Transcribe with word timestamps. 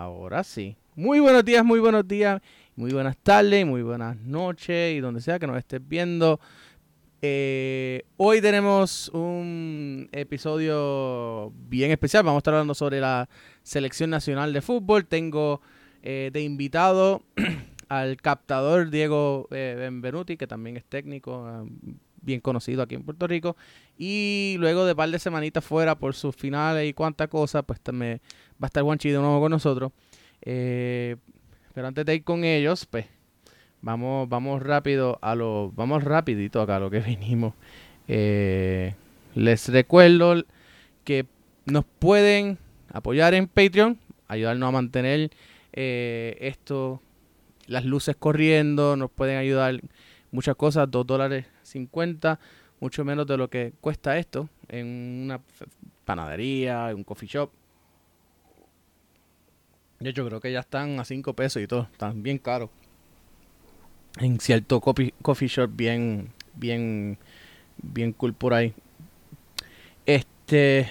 Ahora 0.00 0.44
sí. 0.44 0.78
Muy 0.96 1.20
buenos 1.20 1.44
días, 1.44 1.62
muy 1.62 1.78
buenos 1.78 2.08
días, 2.08 2.40
muy 2.74 2.90
buenas 2.90 3.18
tardes, 3.18 3.66
muy 3.66 3.82
buenas 3.82 4.16
noches 4.16 4.96
y 4.96 5.00
donde 5.00 5.20
sea 5.20 5.38
que 5.38 5.46
nos 5.46 5.58
estés 5.58 5.86
viendo. 5.86 6.40
Eh, 7.20 8.04
hoy 8.16 8.40
tenemos 8.40 9.10
un 9.10 10.08
episodio 10.12 11.52
bien 11.68 11.90
especial. 11.90 12.22
Vamos 12.22 12.38
a 12.38 12.40
estar 12.40 12.54
hablando 12.54 12.72
sobre 12.72 12.98
la 12.98 13.28
selección 13.62 14.08
nacional 14.08 14.54
de 14.54 14.62
fútbol. 14.62 15.04
Tengo 15.04 15.60
eh, 16.02 16.30
de 16.32 16.40
invitado 16.44 17.22
al 17.90 18.16
captador 18.16 18.88
Diego 18.88 19.48
eh, 19.50 19.76
Benvenuti, 19.78 20.38
que 20.38 20.46
también 20.46 20.78
es 20.78 20.86
técnico, 20.86 21.68
bien 22.22 22.40
conocido 22.40 22.82
aquí 22.82 22.94
en 22.94 23.02
Puerto 23.02 23.26
Rico. 23.26 23.54
Y 23.98 24.56
luego 24.58 24.86
de 24.86 24.96
par 24.96 25.10
de 25.10 25.18
semanitas 25.18 25.62
fuera 25.62 25.94
por 25.94 26.14
sus 26.14 26.34
finales 26.34 26.88
y 26.88 26.94
cuánta 26.94 27.28
cosa, 27.28 27.62
pues 27.62 27.82
también 27.82 28.22
va 28.60 28.66
a 28.66 28.66
estar 28.66 28.82
Juanchi 28.82 29.10
de 29.10 29.18
nuevo 29.18 29.40
con 29.40 29.50
nosotros. 29.50 29.92
Eh, 30.42 31.16
pero 31.74 31.86
antes 31.86 32.04
de 32.04 32.16
ir 32.16 32.24
con 32.24 32.44
ellos, 32.44 32.86
pues 32.86 33.06
vamos, 33.80 34.28
vamos 34.28 34.62
rápido 34.62 35.18
a 35.22 35.34
lo, 35.34 35.72
vamos 35.72 36.04
rapidito 36.04 36.60
acá 36.60 36.76
a 36.76 36.80
lo 36.80 36.90
que 36.90 37.00
vinimos. 37.00 37.54
Eh, 38.08 38.94
les 39.34 39.68
recuerdo 39.68 40.44
que 41.04 41.26
nos 41.64 41.84
pueden 41.84 42.58
apoyar 42.92 43.34
en 43.34 43.46
Patreon, 43.46 43.98
ayudarnos 44.28 44.68
a 44.68 44.72
mantener 44.72 45.30
eh, 45.72 46.36
esto, 46.40 47.00
las 47.66 47.84
luces 47.84 48.16
corriendo, 48.16 48.96
nos 48.96 49.10
pueden 49.10 49.36
ayudar 49.36 49.80
muchas 50.32 50.56
cosas, 50.56 50.90
2 50.90 51.06
dólares 51.06 51.46
50, 51.62 52.40
mucho 52.80 53.04
menos 53.04 53.26
de 53.26 53.36
lo 53.36 53.48
que 53.48 53.72
cuesta 53.80 54.18
esto 54.18 54.48
en 54.68 54.86
una 55.24 55.40
panadería, 56.04 56.90
en 56.90 56.96
un 56.96 57.04
coffee 57.04 57.28
shop. 57.28 57.50
De 60.00 60.08
hecho, 60.08 60.26
creo 60.26 60.40
que 60.40 60.50
ya 60.50 60.60
están 60.60 60.98
a 60.98 61.04
5 61.04 61.34
pesos 61.34 61.60
y 61.62 61.66
todo, 61.66 61.86
están 61.92 62.22
bien 62.22 62.38
caros. 62.38 62.70
En 64.18 64.40
cierto 64.40 64.80
coffee, 64.80 65.12
shop 65.46 65.70
bien, 65.74 66.30
bien, 66.54 67.18
bien 67.76 68.12
cool 68.14 68.32
por 68.32 68.54
ahí. 68.54 68.72
Este... 70.06 70.88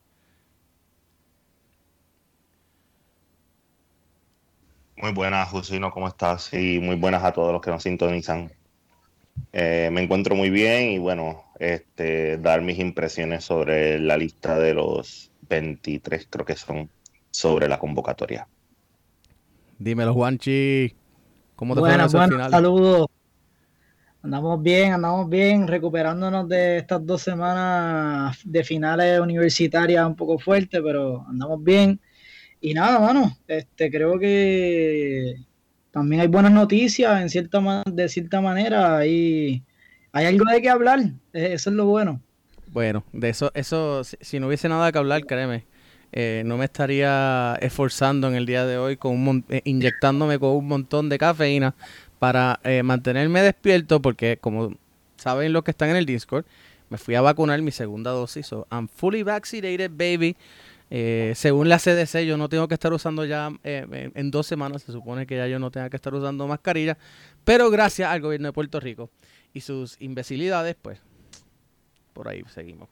Muy 4.99 5.12
buenas, 5.12 5.49
Jusino, 5.49 5.91
¿cómo 5.91 6.09
estás? 6.09 6.53
Y 6.53 6.78
muy 6.78 6.97
buenas 6.97 7.25
a 7.25 7.33
todos 7.33 7.50
los 7.50 7.62
que 7.62 7.71
nos 7.71 7.83
sintonizan. 7.83 8.53
me 9.55 10.03
encuentro 10.03 10.37
muy 10.37 10.50
bien 10.50 10.91
y 10.91 10.99
bueno, 10.99 11.43
este, 11.59 12.37
dar 12.37 12.61
mis 12.61 12.79
impresiones 12.79 13.43
sobre 13.43 13.99
la 13.99 14.19
lista 14.19 14.59
de 14.59 14.75
los 14.75 15.33
23, 15.49 16.29
creo 16.29 16.45
que 16.45 16.55
son, 16.55 16.91
sobre 17.31 17.67
la 17.67 17.79
convocatoria. 17.79 18.47
Dímelo, 19.79 20.12
Juanchi. 20.12 20.95
¿Cómo 21.56 21.75
te 21.75 21.81
fue 21.81 22.29
final? 22.29 22.50
Saludos. 22.50 23.06
Andamos 24.22 24.62
bien, 24.62 24.92
andamos 24.92 25.28
bien, 25.28 25.66
recuperándonos 25.66 26.48
de 26.48 26.78
estas 26.78 27.04
dos 27.04 27.22
semanas 27.22 28.38
de 28.44 28.64
finales 28.64 29.20
universitarias 29.20 30.06
un 30.06 30.16
poco 30.16 30.38
fuertes, 30.38 30.81
pero 30.84 31.25
andamos 31.28 31.62
bien. 31.64 32.00
Y 32.60 32.75
nada, 32.75 33.00
mano, 33.00 33.36
este, 33.48 33.91
creo 33.91 34.19
que 34.19 35.36
también 35.91 36.20
hay 36.20 36.28
buenas 36.28 36.53
noticias 36.53 37.20
en 37.20 37.31
cierta 37.31 37.82
de 37.86 38.08
cierta 38.08 38.41
manera. 38.41 38.98
Hay 38.98 39.64
hay 40.12 40.26
algo 40.26 40.44
de 40.50 40.60
qué 40.60 40.69
hablar, 40.69 41.00
eh, 41.32 41.50
eso 41.52 41.70
es 41.70 41.76
lo 41.76 41.87
bueno. 41.87 42.20
Bueno, 42.72 43.04
de 43.12 43.28
eso, 43.28 43.50
eso, 43.54 44.02
si, 44.04 44.41
no 44.41 44.48
hubiese 44.48 44.69
nada 44.69 44.91
que 44.91 44.98
hablar, 44.98 45.25
créeme, 45.25 45.64
eh, 46.12 46.42
no 46.44 46.56
me 46.56 46.64
estaría 46.64 47.56
esforzando 47.60 48.28
en 48.28 48.34
el 48.34 48.47
día 48.47 48.66
de 48.66 48.78
hoy 48.78 48.97
con 48.97 49.12
un 49.28 49.44
eh, 49.48 49.60
inyectándome 49.64 50.38
con 50.38 50.50
un 50.50 50.66
montón 50.66 51.08
de 51.08 51.19
cafeína 51.19 51.75
para 52.20 52.60
mantenerme 52.84 53.42
despierto, 53.42 54.00
porque 54.00 54.38
como 54.41 54.72
saben 55.16 55.53
los 55.53 55.64
que 55.64 55.72
están 55.72 55.91
en 55.91 55.97
el 55.97 56.06
Discord, 56.06 56.44
me 56.88 56.98
fui 56.98 57.16
a 57.16 57.20
vacunar 57.20 57.60
mi 57.62 57.72
segunda 57.72 58.12
dosis, 58.12 58.47
so 58.47 58.69
I'm 58.70 58.86
fully 58.86 59.25
vaccinated, 59.25 59.91
baby. 59.91 60.36
según 61.34 61.69
la 61.69 61.78
CDC, 61.78 62.20
yo 62.25 62.36
no 62.36 62.48
tengo 62.48 62.69
que 62.69 62.75
estar 62.75 62.92
usando 62.92 63.25
ya 63.25 63.50
en 63.64 64.31
dos 64.31 64.47
semanas, 64.47 64.82
se 64.82 64.92
supone 64.92 65.26
que 65.26 65.36
ya 65.36 65.48
yo 65.48 65.58
no 65.58 65.72
tenga 65.72 65.91
que 65.91 65.97
estar 65.97 66.14
usando 66.14 66.47
mascarilla, 66.47 66.97
pero 67.44 67.70
gracias 67.70 68.08
al 68.08 68.20
gobierno 68.20 68.47
de 68.48 68.52
Puerto 68.52 68.78
Rico 68.78 69.10
y 69.52 69.62
sus 69.62 70.00
imbecilidades, 70.00 70.76
pues 70.81 71.00
por 72.12 72.28
ahí 72.28 72.44
seguimos. 72.52 72.88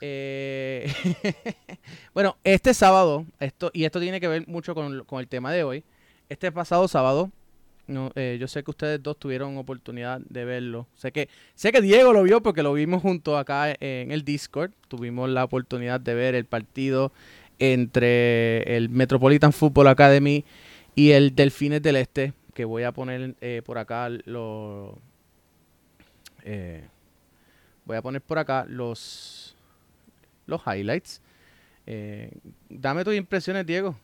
Eh, 0.00 0.92
bueno, 2.14 2.36
este 2.44 2.74
sábado, 2.74 3.24
esto 3.40 3.70
y 3.72 3.84
esto 3.84 4.00
tiene 4.00 4.20
que 4.20 4.28
ver 4.28 4.46
mucho 4.46 4.74
con, 4.74 5.04
el 5.20 5.28
tema 5.28 5.52
de 5.52 5.64
hoy. 5.64 5.84
Este 6.28 6.50
pasado 6.52 6.88
sábado, 6.88 7.30
no, 7.86 8.10
eh, 8.14 8.38
yo 8.40 8.48
sé 8.48 8.62
que 8.62 8.70
ustedes 8.70 9.02
dos 9.02 9.18
tuvieron 9.18 9.56
oportunidad 9.58 10.20
de 10.20 10.44
verlo. 10.44 10.86
Sé 10.94 11.12
que, 11.12 11.28
sé 11.54 11.72
que 11.72 11.80
Diego 11.80 12.12
lo 12.12 12.22
vio 12.22 12.42
porque 12.42 12.62
lo 12.62 12.72
vimos 12.72 13.02
junto 13.02 13.36
acá 13.36 13.74
en 13.80 14.10
el 14.10 14.24
Discord. 14.24 14.72
Tuvimos 14.88 15.28
la 15.28 15.44
oportunidad 15.44 16.00
de 16.00 16.14
ver 16.14 16.34
el 16.34 16.44
partido 16.44 17.12
entre 17.58 18.76
el 18.76 18.88
Metropolitan 18.88 19.52
Football 19.52 19.88
Academy 19.88 20.44
y 20.94 21.10
el 21.10 21.34
Delfines 21.34 21.82
del 21.82 21.96
Este, 21.96 22.32
que 22.54 22.64
voy 22.64 22.84
a 22.84 22.92
poner 22.92 23.34
eh, 23.40 23.62
por 23.64 23.78
acá 23.78 24.08
lo, 24.24 24.98
eh, 26.44 26.86
voy 27.84 27.96
a 27.96 28.02
poner 28.02 28.22
por 28.22 28.38
acá 28.38 28.66
los, 28.68 29.56
los 30.46 30.60
highlights. 30.66 31.20
Eh, 31.86 32.30
dame 32.68 33.04
tus 33.04 33.14
impresiones, 33.14 33.66
Diego. 33.66 33.96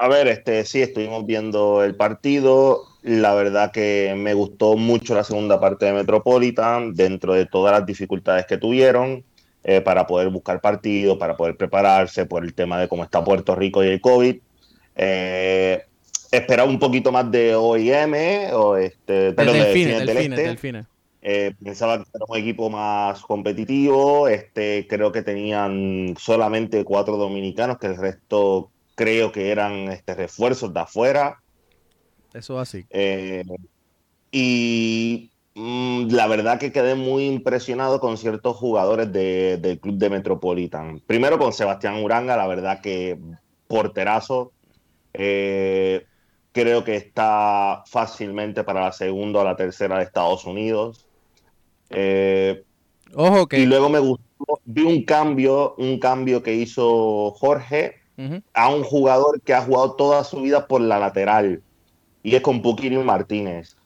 A 0.00 0.06
ver, 0.08 0.28
este 0.28 0.64
sí, 0.64 0.80
estuvimos 0.80 1.26
viendo 1.26 1.82
el 1.82 1.96
partido. 1.96 2.84
La 3.02 3.34
verdad 3.34 3.72
que 3.72 4.14
me 4.16 4.32
gustó 4.32 4.76
mucho 4.76 5.14
la 5.14 5.24
segunda 5.24 5.58
parte 5.58 5.86
de 5.86 5.92
Metropolitan, 5.92 6.94
dentro 6.94 7.34
de 7.34 7.46
todas 7.46 7.72
las 7.72 7.84
dificultades 7.84 8.46
que 8.46 8.58
tuvieron. 8.58 9.24
eh, 9.64 9.80
para 9.80 10.06
poder 10.06 10.30
buscar 10.30 10.60
partidos, 10.60 11.18
para 11.18 11.36
poder 11.36 11.56
prepararse 11.56 12.24
por 12.26 12.44
el 12.44 12.54
tema 12.54 12.80
de 12.80 12.88
cómo 12.88 13.04
está 13.04 13.22
Puerto 13.22 13.54
Rico 13.54 13.84
y 13.84 13.88
el 13.88 14.00
COVID. 14.00 14.36
Eh, 14.96 15.82
esperaba 16.30 16.70
un 16.70 16.78
poquito 16.78 17.12
más 17.12 17.30
de 17.30 17.54
OIM, 17.54 18.52
o 18.52 18.76
este, 18.76 19.32
perdón, 19.32 19.58
de 19.58 19.64
Delfines, 19.64 20.86
eh, 21.20 21.52
pensaba 21.62 21.98
que 21.98 22.04
era 22.14 22.24
un 22.26 22.38
equipo 22.38 22.70
más 22.70 23.20
competitivo. 23.22 24.28
Este, 24.28 24.86
creo 24.88 25.12
que 25.12 25.22
tenían 25.22 26.14
solamente 26.18 26.84
cuatro 26.84 27.16
dominicanos, 27.16 27.78
que 27.78 27.88
el 27.88 27.96
resto 27.96 28.70
creo 28.98 29.30
que 29.30 29.52
eran 29.52 29.92
este, 29.92 30.12
refuerzos 30.12 30.74
de 30.74 30.80
afuera. 30.80 31.40
Eso 32.34 32.58
así. 32.58 32.84
Eh, 32.90 33.44
y 34.32 35.30
mm, 35.54 36.08
la 36.10 36.26
verdad 36.26 36.58
que 36.58 36.72
quedé 36.72 36.96
muy 36.96 37.26
impresionado 37.26 38.00
con 38.00 38.18
ciertos 38.18 38.56
jugadores 38.56 39.12
del 39.12 39.78
club 39.78 39.98
de 39.98 40.10
Metropolitan. 40.10 41.00
Primero 41.06 41.38
con 41.38 41.52
Sebastián 41.52 42.02
Uranga, 42.02 42.36
la 42.36 42.48
verdad 42.48 42.80
que 42.80 43.16
porterazo. 43.68 44.50
Eh, 45.14 46.04
creo 46.50 46.82
que 46.82 46.96
está 46.96 47.84
fácilmente 47.86 48.64
para 48.64 48.80
la 48.80 48.92
segunda 48.92 49.40
o 49.40 49.44
la 49.44 49.54
tercera 49.54 49.98
de 49.98 50.04
Estados 50.04 50.44
Unidos. 50.44 51.06
Eh, 51.90 52.64
Ojo 53.14 53.46
que... 53.46 53.60
Y 53.60 53.66
luego 53.66 53.88
me 53.88 54.00
gustó, 54.00 54.60
vi 54.64 54.82
un 54.82 55.04
cambio, 55.04 55.76
un 55.78 56.00
cambio 56.00 56.42
que 56.42 56.54
hizo 56.54 57.30
Jorge 57.30 57.97
a 58.52 58.68
un 58.68 58.82
jugador 58.82 59.40
que 59.40 59.54
ha 59.54 59.62
jugado 59.62 59.92
toda 59.92 60.24
su 60.24 60.40
vida 60.40 60.66
por 60.66 60.80
la 60.80 60.98
lateral 60.98 61.62
y 62.22 62.34
es 62.34 62.42
con 62.42 62.62
Puquini 62.62 62.98
Martínez. 62.98 63.76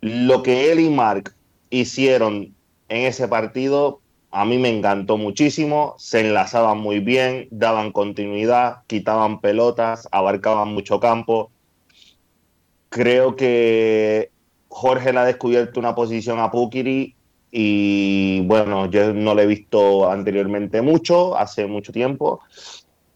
Lo 0.00 0.42
que 0.42 0.70
él 0.70 0.80
y 0.80 0.90
Mark 0.90 1.34
hicieron 1.70 2.54
en 2.88 3.06
ese 3.06 3.26
partido 3.28 4.02
a 4.34 4.46
mí 4.46 4.56
me 4.56 4.70
encantó 4.70 5.18
muchísimo, 5.18 5.94
se 5.98 6.20
enlazaban 6.20 6.78
muy 6.78 7.00
bien, 7.00 7.48
daban 7.50 7.92
continuidad, 7.92 8.78
quitaban 8.86 9.42
pelotas, 9.42 10.08
abarcaban 10.10 10.72
mucho 10.72 10.98
campo. 11.00 11.50
Creo 12.88 13.36
que 13.36 14.30
Jorge 14.68 15.12
le 15.12 15.18
ha 15.18 15.24
descubierto 15.26 15.78
una 15.78 15.94
posición 15.94 16.40
a 16.40 16.50
Pukiri 16.50 17.14
y 17.50 18.40
bueno, 18.46 18.86
yo 18.86 19.12
no 19.12 19.34
lo 19.34 19.42
he 19.42 19.46
visto 19.46 20.10
anteriormente 20.10 20.80
mucho, 20.80 21.36
hace 21.36 21.66
mucho 21.66 21.92
tiempo, 21.92 22.40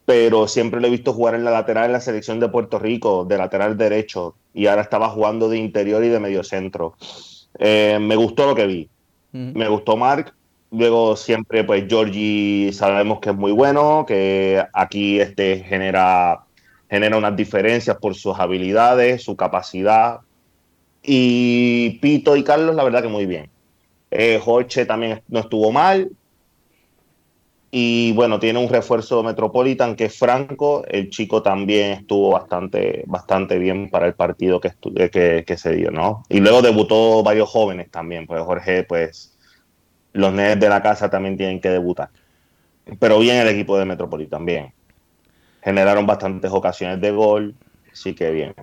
pero 0.06 0.46
siempre 0.46 0.80
lo 0.80 0.86
he 0.86 0.90
visto 0.90 1.12
jugar 1.12 1.34
en 1.34 1.44
la 1.44 1.50
lateral 1.50 1.86
en 1.86 1.92
la 1.92 2.00
selección 2.00 2.38
de 2.38 2.48
Puerto 2.48 2.78
Rico, 2.78 3.24
de 3.24 3.36
lateral 3.36 3.76
derecho, 3.76 4.36
y 4.54 4.68
ahora 4.68 4.82
estaba 4.82 5.08
jugando 5.10 5.48
de 5.48 5.58
interior 5.58 6.02
y 6.04 6.08
de 6.08 6.20
medio 6.20 6.44
centro. 6.44 6.94
Eh, 7.58 7.98
me 8.00 8.14
gustó 8.14 8.46
lo 8.46 8.54
que 8.54 8.66
vi. 8.66 8.88
Me 9.32 9.68
gustó 9.68 9.98
Mark. 9.98 10.32
Luego 10.70 11.14
siempre, 11.16 11.62
pues 11.64 11.84
Georgie 11.88 12.72
sabemos 12.72 13.18
que 13.20 13.30
es 13.30 13.36
muy 13.36 13.52
bueno, 13.52 14.04
que 14.06 14.64
aquí 14.72 15.20
este 15.20 15.58
genera, 15.58 16.44
genera 16.88 17.18
unas 17.18 17.36
diferencias 17.36 17.98
por 17.98 18.14
sus 18.14 18.38
habilidades, 18.38 19.24
su 19.24 19.36
capacidad. 19.36 20.20
Y 21.02 21.98
Pito 22.00 22.36
y 22.36 22.44
Carlos, 22.44 22.74
la 22.74 22.84
verdad 22.84 23.02
que 23.02 23.08
muy 23.08 23.26
bien. 23.26 23.50
Eh, 24.10 24.40
Jorge 24.42 24.86
también 24.86 25.20
no 25.28 25.40
estuvo 25.40 25.70
mal. 25.72 26.10
Y 27.78 28.12
bueno, 28.12 28.40
tiene 28.40 28.58
un 28.58 28.70
refuerzo 28.70 29.22
Metropolitan 29.22 29.96
que 29.96 30.06
es 30.06 30.18
Franco. 30.18 30.82
El 30.88 31.10
chico 31.10 31.42
también 31.42 31.92
estuvo 31.92 32.30
bastante, 32.30 33.04
bastante 33.06 33.58
bien 33.58 33.90
para 33.90 34.06
el 34.06 34.14
partido 34.14 34.62
que, 34.62 34.70
que, 35.46 35.58
se 35.58 35.74
dio, 35.74 35.90
¿no? 35.90 36.22
Y 36.30 36.40
luego 36.40 36.62
debutó 36.62 37.22
varios 37.22 37.50
jóvenes 37.50 37.90
también. 37.90 38.26
Pues 38.26 38.42
Jorge, 38.44 38.84
pues 38.84 39.36
los 40.14 40.32
nenes 40.32 40.58
de 40.58 40.70
la 40.70 40.82
casa 40.82 41.10
también 41.10 41.36
tienen 41.36 41.60
que 41.60 41.68
debutar. 41.68 42.08
Pero 42.98 43.18
bien 43.18 43.36
el 43.36 43.48
equipo 43.48 43.76
de 43.78 43.84
Metropolitan, 43.84 44.46
bien. 44.46 44.72
Generaron 45.62 46.06
bastantes 46.06 46.50
ocasiones 46.50 46.98
de 47.02 47.10
gol, 47.10 47.54
sí 47.92 48.14
que 48.14 48.30
bien. 48.30 48.54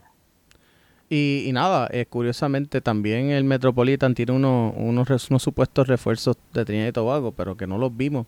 Y, 1.07 1.51
nada, 1.53 1.87
eh, 1.91 2.07
curiosamente 2.07 2.81
también 2.81 3.29
el 3.29 3.43
Metropolitan 3.43 4.15
tiene 4.15 4.31
unos, 4.31 4.73
unos, 4.75 5.43
supuestos 5.43 5.87
refuerzos 5.87 6.35
de 6.51 6.65
Trinidad 6.65 6.87
y 6.87 6.93
Tobago, 6.93 7.31
pero 7.31 7.55
que 7.55 7.67
no 7.67 7.77
los 7.77 7.95
vimos 7.95 8.25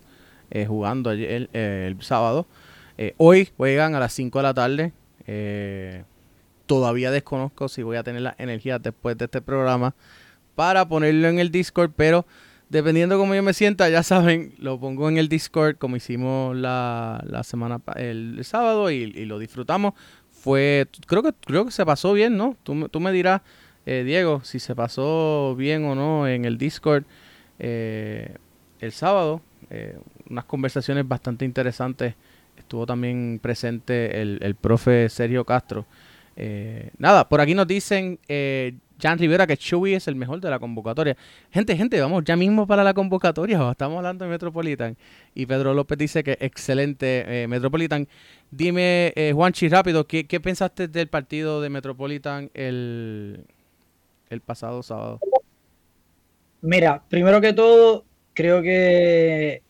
eh, 0.51 0.65
jugando 0.65 1.09
ayer, 1.09 1.49
el, 1.53 2.01
sábado. 2.01 2.47
Eh, 2.97 3.13
hoy 3.17 3.49
juegan 3.57 3.95
a 3.95 3.99
las 3.99 4.13
5 4.13 4.39
de 4.39 4.43
la 4.43 4.53
tarde. 4.53 4.93
todavía 6.65 7.11
desconozco 7.11 7.67
si 7.67 7.83
voy 7.83 7.97
a 7.97 8.03
tener 8.03 8.21
la 8.21 8.35
energía 8.37 8.79
después 8.79 9.17
de 9.17 9.25
este 9.25 9.41
programa 9.41 9.93
para 10.55 10.87
ponerlo 10.87 11.27
en 11.27 11.39
el 11.39 11.51
Discord, 11.51 11.91
pero 11.95 12.25
dependiendo 12.69 13.17
cómo 13.17 13.35
yo 13.35 13.43
me 13.43 13.53
sienta, 13.53 13.89
ya 13.89 14.03
saben, 14.03 14.53
lo 14.57 14.79
pongo 14.79 15.09
en 15.09 15.17
el 15.17 15.29
Discord 15.29 15.77
como 15.77 15.95
hicimos 15.95 16.55
la, 16.55 17.23
la 17.27 17.43
semana 17.43 17.81
el, 17.95 18.39
sábado 18.43 18.89
y, 18.89 18.95
y, 18.95 19.25
lo 19.25 19.37
disfrutamos 19.37 19.93
fue, 20.31 20.87
creo 21.07 21.23
que, 21.23 21.33
creo 21.33 21.65
que 21.65 21.71
se 21.71 21.85
pasó 21.85 22.13
bien, 22.13 22.37
¿no? 22.37 22.55
Tú, 22.63 22.87
tú 22.89 22.99
me 22.99 23.11
dirás, 23.11 23.41
eh, 23.85 24.03
Diego, 24.05 24.41
si 24.43 24.59
se 24.59 24.75
pasó 24.75 25.55
bien 25.57 25.85
o 25.85 25.95
no 25.95 26.27
en 26.27 26.45
el 26.45 26.57
Discord 26.57 27.03
eh, 27.59 28.35
el 28.79 28.91
sábado. 28.91 29.41
Eh, 29.69 29.97
unas 30.29 30.45
conversaciones 30.45 31.07
bastante 31.07 31.45
interesantes. 31.45 32.15
Estuvo 32.57 32.85
también 32.85 33.39
presente 33.41 34.21
el, 34.21 34.39
el 34.41 34.55
profe 34.55 35.09
Sergio 35.09 35.45
Castro. 35.45 35.85
nada, 36.97 37.27
por 37.27 37.41
aquí 37.41 37.53
nos 37.53 37.67
dicen 37.67 38.19
Jan 38.99 39.19
Rivera 39.19 39.45
que 39.45 39.57
Chewy 39.57 39.93
es 39.93 40.07
el 40.07 40.15
mejor 40.15 40.39
de 40.39 40.49
la 40.49 40.59
convocatoria. 40.59 41.17
Gente, 41.51 41.75
gente, 41.75 41.99
vamos 41.99 42.23
ya 42.23 42.35
mismo 42.35 42.65
para 42.65 42.83
la 42.83 42.93
convocatoria. 42.93 43.57
Estamos 43.71 43.97
hablando 43.97 44.25
de 44.25 44.31
Metropolitan. 44.31 44.97
Y 45.33 45.45
Pedro 45.45 45.73
López 45.73 45.97
dice 45.97 46.23
que 46.23 46.37
excelente 46.39 47.43
eh, 47.43 47.47
Metropolitan. 47.47 48.07
Dime, 48.51 49.11
eh, 49.15 49.31
Juanchi, 49.33 49.67
rápido, 49.67 50.07
¿qué, 50.07 50.25
pensaste 50.39 50.87
del 50.87 51.07
partido 51.07 51.61
de 51.61 51.69
Metropolitan 51.69 52.49
el, 52.53 53.45
el 54.29 54.41
pasado 54.41 54.81
sábado? 54.81 55.19
Mira, 56.61 57.03
primero 57.09 57.41
que 57.41 57.53
todo, 57.53 58.05
creo 58.33 58.61
que 58.61 59.61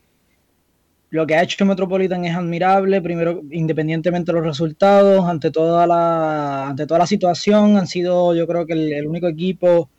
lo 1.09 1.27
que 1.27 1.35
ha 1.35 1.43
hecho 1.43 1.65
Metropolitan 1.65 2.25
es 2.25 2.35
admirable, 2.35 3.01
primero 3.01 3.41
independientemente 3.51 4.31
de 4.31 4.37
los 4.37 4.47
resultados, 4.47 5.25
ante 5.25 5.51
toda 5.51 5.85
la, 5.87 6.67
ante 6.67 6.85
toda 6.87 6.99
la 6.99 7.07
situación, 7.07 7.77
han 7.77 7.87
sido 7.87 8.33
yo 8.35 8.47
creo 8.47 8.65
que 8.65 8.73
el, 8.73 9.07
único 9.07 9.27
equipo 9.27 9.89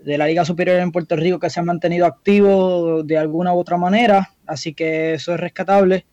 de 0.00 0.18
la 0.18 0.26
Liga 0.26 0.44
Superior 0.44 0.80
en 0.80 0.92
Puerto 0.92 1.16
Rico 1.16 1.38
que 1.38 1.50
se 1.50 1.60
ha 1.60 1.62
mantenido 1.62 2.06
activo 2.06 3.02
de 3.04 3.16
alguna 3.16 3.54
u 3.54 3.58
otra 3.58 3.78
manera, 3.78 4.34
así 4.46 4.74
que 4.74 5.14
eso 5.14 5.34
es 5.34 5.40
rescatable. 5.40 6.04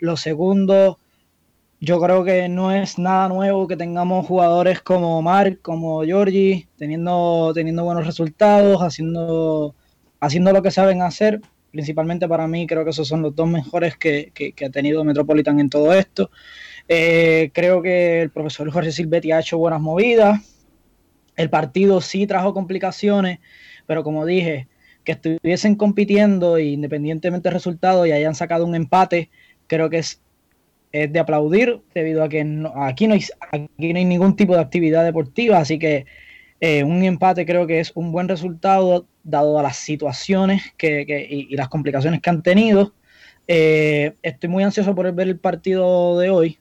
Lo 0.00 0.16
segundo, 0.16 0.98
yo 1.80 2.00
creo 2.00 2.24
que 2.24 2.48
no 2.48 2.72
es 2.72 2.98
nada 2.98 3.28
nuevo 3.28 3.66
que 3.68 3.76
tengamos 3.76 4.26
jugadores 4.26 4.82
como 4.82 5.22
Mark, 5.22 5.60
como 5.62 6.04
Giorgi, 6.04 6.68
teniendo, 6.76 7.52
teniendo 7.54 7.84
buenos 7.84 8.06
resultados, 8.06 8.82
haciendo, 8.82 9.74
haciendo 10.20 10.52
lo 10.52 10.62
que 10.62 10.70
saben 10.70 11.02
hacer 11.02 11.40
principalmente 11.78 12.26
para 12.26 12.48
mí, 12.48 12.66
creo 12.66 12.82
que 12.82 12.90
esos 12.90 13.06
son 13.06 13.22
los 13.22 13.36
dos 13.36 13.46
mejores 13.46 13.96
que, 13.96 14.32
ha 14.66 14.70
tenido 14.70 15.04
Metropolitan 15.04 15.60
en 15.60 15.70
todo 15.70 15.92
esto. 15.92 16.28
Eh, 16.88 17.52
creo 17.54 17.80
que 17.82 18.20
el 18.20 18.30
profesor 18.30 18.68
Jorge 18.72 18.90
Silvetti 18.90 19.30
ha 19.30 19.38
hecho 19.38 19.58
buenas 19.58 19.80
movidas. 19.80 20.40
El 21.36 21.50
partido 21.50 22.00
sí 22.00 22.26
trajo 22.26 22.52
complicaciones, 22.52 23.38
pero 23.86 24.02
como 24.02 24.26
dije, 24.26 24.66
que 25.04 25.12
estuviesen 25.12 25.76
compitiendo 25.76 26.58
independientemente 26.58 27.48
del 27.48 27.54
resultado 27.54 28.04
y 28.04 28.10
hayan 28.10 28.34
sacado 28.34 28.66
un 28.66 28.74
empate, 28.74 29.30
creo 29.68 29.88
que 29.88 29.98
es, 29.98 30.20
de 30.90 31.18
aplaudir 31.20 31.80
debido 31.94 32.24
a 32.24 32.28
que 32.28 32.40
aquí, 32.74 33.06
no 33.06 33.14
hay, 33.14 33.24
aquí 33.52 33.92
no 33.92 33.98
hay 34.00 34.04
ningún 34.04 34.34
tipo 34.34 34.56
de 34.56 34.62
actividad 34.62 35.04
deportiva, 35.04 35.58
así 35.58 35.78
que 35.78 36.06
eh, 36.60 36.82
un 36.82 37.04
empate 37.04 37.46
creo 37.46 37.66
que 37.66 37.80
es 37.80 37.92
un 37.94 38.10
buen 38.10 38.28
resultado 38.28 39.06
dado 39.22 39.58
a 39.58 39.62
las 39.62 39.76
situaciones 39.76 40.62
que, 40.76 41.06
y, 41.30 41.54
las 41.56 41.68
complicaciones 41.68 42.20
que 42.20 42.30
han 42.30 42.42
tenido. 42.42 42.94
Eh, 43.46 44.14
estoy 44.22 44.48
muy 44.48 44.64
ansioso 44.64 44.94
por 44.94 45.10
ver 45.12 45.28
el 45.28 45.38
partido 45.38 46.18
de 46.18 46.30
hoy, 46.30 46.58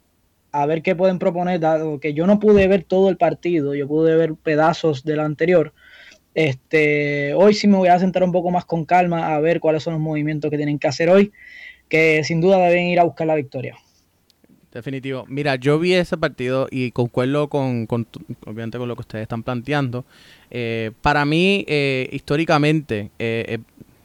a 0.52 0.66
ver 0.66 0.82
qué 0.82 0.96
pueden 0.96 1.20
proponer, 1.20 1.60
dado 1.60 2.00
que 2.00 2.14
yo 2.14 2.28
no 2.28 2.40
pude 2.40 2.68
ver 2.68 2.84
todo 2.84 3.10
el 3.10 3.18
partido, 3.18 3.76
yo 3.76 3.88
pude 3.88 4.16
ver 4.16 4.36
pedazos 4.36 5.04
del 5.04 5.20
anterior. 5.20 5.74
Este, 6.36 7.34
hoy 7.34 7.56
sí 7.56 7.68
me 7.68 7.78
voy 7.78 7.90
a 7.90 8.00
sentar 8.00 8.24
un 8.24 8.32
poco 8.32 8.52
más 8.52 8.66
con 8.66 8.86
calma 8.86 9.36
a 9.36 9.40
ver 9.40 9.60
cuáles 9.60 9.84
son 9.84 9.94
los 9.94 10.02
movimientos 10.02 10.52
que 10.52 10.58
tienen 10.58 10.78
que 10.78 10.88
hacer 10.88 11.10
hoy, 11.10 11.34
que 11.90 12.24
sin 12.24 12.42
duda 12.42 12.60
deben 12.60 12.86
ir 12.86 13.00
a 13.00 13.04
buscar 13.04 13.28
la 13.28 13.36
victoria. 13.36 13.76
Definitivo. 14.78 15.26
Mira, 15.28 15.56
yo 15.56 15.80
vi 15.80 15.94
ese 15.96 16.18
partido 16.18 16.68
y 16.70 16.92
concuerdo 16.92 17.48
con, 17.48 17.88
obviamente 18.46 18.78
con 18.78 18.88
lo 18.88 18.96
que 18.96 19.02
ustedes 19.02 19.24
están 19.24 19.42
planteando. 19.42 20.06
Eh, 20.52 20.92
para 21.02 21.26
mí, 21.26 21.66
eh, 21.68 22.08
históricamente, 22.12 23.10
eh, 23.18 23.58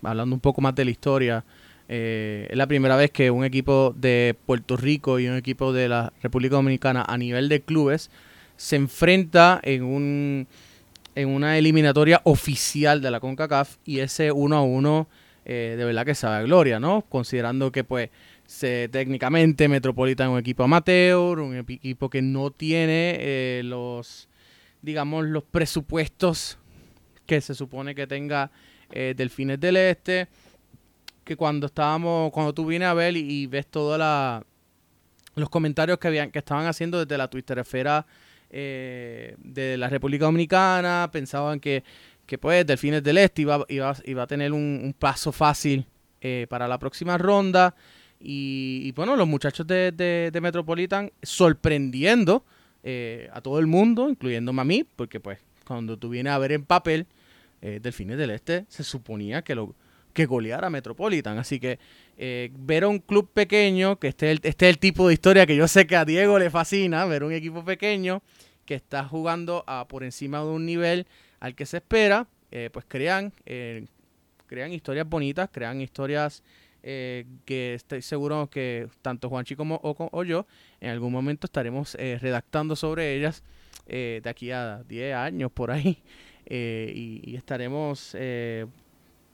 hablando 0.02 0.34
un 0.34 0.40
poco 0.40 0.62
más 0.62 0.74
de 0.74 0.86
la 0.86 0.90
historia, 0.90 1.44
es 1.88 2.56
la 2.56 2.66
primera 2.66 2.96
vez 2.96 3.10
que 3.10 3.30
un 3.30 3.44
equipo 3.44 3.94
de 3.94 4.34
Puerto 4.46 4.78
Rico 4.78 5.18
y 5.18 5.28
un 5.28 5.36
equipo 5.36 5.74
de 5.74 5.90
la 5.90 6.10
República 6.22 6.54
Dominicana 6.54 7.04
a 7.06 7.18
nivel 7.18 7.50
de 7.50 7.60
clubes 7.60 8.10
se 8.56 8.76
enfrenta 8.76 9.60
en 9.62 9.82
un 9.82 10.46
en 11.14 11.28
una 11.28 11.58
eliminatoria 11.58 12.22
oficial 12.24 13.02
de 13.02 13.10
la 13.10 13.20
CONCACAF 13.20 13.76
y 13.84 13.98
ese 13.98 14.32
uno 14.32 14.56
a 14.56 14.62
uno 14.62 15.06
de 15.44 15.76
verdad 15.76 16.06
que 16.06 16.14
sabe 16.14 16.44
gloria, 16.44 16.80
¿no? 16.80 17.04
Considerando 17.10 17.70
que 17.72 17.84
pues 17.84 18.08
se, 18.52 18.88
técnicamente 18.88 19.68
Metropolitan 19.68 20.28
es 20.28 20.32
un 20.32 20.38
equipo 20.38 20.64
amateur, 20.64 21.40
un 21.40 21.56
equipo 21.56 22.10
que 22.10 22.22
no 22.22 22.50
tiene 22.50 23.60
los, 23.64 24.28
digamos, 24.82 25.24
los 25.26 25.44
presupuestos 25.44 26.58
que 27.26 27.40
se 27.40 27.54
supone 27.54 27.94
que 27.94 28.06
tenga 28.06 28.50
Delfines 28.90 29.58
del 29.58 29.76
Este 29.76 30.28
que 31.24 31.36
cuando 31.36 31.66
estábamos, 31.66 32.32
cuando 32.32 32.52
tú 32.52 32.66
vienes 32.66 32.88
a 32.88 32.94
ver 32.94 33.16
y, 33.16 33.46
ves 33.46 33.66
todos 33.66 33.98
los 35.34 35.48
comentarios 35.48 35.98
que 35.98 36.08
habían, 36.08 36.30
que 36.30 36.38
estaban 36.38 36.66
haciendo 36.66 37.04
desde 37.04 37.16
la 37.18 37.28
Twitter 37.28 37.58
esfera 37.58 38.06
eh, 38.50 39.36
de 39.38 39.76
la 39.76 39.88
República 39.88 40.24
Dominicana, 40.24 41.08
pensaban 41.12 41.60
que, 41.60 41.84
que 42.26 42.38
pues 42.38 42.66
Delfines 42.66 43.02
del 43.02 43.18
Este 43.18 43.42
iba, 43.42 43.64
iba, 43.68 43.96
iba 44.04 44.22
a 44.22 44.26
tener 44.26 44.52
un, 44.52 44.94
paso 44.98 45.32
fácil 45.32 45.86
eh, 46.20 46.46
para 46.48 46.68
la 46.68 46.78
próxima 46.78 47.18
ronda. 47.18 47.74
Y, 48.22 48.92
bueno, 48.92 49.16
los 49.16 49.26
muchachos 49.26 49.66
de, 49.66 49.92
de, 49.92 50.40
Metropolitan 50.40 51.10
sorprendiendo 51.22 52.44
eh, 52.82 53.28
a 53.32 53.40
todo 53.40 53.58
el 53.58 53.66
mundo, 53.66 54.08
incluyéndome 54.08 54.60
a 54.60 54.64
mí, 54.64 54.84
porque 54.96 55.20
pues 55.20 55.38
cuando 55.66 55.96
tú 55.96 56.08
vienes 56.08 56.32
a 56.32 56.38
ver 56.38 56.52
en 56.52 56.64
papel, 56.64 57.06
Delfines 57.60 58.18
del 58.18 58.30
Este 58.30 58.66
se 58.68 58.82
suponía 58.82 59.42
que 59.42 59.54
lo, 59.54 59.76
que 60.12 60.26
golear 60.26 60.64
a 60.64 60.70
Metropolitan. 60.70 61.38
Así 61.38 61.58
que 61.58 61.78
eh, 62.16 62.50
ver 62.54 62.84
a 62.84 62.88
un 62.88 62.98
club 62.98 63.30
pequeño, 63.32 63.98
que 63.98 64.08
este, 64.08 64.32
este 64.32 64.50
es 64.50 64.74
el 64.74 64.78
tipo 64.78 65.08
de 65.08 65.14
historia 65.14 65.46
que 65.46 65.56
yo 65.56 65.66
sé 65.68 65.86
que 65.86 65.96
a 65.96 66.04
Diego 66.04 66.38
le 66.38 66.50
fascina, 66.50 67.04
ver 67.06 67.24
un 67.24 67.32
equipo 67.32 67.64
pequeño 67.64 68.22
que 68.64 68.74
está 68.74 69.04
jugando 69.04 69.64
a, 69.66 69.88
por 69.88 70.04
encima 70.04 70.38
de 70.40 70.46
un 70.46 70.66
nivel 70.66 71.06
al 71.40 71.54
que 71.54 71.66
se 71.66 71.78
espera, 71.78 72.28
eh, 72.50 72.70
pues 72.72 72.84
crean, 72.86 73.32
eh, 73.46 73.86
crean 74.46 74.72
historias 74.72 75.08
bonitas, 75.08 75.48
crean 75.50 75.80
historias 75.80 76.42
que 76.82 77.74
estoy 77.74 78.02
seguro 78.02 78.50
que 78.50 78.88
tanto 79.02 79.28
Juanchi 79.28 79.54
como 79.54 79.80
o, 79.82 80.24
yo 80.24 80.46
en 80.80 80.90
algún 80.90 81.12
momento 81.12 81.46
estaremos 81.46 81.94
redactando 81.94 82.74
sobre 82.74 83.14
ellas 83.14 83.44
de 83.86 84.22
aquí 84.24 84.50
a 84.50 84.82
10 84.88 85.14
años 85.14 85.52
por 85.52 85.70
ahí. 85.70 86.02
Y, 86.44 87.36
estaremos 87.36 88.14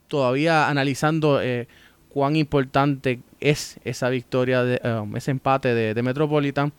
todavía 0.08 0.68
analizando 0.68 1.40
eh, 1.40 1.68
cuán 2.08 2.34
importante 2.34 3.20
es 3.38 3.78
esa 3.84 4.08
victoria, 4.08 4.64
de, 4.64 4.80
um, 4.88 5.14
ese 5.16 5.30
empate 5.30 5.74
de, 5.74 6.02
Metropolitan. 6.02 6.72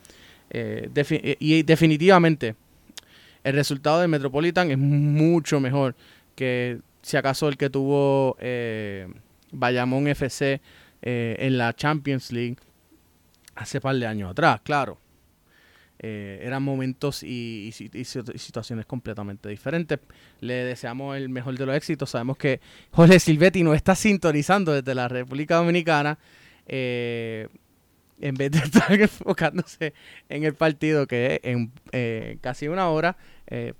Eh, 0.50 0.90
eh, 0.94 1.36
y 1.38 1.62
definitivamente 1.62 2.56
el 3.44 3.54
resultado 3.54 4.00
de 4.00 4.08
Metropolitan 4.08 4.70
es 4.70 4.78
mucho 4.78 5.60
mejor 5.60 5.94
que 6.34 6.80
si 7.02 7.16
acaso 7.16 7.48
el 7.48 7.56
que 7.56 7.70
tuvo 7.70 8.36
Bayamón 9.52 10.08
FC 10.08 10.60
en 11.02 11.58
la 11.58 11.74
Champions 11.74 12.30
League 12.32 12.58
hace 13.54 13.80
par 13.80 13.96
de 13.96 14.06
años 14.06 14.30
atrás, 14.30 14.60
claro. 14.62 14.98
Eh, 16.02 16.40
eran 16.42 16.62
momentos 16.62 17.22
y, 17.22 17.70
situaciones 17.72 18.86
completamente 18.86 19.50
diferentes. 19.50 19.98
Le 20.40 20.54
deseamos 20.64 21.14
el 21.16 21.28
mejor 21.28 21.58
de 21.58 21.66
los 21.66 21.76
éxitos. 21.76 22.10
Sabemos 22.10 22.38
que 22.38 22.60
Jorge 22.90 23.20
Silvetti 23.20 23.62
nos 23.62 23.76
está 23.76 23.94
sintonizando 23.94 24.72
desde 24.72 24.94
la 24.94 25.08
República 25.08 25.56
Dominicana. 25.56 26.18
Eh, 26.66 27.48
en 28.18 28.34
vez 28.34 28.50
de 28.50 28.58
estar 28.64 28.92
enfocándose 28.92 29.92
en 30.30 30.44
el 30.44 30.54
partido 30.54 31.06
que 31.06 31.40
en 31.42 31.70
eh, 31.92 32.38
casi 32.40 32.68
una 32.68 32.88
hora, 32.88 33.16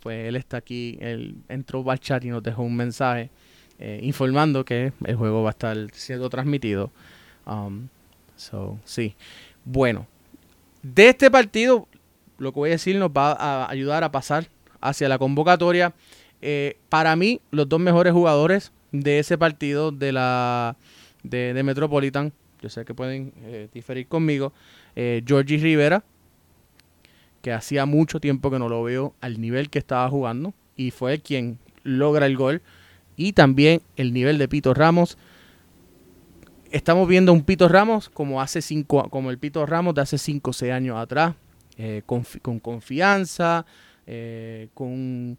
pues 0.00 0.28
él 0.28 0.36
está 0.36 0.58
aquí, 0.58 0.98
él 1.00 1.36
entró 1.48 1.84
chat 1.96 2.24
y 2.24 2.28
nos 2.28 2.42
dejó 2.42 2.62
un 2.62 2.76
mensaje 2.76 3.30
informando 4.02 4.64
que 4.64 4.92
el 5.04 5.16
juego 5.16 5.42
va 5.42 5.50
a 5.50 5.52
estar 5.52 5.76
siendo 5.92 6.28
transmitido. 6.28 6.90
Um, 7.46 7.88
so, 8.37 8.78
sí. 8.84 9.14
Bueno, 9.64 10.06
de 10.82 11.08
este 11.08 11.30
partido 11.30 11.88
lo 12.40 12.52
que 12.52 12.58
voy 12.58 12.70
a 12.70 12.72
decir 12.72 12.96
nos 12.96 13.10
va 13.10 13.32
a 13.32 13.70
ayudar 13.70 14.02
a 14.02 14.10
pasar 14.10 14.49
hacia 14.80 15.08
la 15.08 15.18
convocatoria. 15.18 15.92
Eh, 16.42 16.78
para 16.88 17.14
mí, 17.14 17.40
los 17.50 17.68
dos 17.68 17.78
mejores 17.78 18.12
jugadores 18.12 18.72
de 18.92 19.20
ese 19.20 19.38
partido 19.38 19.92
de 19.92 20.10
la 20.10 20.76
de, 21.22 21.62
Metropolitan, 21.62 22.32
yo 22.60 22.70
sé 22.70 22.84
que 22.84 22.94
pueden 22.94 23.32
eh, 23.42 23.68
diferir 23.72 24.08
conmigo, 24.08 24.52
eh, 24.96 25.22
Rivera, 25.26 26.02
que 27.42 27.52
hacía 27.52 27.84
mucho 27.84 28.20
tiempo 28.20 28.50
que 28.50 28.58
no 28.58 28.68
lo 28.68 28.82
veo 28.82 29.14
al 29.20 29.40
nivel 29.40 29.68
que 29.68 29.78
estaba 29.78 30.08
jugando, 30.08 30.54
y 30.76 30.90
fue 30.90 31.20
quien 31.20 31.58
logra 31.84 32.25
el 32.25 32.37
gol, 32.37 32.62
y 33.20 33.34
también 33.34 33.82
el 33.96 34.14
nivel 34.14 34.38
de 34.38 34.48
Pito 34.48 34.72
Ramos. 34.72 35.18
Estamos 36.70 37.06
viendo 37.06 37.34
un 37.34 37.42
Pito 37.42 37.68
Ramos 37.68 38.08
como 38.08 38.40
hace 38.40 38.62
cinco, 38.62 39.10
como 39.10 39.30
el 39.30 39.36
Pito 39.36 39.66
Ramos 39.66 39.94
de 39.94 40.00
hace 40.00 40.16
5 40.16 40.48
o 40.48 40.52
6 40.54 40.72
años 40.72 40.96
atrás, 40.96 41.34
eh, 41.76 42.00
con, 42.06 42.24
confianza, 42.60 43.66
eh, 44.06 44.68
con, 44.72 45.36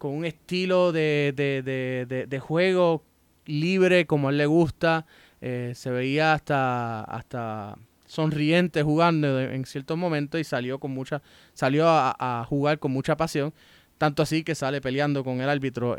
un 0.00 0.24
estilo 0.24 0.90
de, 0.90 2.40
juego 2.42 3.04
libre 3.46 4.06
como 4.06 4.26
a 4.26 4.30
él 4.32 4.38
le 4.38 4.46
gusta. 4.46 5.06
Eh, 5.40 5.72
se 5.76 5.90
veía 5.90 6.32
hasta, 6.32 7.04
hasta 7.04 7.76
sonriente 8.06 8.82
jugando 8.82 9.40
en 9.40 9.64
ciertos 9.66 9.96
momentos 9.96 10.40
y 10.40 10.44
salió 10.44 10.80
con 10.80 10.90
mucha 10.90 11.22
salió 11.54 11.86
a, 11.88 12.44
jugar 12.48 12.80
con 12.80 12.90
mucha 12.90 13.16
pasión 13.16 13.54
tanto 14.00 14.22
así 14.22 14.42
que 14.42 14.54
sale 14.54 14.80
peleando 14.80 15.22
con 15.22 15.42
el 15.42 15.48
árbitro 15.50 15.94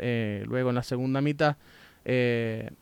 luego 0.46 0.70
en 0.70 0.74
la 0.74 0.82
segunda 0.82 1.20
mitad 1.20 1.56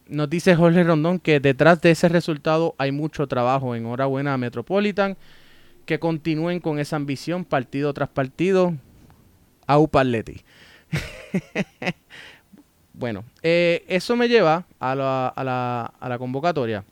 nos 0.09 0.31
dice 0.31 0.57
Jorge 0.57 0.83
Rondón 0.83 1.19
que 1.19 1.41
detrás 1.41 1.83
de 1.83 1.91
ese 1.91 2.09
resultado 2.09 2.75
hay 2.79 2.91
mucho 2.91 3.27
trabajo 3.27 3.75
enhorabuena 3.75 4.33
a 4.33 4.39
Metropolitan 4.39 5.19
que 5.91 5.99
continúen 5.99 6.61
con 6.61 6.79
esa 6.79 6.95
ambición 6.95 7.45
partido 7.45 7.93
tras 7.93 8.09
partido. 8.09 8.75
a 9.67 9.87
Paletti. 9.87 10.41
bueno, 12.93 13.25
eh, 13.43 13.85
eso 13.89 14.15
me 14.15 14.29
lleva 14.29 14.67
a 14.79 14.95
la, 14.95 15.27
a, 15.29 15.43
la, 15.43 15.93
a 15.99 16.09
la, 16.09 16.19
convocatoria. 16.19 16.85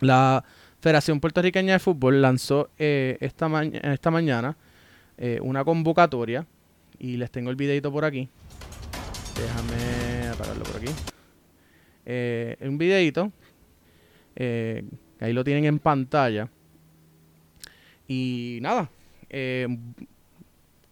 La 0.00 0.42
Federación 0.80 1.20
Puertorriqueña 1.20 1.74
de 1.74 1.78
Fútbol 1.78 2.22
lanzó 2.22 2.70
eh, 2.78 3.18
esta, 3.20 3.50
esta 3.64 4.10
mañana 4.10 4.56
eh, 5.18 5.38
una 5.42 5.62
convocatoria 5.62 6.46
y 6.98 7.16
les 7.16 7.30
tengo 7.30 7.50
el 7.50 7.56
videito 7.56 7.90
por 7.92 8.04
aquí. 8.04 8.28
Déjame 9.36 10.28
apagarlo 10.28 10.64
por 10.64 10.76
aquí. 10.76 10.92
un 12.60 12.78
videito. 12.78 13.32
ahí 14.38 15.32
lo 15.32 15.44
tienen 15.44 15.64
en 15.64 15.78
pantalla 15.78 16.48
y 18.08 18.58
nada, 18.62 18.88
eh, 19.30 19.66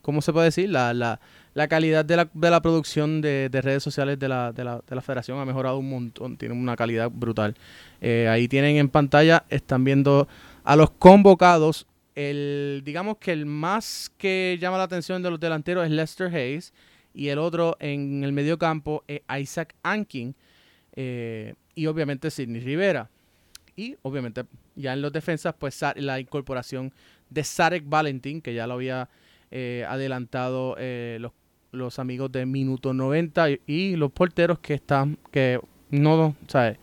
¿cómo 0.03 0.21
se 0.21 0.33
puede 0.33 0.47
decir? 0.47 0.69
La, 0.69 0.93
la, 0.93 1.21
la 1.55 1.69
calidad 1.69 2.05
de 2.05 2.17
la, 2.17 2.29
de 2.33 2.51
la 2.51 2.61
producción 2.61 3.21
de, 3.21 3.49
de, 3.49 3.63
redes 3.63 3.83
sociales 3.83 4.19
de 4.19 4.29
la, 4.29 4.53
de, 4.53 4.65
la, 4.65 4.83
de 4.87 4.95
la 4.95 5.01
federación 5.01 5.39
ha 5.39 5.45
mejorado 5.45 5.79
un 5.79 5.89
montón, 5.89 6.37
tiene 6.37 6.55
una 6.55 6.77
calidad 6.77 7.11
brutal. 7.11 7.55
Eh, 8.01 8.29
ahí 8.29 8.49
tienen 8.49 8.77
en 8.77 8.89
pantalla, 8.89 9.45
están 9.49 9.85
viendo 9.85 10.27
a 10.65 10.77
los 10.77 10.91
convocados. 10.91 11.87
El, 12.15 12.83
digamos 12.85 13.19
que 13.19 13.33
el 13.33 13.45
más 13.47 14.13
que 14.19 14.57
llama 14.61 14.79
la 14.79 14.85
atención 14.85 15.23
de 15.23 15.31
los 15.31 15.41
delanteros 15.41 15.85
es 15.85 15.91
Lester 15.91 16.35
Hayes 16.35 16.73
y 17.13 17.29
el 17.29 17.39
otro 17.39 17.77
en 17.81 18.23
el 18.25 18.33
medio 18.33 18.59
campo 18.59 19.05
es 19.09 19.23
Isaac 19.41 19.75
Ankin 19.83 20.35
eh, 20.95 21.55
y 21.75 21.87
obviamente 21.87 22.31
Sidney 22.31 22.61
Rivera. 22.61 23.11
Y 23.77 23.97
obviamente 24.03 24.45
ya 24.77 24.93
en 24.93 25.03
los 25.03 25.13
defensas, 25.13 25.55
pues 25.59 25.81
la 25.97 26.21
incorporación 26.21 26.93
de 27.31 27.43
Sarek 27.43 27.85
Valentin, 27.87 28.41
que 28.41 28.55
ya 28.55 28.67
lo 28.67 28.75
había 28.75 29.09
eh, 29.51 29.85
adelantado 29.89 30.77
eh, 30.79 31.19
los, 31.21 31.33
los, 31.73 31.99
amigos 31.99 32.31
de 32.33 32.47
Minuto 32.47 32.93
90 32.93 33.47
y, 33.67 33.97
los 33.97 34.13
porteros 34.13 34.59
que 34.61 34.75
están, 34.75 35.19
que 35.31 35.61
no, 35.91 36.37
¿sabes? 36.47 36.79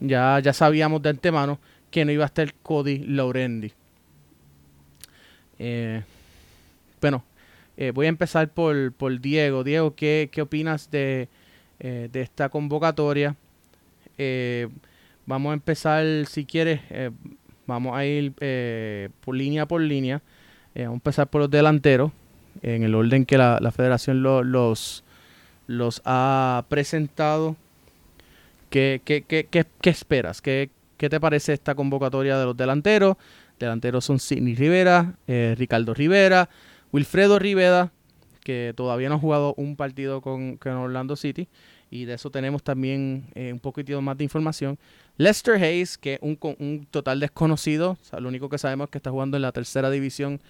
Ya, 0.00 0.38
ya 0.40 0.52
sabíamos 0.52 1.02
de 1.02 1.10
antemano 1.10 1.58
que 1.90 2.04
no 2.04 2.12
iba 2.12 2.24
a 2.24 2.26
estar 2.26 2.52
Cody 2.54 2.98
Laurendi. 2.98 3.72
Eh, 5.58 6.02
bueno, 7.00 7.24
voy 7.94 8.06
a 8.06 8.08
empezar 8.08 8.48
por, 8.48 8.92
por 8.92 9.20
Diego. 9.20 9.64
Diego, 9.64 9.94
¿qué, 9.94 10.28
qué 10.32 10.42
opinas 10.42 10.90
de, 10.90 11.28
de 11.78 12.20
esta 12.20 12.48
convocatoria? 12.48 13.36
Vamos 15.28 15.50
a 15.50 15.52
empezar, 15.52 16.06
si 16.24 16.46
quieres, 16.46 16.80
eh, 16.88 17.10
vamos 17.66 17.94
a 17.94 18.06
ir 18.06 18.32
eh, 18.40 19.10
por 19.22 19.34
línea 19.34 19.66
por 19.66 19.82
línea. 19.82 20.22
Eh, 20.74 20.84
vamos 20.84 20.94
a 20.94 21.00
empezar 21.00 21.26
por 21.26 21.42
los 21.42 21.50
delanteros, 21.50 22.12
en 22.62 22.82
el 22.82 22.94
orden 22.94 23.26
que 23.26 23.36
la, 23.36 23.70
federación 23.70 24.22
los, 24.22 25.04
los 25.66 26.00
ha 26.06 26.64
presentado. 26.70 27.56
¿Qué, 28.70 29.02
qué, 29.04 29.22
qué, 29.22 29.46
qué 29.46 29.90
esperas? 29.90 30.40
¿Qué, 30.40 30.70
te 30.96 31.20
parece 31.20 31.52
esta 31.52 31.74
convocatoria 31.74 32.38
de 32.38 32.46
los 32.46 32.56
delanteros? 32.56 33.18
Delanteros 33.58 34.04
son 34.04 34.18
Sidney 34.18 34.54
Rivera, 34.54 35.16
Ricardo 35.26 35.94
Rivera, 35.94 36.48
Wilfredo 36.92 37.38
Rivera, 37.38 37.92
que 38.42 38.72
todavía 38.76 39.08
no 39.08 39.16
ha 39.16 39.18
jugado 39.18 39.54
un 39.56 39.76
partido 39.76 40.20
con, 40.20 40.56
con 40.56 40.72
Orlando 40.72 41.16
City, 41.16 41.48
y 41.90 42.04
de 42.04 42.14
eso 42.14 42.30
tenemos 42.30 42.62
también 42.62 43.26
eh, 43.34 43.52
un 43.52 43.60
poquitito 43.60 44.00
más 44.00 44.16
de 44.18 44.24
información. 44.24 44.78
Lester 45.16 45.62
Hayes, 45.62 45.98
que 45.98 46.14
es 46.14 46.20
un, 46.22 46.86
total 46.90 47.20
desconocido, 47.20 47.98
lo 48.18 48.28
único 48.28 48.48
que 48.48 48.58
sabemos 48.58 48.86
es 48.86 48.90
que 48.90 48.98
está 48.98 49.10
jugando 49.10 49.36
en 49.36 49.42
la 49.42 49.52
tercera 49.52 49.90
división 49.90 50.40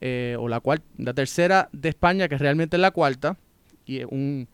eh, 0.00 0.36
o 0.38 0.48
la 0.48 0.60
cuarta, 0.60 0.84
la 0.98 1.14
tercera 1.14 1.68
de 1.72 1.88
España, 1.88 2.28
que 2.28 2.38
realmente 2.38 2.76
es 2.76 2.80
la 2.80 2.90
cuarta, 2.90 3.36
y 3.86 3.98
es 3.98 4.06
un 4.10 4.48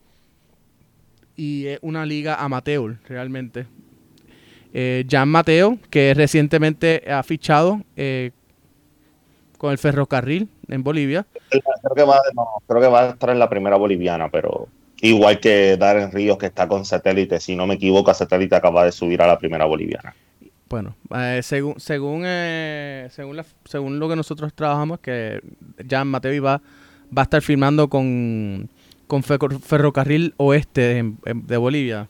y 1.35 1.67
es 1.67 1.79
una 1.81 2.05
liga 2.05 2.35
amateur 2.35 2.97
realmente. 3.07 3.65
Eh, 4.73 5.05
Jan 5.09 5.29
Mateo, 5.29 5.77
que 5.89 6.13
recientemente 6.13 7.03
ha 7.11 7.23
fichado 7.23 7.81
eh, 7.95 8.31
con 9.57 9.71
el 9.71 9.77
ferrocarril 9.77 10.49
en 10.67 10.83
Bolivia. 10.83 11.25
Creo 11.49 11.95
que, 11.95 12.03
va, 12.03 12.19
creo 12.67 12.81
que 12.81 12.87
va 12.87 13.01
a 13.01 13.09
estar 13.09 13.31
en 13.31 13.39
la 13.39 13.49
primera 13.49 13.77
boliviana, 13.77 14.29
pero 14.29 14.67
igual 15.01 15.39
que 15.39 15.75
Darren 15.77 16.11
Ríos, 16.11 16.37
que 16.37 16.45
está 16.47 16.67
con 16.67 16.85
satélite, 16.85 17.39
si 17.39 17.55
no 17.55 17.65
me 17.65 17.75
equivoco, 17.75 18.13
satélite 18.13 18.55
acaba 18.55 18.85
de 18.85 18.91
subir 18.91 19.21
a 19.21 19.27
la 19.27 19.37
primera 19.39 19.65
boliviana. 19.65 20.15
Bueno, 20.69 20.95
eh, 21.15 21.39
según 21.41 21.79
según 21.79 22.23
según, 23.09 23.41
según 23.65 23.99
lo 23.99 24.07
que 24.07 24.15
nosotros 24.15 24.53
trabajamos, 24.53 24.99
que 24.99 25.41
Jan 25.89 26.07
Mateo 26.07 26.31
iba, 26.31 26.61
va 27.17 27.21
a 27.21 27.23
estar 27.23 27.41
firmando 27.41 27.89
con 27.89 28.69
con 29.09 29.23
Ferrocarril 29.23 30.35
Oeste 30.37 31.03
de, 31.25 31.57
Bolivia. 31.57 32.07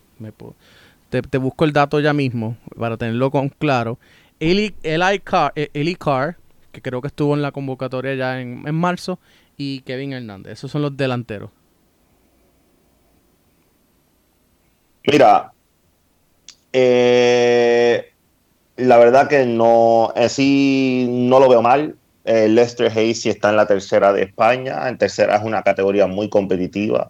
Te, 1.09 1.37
busco 1.37 1.65
el 1.65 1.73
dato 1.73 1.99
ya 1.99 2.13
mismo 2.13 2.57
para 2.77 2.97
tenerlo 2.97 3.31
con 3.31 3.49
claro. 3.49 3.99
Eli, 4.39 4.73
Carr, 5.23 5.51
eh, 5.55 5.69
Eli 5.73 5.95
Carr, 5.95 6.37
que 6.71 6.81
creo 6.81 7.01
que 7.01 7.07
estuvo 7.07 7.33
en 7.33 7.41
la 7.41 7.51
convocatoria 7.51 8.15
ya 8.15 8.39
en, 8.39 8.75
marzo, 8.75 9.19
y 9.57 9.81
Kevin 9.81 10.13
Hernández. 10.13 10.53
Esos 10.53 10.71
son 10.71 10.81
los 10.81 10.95
delanteros. 10.95 11.49
Mira, 15.05 15.51
eh, 16.71 18.13
la 18.77 18.97
verdad 18.97 19.27
que 19.27 19.45
no, 19.45 20.13
así 20.15 21.07
no 21.09 21.39
lo 21.39 21.49
veo 21.49 21.61
mal. 21.61 21.95
Lester 22.25 22.91
Hayes 22.95 23.25
está 23.25 23.49
en 23.49 23.55
la 23.55 23.65
tercera 23.65 24.13
de 24.13 24.21
España. 24.21 24.87
En 24.87 24.99
tercera 24.99 25.35
es 25.35 25.43
una 25.43 25.63
categoría 25.63 26.05
muy 26.05 26.29
competitiva. 26.29 27.09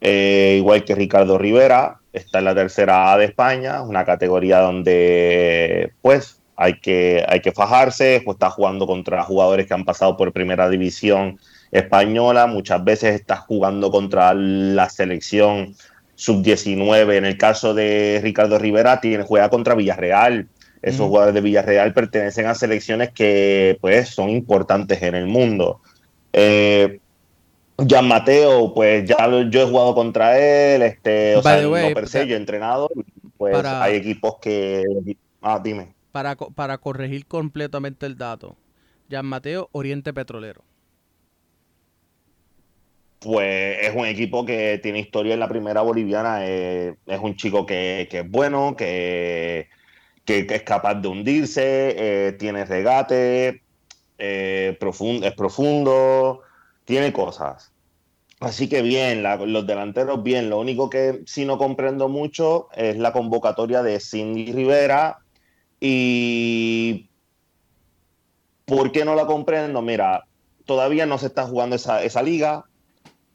Eh, 0.00 0.54
igual 0.56 0.84
que 0.84 0.94
Ricardo 0.94 1.36
Rivera, 1.36 1.99
está 2.12 2.38
en 2.38 2.44
la 2.44 2.54
tercera 2.54 3.12
A 3.12 3.18
de 3.18 3.26
España, 3.26 3.82
una 3.82 4.04
categoría 4.04 4.60
donde 4.60 5.92
pues 6.02 6.40
hay 6.56 6.78
que, 6.80 7.24
hay 7.26 7.40
que 7.40 7.52
fajarse, 7.52 8.20
pues 8.24 8.36
está 8.36 8.50
jugando 8.50 8.86
contra 8.86 9.22
jugadores 9.22 9.66
que 9.66 9.74
han 9.74 9.84
pasado 9.84 10.16
por 10.16 10.32
primera 10.32 10.68
división 10.68 11.38
española, 11.70 12.46
muchas 12.46 12.82
veces 12.84 13.14
está 13.14 13.36
jugando 13.36 13.90
contra 13.90 14.34
la 14.34 14.90
selección 14.90 15.74
sub-19, 16.16 17.16
en 17.16 17.24
el 17.24 17.38
caso 17.38 17.72
de 17.72 18.20
Ricardo 18.22 18.58
Rivera, 18.58 19.00
tiene, 19.00 19.24
juega 19.24 19.48
contra 19.48 19.74
Villarreal, 19.74 20.48
esos 20.82 21.06
jugadores 21.06 21.34
de 21.34 21.40
Villarreal 21.40 21.92
pertenecen 21.92 22.46
a 22.46 22.54
selecciones 22.54 23.10
que 23.10 23.78
pues 23.80 24.08
son 24.08 24.30
importantes 24.30 25.02
en 25.02 25.14
el 25.14 25.26
mundo. 25.26 25.80
Eh, 26.32 27.00
Jan 27.88 28.08
Mateo, 28.08 28.72
pues 28.74 29.08
ya 29.08 29.16
yo 29.48 29.62
he 29.62 29.66
jugado 29.66 29.94
contra 29.94 30.38
él, 30.38 30.82
este, 30.82 31.36
o 31.36 31.42
sea, 31.42 31.62
no 31.62 31.94
per 31.94 32.08
se, 32.08 32.26
yo 32.26 32.34
he 32.34 32.38
entrenado, 32.38 32.88
pues 33.36 33.54
hay 33.64 33.96
equipos 33.96 34.36
que... 34.40 34.84
Ah, 35.42 35.60
dime. 35.62 35.94
Para, 36.12 36.36
para 36.36 36.78
corregir 36.78 37.26
completamente 37.26 38.06
el 38.06 38.16
dato, 38.16 38.56
Jan 39.10 39.26
Mateo, 39.26 39.68
Oriente 39.72 40.12
Petrolero. 40.12 40.62
Pues 43.20 43.78
es 43.82 43.94
un 43.94 44.06
equipo 44.06 44.44
que 44.44 44.80
tiene 44.82 45.00
historia 45.00 45.34
en 45.34 45.40
la 45.40 45.48
primera 45.48 45.82
boliviana, 45.82 46.46
eh, 46.46 46.96
es 47.06 47.20
un 47.20 47.36
chico 47.36 47.66
que, 47.66 48.08
que 48.10 48.20
es 48.20 48.30
bueno, 48.30 48.74
que 48.76 49.68
que, 50.24 50.54
es 50.54 50.62
capaz 50.62 50.94
de 50.94 51.08
hundirse, 51.08 51.94
eh, 51.96 52.32
tiene 52.32 52.64
regate, 52.64 53.62
eh, 54.18 54.78
es 54.78 55.34
profundo, 55.34 56.42
tiene 56.90 57.12
cosas. 57.12 57.72
Así 58.40 58.68
que 58.68 58.82
bien, 58.82 59.22
los 59.22 59.66
delanteros 59.66 60.22
bien. 60.22 60.50
Lo 60.50 60.60
único 60.60 60.90
que 60.90 61.22
sí 61.26 61.44
no 61.44 61.56
comprendo 61.56 62.08
mucho 62.08 62.68
es 62.74 62.98
la 62.98 63.12
convocatoria 63.12 63.82
de 63.82 64.00
Cindy 64.00 64.52
Rivera. 64.52 65.18
Y 65.80 67.08
¿por 68.66 68.92
qué 68.92 69.04
no 69.04 69.14
la 69.14 69.26
comprendo? 69.26 69.80
Mira, 69.82 70.24
todavía 70.66 71.06
no 71.06 71.16
se 71.18 71.26
está 71.26 71.46
jugando 71.46 71.76
esa, 71.76 72.02
esa 72.02 72.22
liga 72.22 72.66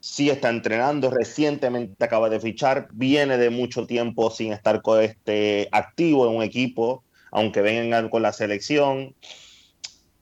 sí 0.06 0.30
está 0.30 0.50
entrenando, 0.50 1.10
recientemente 1.10 2.06
acaba 2.06 2.30
de 2.30 2.40
fichar, 2.40 2.90
viene 2.94 3.40
de 3.40 3.50
mucho 3.50 3.88
tiempo 3.88 4.30
sin 4.30 4.54
estar 4.54 4.84
este, 5.02 5.68
activo 5.72 6.30
en 6.30 6.36
un 6.36 6.44
equipo, 6.44 7.04
aunque 7.32 7.62
vengan 7.62 8.10
con 8.10 8.22
la 8.22 8.32
selección. 8.32 9.16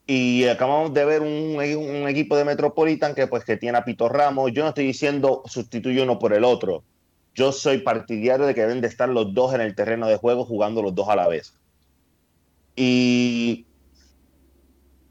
Y 0.06 0.46
acabamos 0.48 0.94
de 0.94 1.06
ver 1.06 1.22
un, 1.22 2.08
equipo 2.10 2.36
de 2.36 2.44
Metropolitan 2.44 3.16
que, 3.16 3.28
pues, 3.28 3.46
que 3.46 3.58
tiene 3.58 3.78
a 3.78 3.86
Pito 3.86 4.10
Ramos. 4.10 4.52
Yo 4.52 4.64
no 4.64 4.70
estoy 4.70 4.86
diciendo 4.86 5.44
sustituye 5.46 6.02
uno 6.02 6.20
por 6.20 6.34
el 6.34 6.44
otro. 6.44 6.84
Yo 7.34 7.52
soy 7.52 7.80
partidario 7.80 8.46
de 8.46 8.54
que 8.54 8.62
deben 8.62 8.82
de 8.82 8.88
estar 8.88 9.08
los 9.08 9.34
dos 9.34 9.54
en 9.54 9.62
el 9.62 9.76
terreno 9.76 10.08
de 10.08 10.18
juego 10.18 10.46
jugando 10.46 10.82
los 10.82 10.94
dos 10.94 11.08
a 11.10 11.16
la 11.16 11.28
vez. 11.28 11.54
Y 12.76 13.66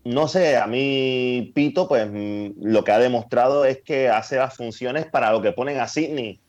no 0.05 0.29
sé, 0.29 0.57
a 0.57 0.67
mí 0.67 1.53
Pito, 1.55 1.89
pues 1.89 2.09
mm, 2.11 2.63
lo 2.63 2.85
que 2.85 2.93
ha 2.93 2.99
demostrado 2.99 3.65
es 3.65 3.81
que 3.83 4.09
hace 4.09 4.37
las 4.37 4.57
funciones 4.57 5.07
para 5.07 5.33
lo 5.33 5.41
que 5.41 5.53
ponen 5.53 5.81
a 5.81 5.89
Sidney 5.89 6.41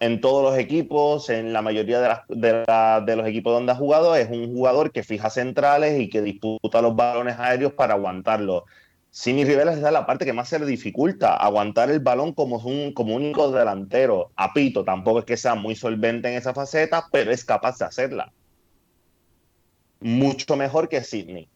en 0.00 0.20
todos 0.20 0.42
los 0.42 0.58
equipos, 0.58 1.28
en 1.28 1.52
la 1.52 1.62
mayoría 1.62 2.24
de, 2.28 3.16
los 3.16 3.26
equipos 3.26 3.52
donde 3.52 3.72
ha 3.72 3.76
jugado, 3.76 4.14
es 4.14 4.30
un 4.30 4.54
jugador 4.54 4.92
que 4.92 5.02
fija 5.02 5.28
centrales 5.28 6.00
y 6.00 6.08
que 6.08 6.22
disputa 6.22 6.80
los 6.80 6.94
balones 6.94 7.36
aéreos 7.38 7.72
para 7.72 7.94
aguantarlo. 7.94 8.64
Sidney 9.10 9.44
Rivera 9.44 9.72
es 9.72 9.80
la 9.80 10.06
parte 10.06 10.24
que 10.24 10.32
más 10.32 10.48
se 10.48 10.58
le 10.58 10.66
dificulta, 10.66 11.34
aguantar 11.34 11.90
el 11.90 11.98
balón 11.98 12.32
como 12.32 12.56
un 12.58 12.94
único 12.96 13.50
delantero. 13.50 14.30
A 14.36 14.52
Pito 14.52 14.84
tampoco 14.84 15.20
es 15.20 15.24
que 15.24 15.36
sea 15.36 15.56
muy 15.56 15.74
solvente 15.74 16.28
en 16.28 16.34
esa 16.34 16.54
faceta, 16.54 17.06
pero 17.10 17.32
es 17.32 17.44
capaz 17.44 17.78
de 17.78 17.86
hacerla. 17.86 18.32
Mucho 20.00 20.56
mejor 20.56 20.88
que 20.88 21.02
Sidney. 21.02 21.48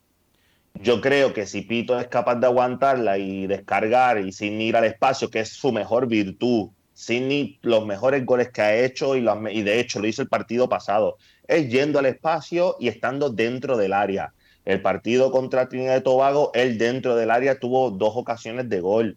Yo 0.74 1.00
creo 1.00 1.33
que 1.35 1.46
si 1.46 1.61
Pito 1.61 2.00
es 2.00 2.09
capaz 2.09 2.37
de 2.37 2.46
aguantarla 2.46 3.18
y 3.18 3.46
descargar 3.46 4.18
y 4.18 4.33
sin 4.33 4.61
ir 4.61 4.74
al 4.76 4.85
espacio, 4.85 5.31
que 5.31 5.40
es 5.40 5.50
su 5.50 5.70
mejor 5.70 6.09
virtud, 6.09 6.70
sin 7.03 7.59
los 7.62 7.85
mejores 7.85 8.25
goles 8.25 8.51
que 8.51 8.62
ha 8.62 8.77
hecho 8.77 9.17
y, 9.17 9.62
de 9.62 9.81
hecho 9.81 9.99
lo 9.99 10.07
hizo 10.07 10.23
el 10.23 10.29
partido 10.29 10.69
pasado, 10.69 11.19
es 11.49 11.69
yendo 11.69 11.99
al 11.99 12.07
espacio 12.07 12.77
y 12.79 12.87
estando 12.87 13.29
dentro 13.29 13.77
del 13.77 13.93
área. 13.93 14.33
El 14.65 14.81
partido 14.81 15.33
contra 15.33 15.69
Trinidad 15.69 15.97
y 15.97 16.03
Tobago, 16.03 16.53
él 16.55 16.79
dentro 16.79 17.17
del 17.17 17.33
área 17.33 17.59
tuvo 17.59 17.91
dos 17.91 18.12
ocasiones 18.15 18.69
de 18.69 18.81
gol. 18.81 19.17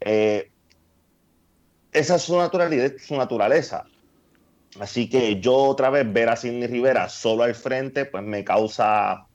Eh, 0.00 0.50
esa 1.92 2.14
es 2.14 2.22
su 2.22 2.38
naturalidad, 2.38 2.92
su 2.98 3.14
naturaleza. 3.14 3.84
Así 4.80 5.10
que 5.10 5.38
yo 5.38 5.54
otra 5.54 5.90
vez 5.90 6.10
ver 6.10 6.30
a 6.30 6.36
Sidney 6.36 6.66
Rivera 6.66 7.10
solo 7.10 7.42
al 7.42 7.54
frente, 7.54 8.06
pues 8.06 8.24
me 8.24 8.42
causa 8.42 9.26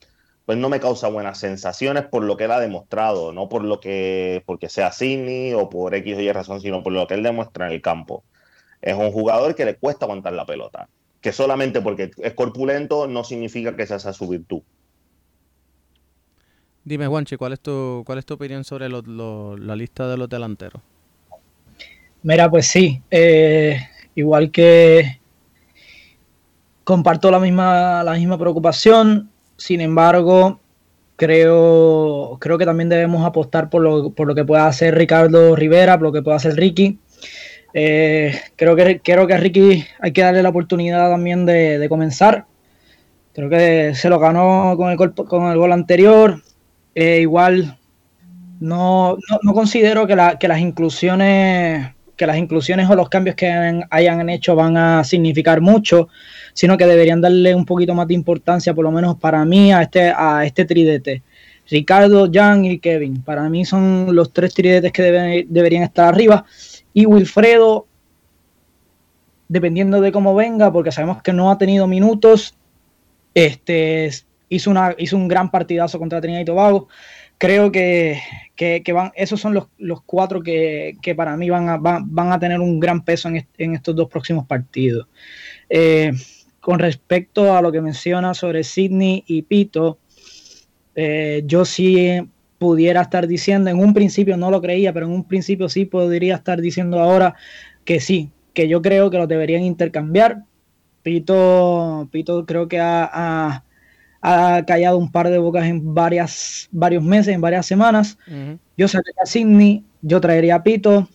pues 0.48 0.58
no 0.58 0.70
me 0.70 0.80
causa 0.80 1.10
buenas 1.10 1.40
sensaciones 1.40 2.06
por 2.06 2.24
lo 2.24 2.38
que 2.38 2.46
él 2.46 2.52
ha 2.52 2.60
demostrado, 2.62 3.34
no 3.34 3.50
por 3.50 3.66
lo 3.66 3.82
que 3.82 4.44
porque 4.46 4.70
sea 4.70 4.94
Sidney 4.94 5.54
o 5.54 5.70
por 5.70 5.94
X 5.94 6.16
o 6.16 6.22
Y 6.22 6.32
razón, 6.32 6.62
sino 6.62 6.82
por 6.84 6.94
lo 6.94 7.06
que 7.06 7.16
él 7.16 7.24
demuestra 7.24 7.68
en 7.68 7.74
el 7.74 7.82
campo. 7.82 8.24
Es 8.82 8.96
un 8.96 9.12
jugador 9.12 9.56
que 9.56 9.66
le 9.66 9.76
cuesta 9.76 10.06
aguantar 10.06 10.32
la 10.32 10.46
pelota, 10.46 10.88
que 11.20 11.34
solamente 11.34 11.82
porque 11.82 12.12
es 12.16 12.34
corpulento 12.34 13.08
no 13.08 13.26
significa 13.26 13.76
que 13.76 13.84
esa 13.84 14.00
sea 14.00 14.14
su 14.14 14.26
virtud. 14.30 14.62
Dime, 16.86 17.08
Juanchi, 17.08 17.36
¿cuál 17.36 17.52
es 17.52 17.60
tu, 17.60 18.04
cuál 18.06 18.20
es 18.20 18.26
tu 18.26 18.36
opinión 18.36 18.64
sobre 18.64 18.88
la 18.88 19.76
lista 19.76 20.08
de 20.08 20.16
los 20.16 20.30
delanteros? 20.30 20.82
Mira, 22.24 22.50
pues 22.50 22.68
sí, 22.68 23.02
eh, 23.12 23.82
igual 24.16 24.50
que 24.50 25.20
comparto 26.86 27.32
la 27.32 27.40
misma, 27.40 28.02
la 28.02 28.14
misma 28.14 28.38
preocupación. 28.38 29.30
Sin 29.58 29.82
embargo, 29.82 30.60
creo, 31.16 32.38
creo 32.40 32.58
que 32.58 32.66
también 32.66 32.90
debemos 32.90 33.26
apostar 33.26 33.70
por 33.70 33.82
lo, 33.82 34.12
por 34.12 34.28
lo 34.28 34.36
que 34.36 34.46
pueda 34.46 34.68
hacer 34.68 34.96
Ricardo 34.96 35.56
Rivera, 35.56 35.98
por 35.98 36.08
lo 36.08 36.12
que 36.14 36.22
pueda 36.22 36.38
hacer 36.38 36.56
Ricky. 36.56 37.00
Eh, 37.74 38.40
creo, 38.56 38.76
que, 38.76 39.02
creo 39.02 39.28
que 39.28 39.34
a 39.34 39.38
Ricky 39.38 39.86
hay 40.00 40.12
que 40.12 40.22
darle 40.22 40.42
la 40.42 40.50
oportunidad 40.50 41.10
también 41.10 41.46
de, 41.46 41.86
comenzar. 41.90 42.46
Creo 43.34 43.50
que 43.50 43.94
se 43.94 44.10
lo 44.10 44.20
ganó 44.20 44.76
con 44.78 44.90
el, 44.90 44.98
con 44.98 45.52
el 45.52 45.58
gol 45.58 45.72
anterior. 45.72 46.42
Eh, 46.96 47.20
igual 47.22 47.78
no, 48.60 49.18
no, 49.44 49.54
considero 49.54 50.08
que, 50.08 50.16
que, 50.40 50.48
las 50.48 50.60
inclusiones 50.60 51.94
que 52.18 52.28
las 52.28 52.38
inclusiones 52.38 52.90
o 52.90 52.96
los 52.96 53.08
cambios 53.08 53.36
que 53.36 53.48
hayan 53.90 54.30
hecho 54.30 54.56
van 54.56 54.76
a 54.76 55.04
significar 55.06 55.62
mucho 55.62 56.10
sino 56.58 56.76
que 56.76 56.88
deberían 56.88 57.22
darle 57.22 57.54
un 57.54 57.66
poquito 57.66 57.94
más 57.94 58.08
de 58.08 58.16
importancia, 58.16 58.74
por 58.74 58.84
lo 58.84 58.92
menos 58.92 59.16
para 59.18 59.46
mí, 59.46 59.72
a 59.72 59.84
este, 59.84 60.12
a 60.16 60.44
este 60.44 60.66
tridete. 60.66 61.22
Ricardo, 61.70 62.28
Jan 62.34 62.66
y 62.66 62.80
Kevin. 62.80 63.22
Para 63.22 63.48
mí 63.48 63.64
son 63.64 64.16
los 64.16 64.34
tres 64.34 64.56
tridetes 64.56 64.92
que 64.92 65.04
deben, 65.04 65.46
deberían 65.50 65.84
estar 65.84 66.12
arriba. 66.12 66.46
Y 66.96 67.06
Wilfredo, 67.06 67.86
dependiendo 69.48 70.02
de 70.02 70.12
cómo 70.12 70.34
venga, 70.34 70.74
porque 70.74 70.92
sabemos 70.92 71.22
que 71.22 71.32
no 71.32 71.52
ha 71.52 71.60
tenido 71.60 71.86
minutos, 71.86 72.56
este, 73.36 74.10
hizo, 74.50 74.72
una, 74.72 74.96
hizo 74.98 75.16
un 75.16 75.28
gran 75.28 75.52
partidazo 75.52 76.00
contra 76.00 76.22
Trinidad 76.22 76.42
y 76.42 76.46
Tobago. 76.46 76.88
Creo 77.38 77.72
que, 77.72 78.20
van, 78.94 79.12
esos 79.16 79.40
son 79.40 79.54
los, 79.54 80.02
cuatro 80.06 80.42
que, 80.42 80.98
para 81.16 81.38
mí 81.38 81.50
van 81.50 81.70
a, 81.70 81.78
van, 81.78 82.32
a 82.32 82.40
tener 82.40 82.60
un 82.60 82.80
gran 82.80 83.06
peso 83.06 83.30
en, 83.30 83.76
estos 83.76 83.96
dos 83.96 84.10
próximos 84.10 84.46
partidos. 84.48 85.08
Eh, 85.70 86.12
con 86.60 86.80
respecto 86.80 87.56
a 87.56 87.62
lo 87.62 87.72
que 87.72 87.82
menciona 87.82 88.34
sobre 88.34 88.64
Sydney 88.64 89.24
y 89.28 89.44
Pito, 89.44 90.00
eh, 90.96 91.44
yo 91.46 91.64
sí 91.64 92.20
pudiera 92.58 93.02
estar 93.02 93.28
diciendo, 93.28 93.70
en 93.70 93.80
un 93.80 93.94
principio 93.94 94.36
no 94.36 94.50
lo 94.50 94.62
creía, 94.62 94.92
pero 94.92 95.06
en 95.06 95.12
un 95.12 95.24
principio 95.24 95.70
sí 95.70 95.86
podría 95.86 96.36
estar 96.36 96.60
diciendo 96.60 97.00
ahora 97.00 97.36
que 97.86 98.00
sí, 98.00 98.32
que 98.54 98.68
yo 98.68 98.82
creo 98.82 99.10
que 99.12 99.18
los 99.18 99.28
deberían 99.28 99.64
intercambiar. 99.64 100.44
Pito, 101.04 102.10
Pito 102.12 102.46
creo 102.46 102.68
que 102.68 102.80
ha, 102.80 103.64
callado 104.66 104.98
un 104.98 105.12
par 105.12 105.30
de 105.30 105.38
bocas 105.38 105.66
en 105.66 105.94
varias, 105.94 106.68
varios 106.72 107.04
meses, 107.04 107.34
en 107.34 107.42
varias 107.42 107.66
semanas. 107.66 108.18
Yo 108.78 108.88
sacaría 108.88 109.22
a 109.24 109.26
Sidney, 109.26 109.84
yo 110.02 110.20
traería 110.22 110.56
a 110.56 110.64
Pito, 110.64 111.08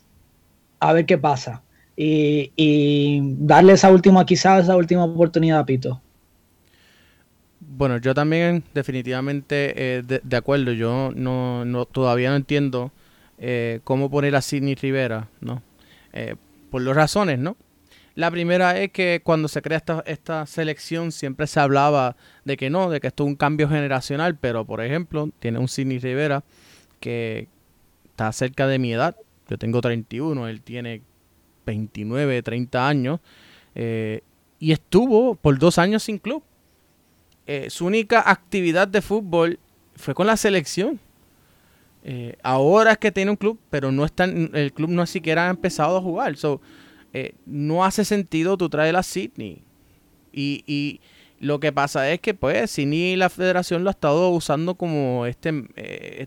a 0.80 0.92
ver 0.92 1.06
qué 1.06 1.18
pasa. 1.18 1.62
Y, 1.96 3.20
darle 3.38 3.74
esa 3.74 3.90
última, 3.90 4.24
quizás 4.24 4.64
esa 4.64 4.76
última 4.76 5.04
oportunidad 5.04 5.60
a 5.60 5.66
Pito. 5.66 6.00
Bueno, 7.60 7.98
yo 7.98 8.14
también 8.14 8.64
definitivamente 8.74 9.74
eh, 9.76 10.02
de, 10.02 10.36
acuerdo. 10.36 10.72
Yo 10.72 11.12
no, 11.14 11.64
no, 11.64 11.84
todavía 11.86 12.30
no 12.30 12.36
entiendo 12.36 12.92
eh, 13.38 13.80
cómo 13.84 14.10
poner 14.10 14.36
a 14.36 14.42
Sidney 14.42 14.74
Rivera, 14.74 15.28
¿no? 15.40 15.62
Eh, 16.12 16.34
por 16.70 16.82
dos 16.84 16.96
razones, 16.96 17.38
¿no? 17.38 17.56
La 18.14 18.30
primera 18.30 18.78
es 18.78 18.92
que 18.92 19.20
cuando 19.24 19.48
se 19.48 19.62
crea 19.62 19.78
esta, 19.78 20.02
esta 20.06 20.46
selección 20.46 21.12
siempre 21.12 21.46
se 21.46 21.60
hablaba 21.60 22.16
de 22.44 22.56
que 22.56 22.68
no, 22.68 22.90
de 22.90 23.00
que 23.00 23.06
esto 23.06 23.24
es 23.24 23.28
un 23.28 23.36
cambio 23.36 23.68
generacional, 23.68 24.36
pero 24.36 24.64
por 24.64 24.82
ejemplo, 24.82 25.30
tiene 25.38 25.58
un 25.58 25.68
Sidney 25.68 25.98
Rivera 25.98 26.44
que 27.00 27.48
está 28.10 28.30
cerca 28.32 28.66
de 28.66 28.78
mi 28.78 28.92
edad. 28.92 29.16
Yo 29.48 29.58
tengo 29.58 29.80
31, 29.80 30.48
él 30.48 30.62
tiene 30.62 31.02
29, 31.66 32.42
30 32.42 32.88
años. 32.88 33.20
y 33.74 34.72
estuvo 34.72 35.34
por 35.34 35.58
dos 35.58 35.78
años 35.78 36.02
sin 36.04 36.18
club. 36.18 36.42
Eh, 37.46 37.70
su 37.70 37.86
única 37.86 38.22
actividad 38.30 38.86
de 38.86 39.02
fútbol 39.02 39.58
fue 39.96 40.14
con 40.14 40.26
la 40.26 40.36
selección. 40.36 41.00
Eh, 42.04 42.36
ahora 42.42 42.92
es 42.92 42.98
que 42.98 43.12
tiene 43.12 43.30
un 43.30 43.36
club, 43.36 43.58
pero 43.70 43.92
no 43.92 44.04
está, 44.04 44.24
el 44.24 44.72
club 44.72 44.90
no 44.90 45.06
siquiera 45.06 45.46
ha 45.46 45.50
empezado 45.50 45.96
a 45.96 46.00
jugar. 46.00 46.34
Eh, 47.12 47.34
no 47.46 47.84
hace 47.84 48.04
sentido 48.04 48.56
tú 48.56 48.68
traer 48.68 48.96
a 48.96 49.02
Sydney. 49.02 49.62
Y, 50.32 51.00
lo 51.40 51.58
que 51.58 51.72
pasa 51.72 52.08
es 52.12 52.20
que, 52.20 52.34
pues, 52.34 52.70
Sydney 52.70 53.16
la 53.16 53.28
federación 53.28 53.82
lo 53.82 53.90
ha 53.90 53.92
estado 53.92 54.28
usando 54.30 54.76
como 54.76 55.26
este 55.26 55.52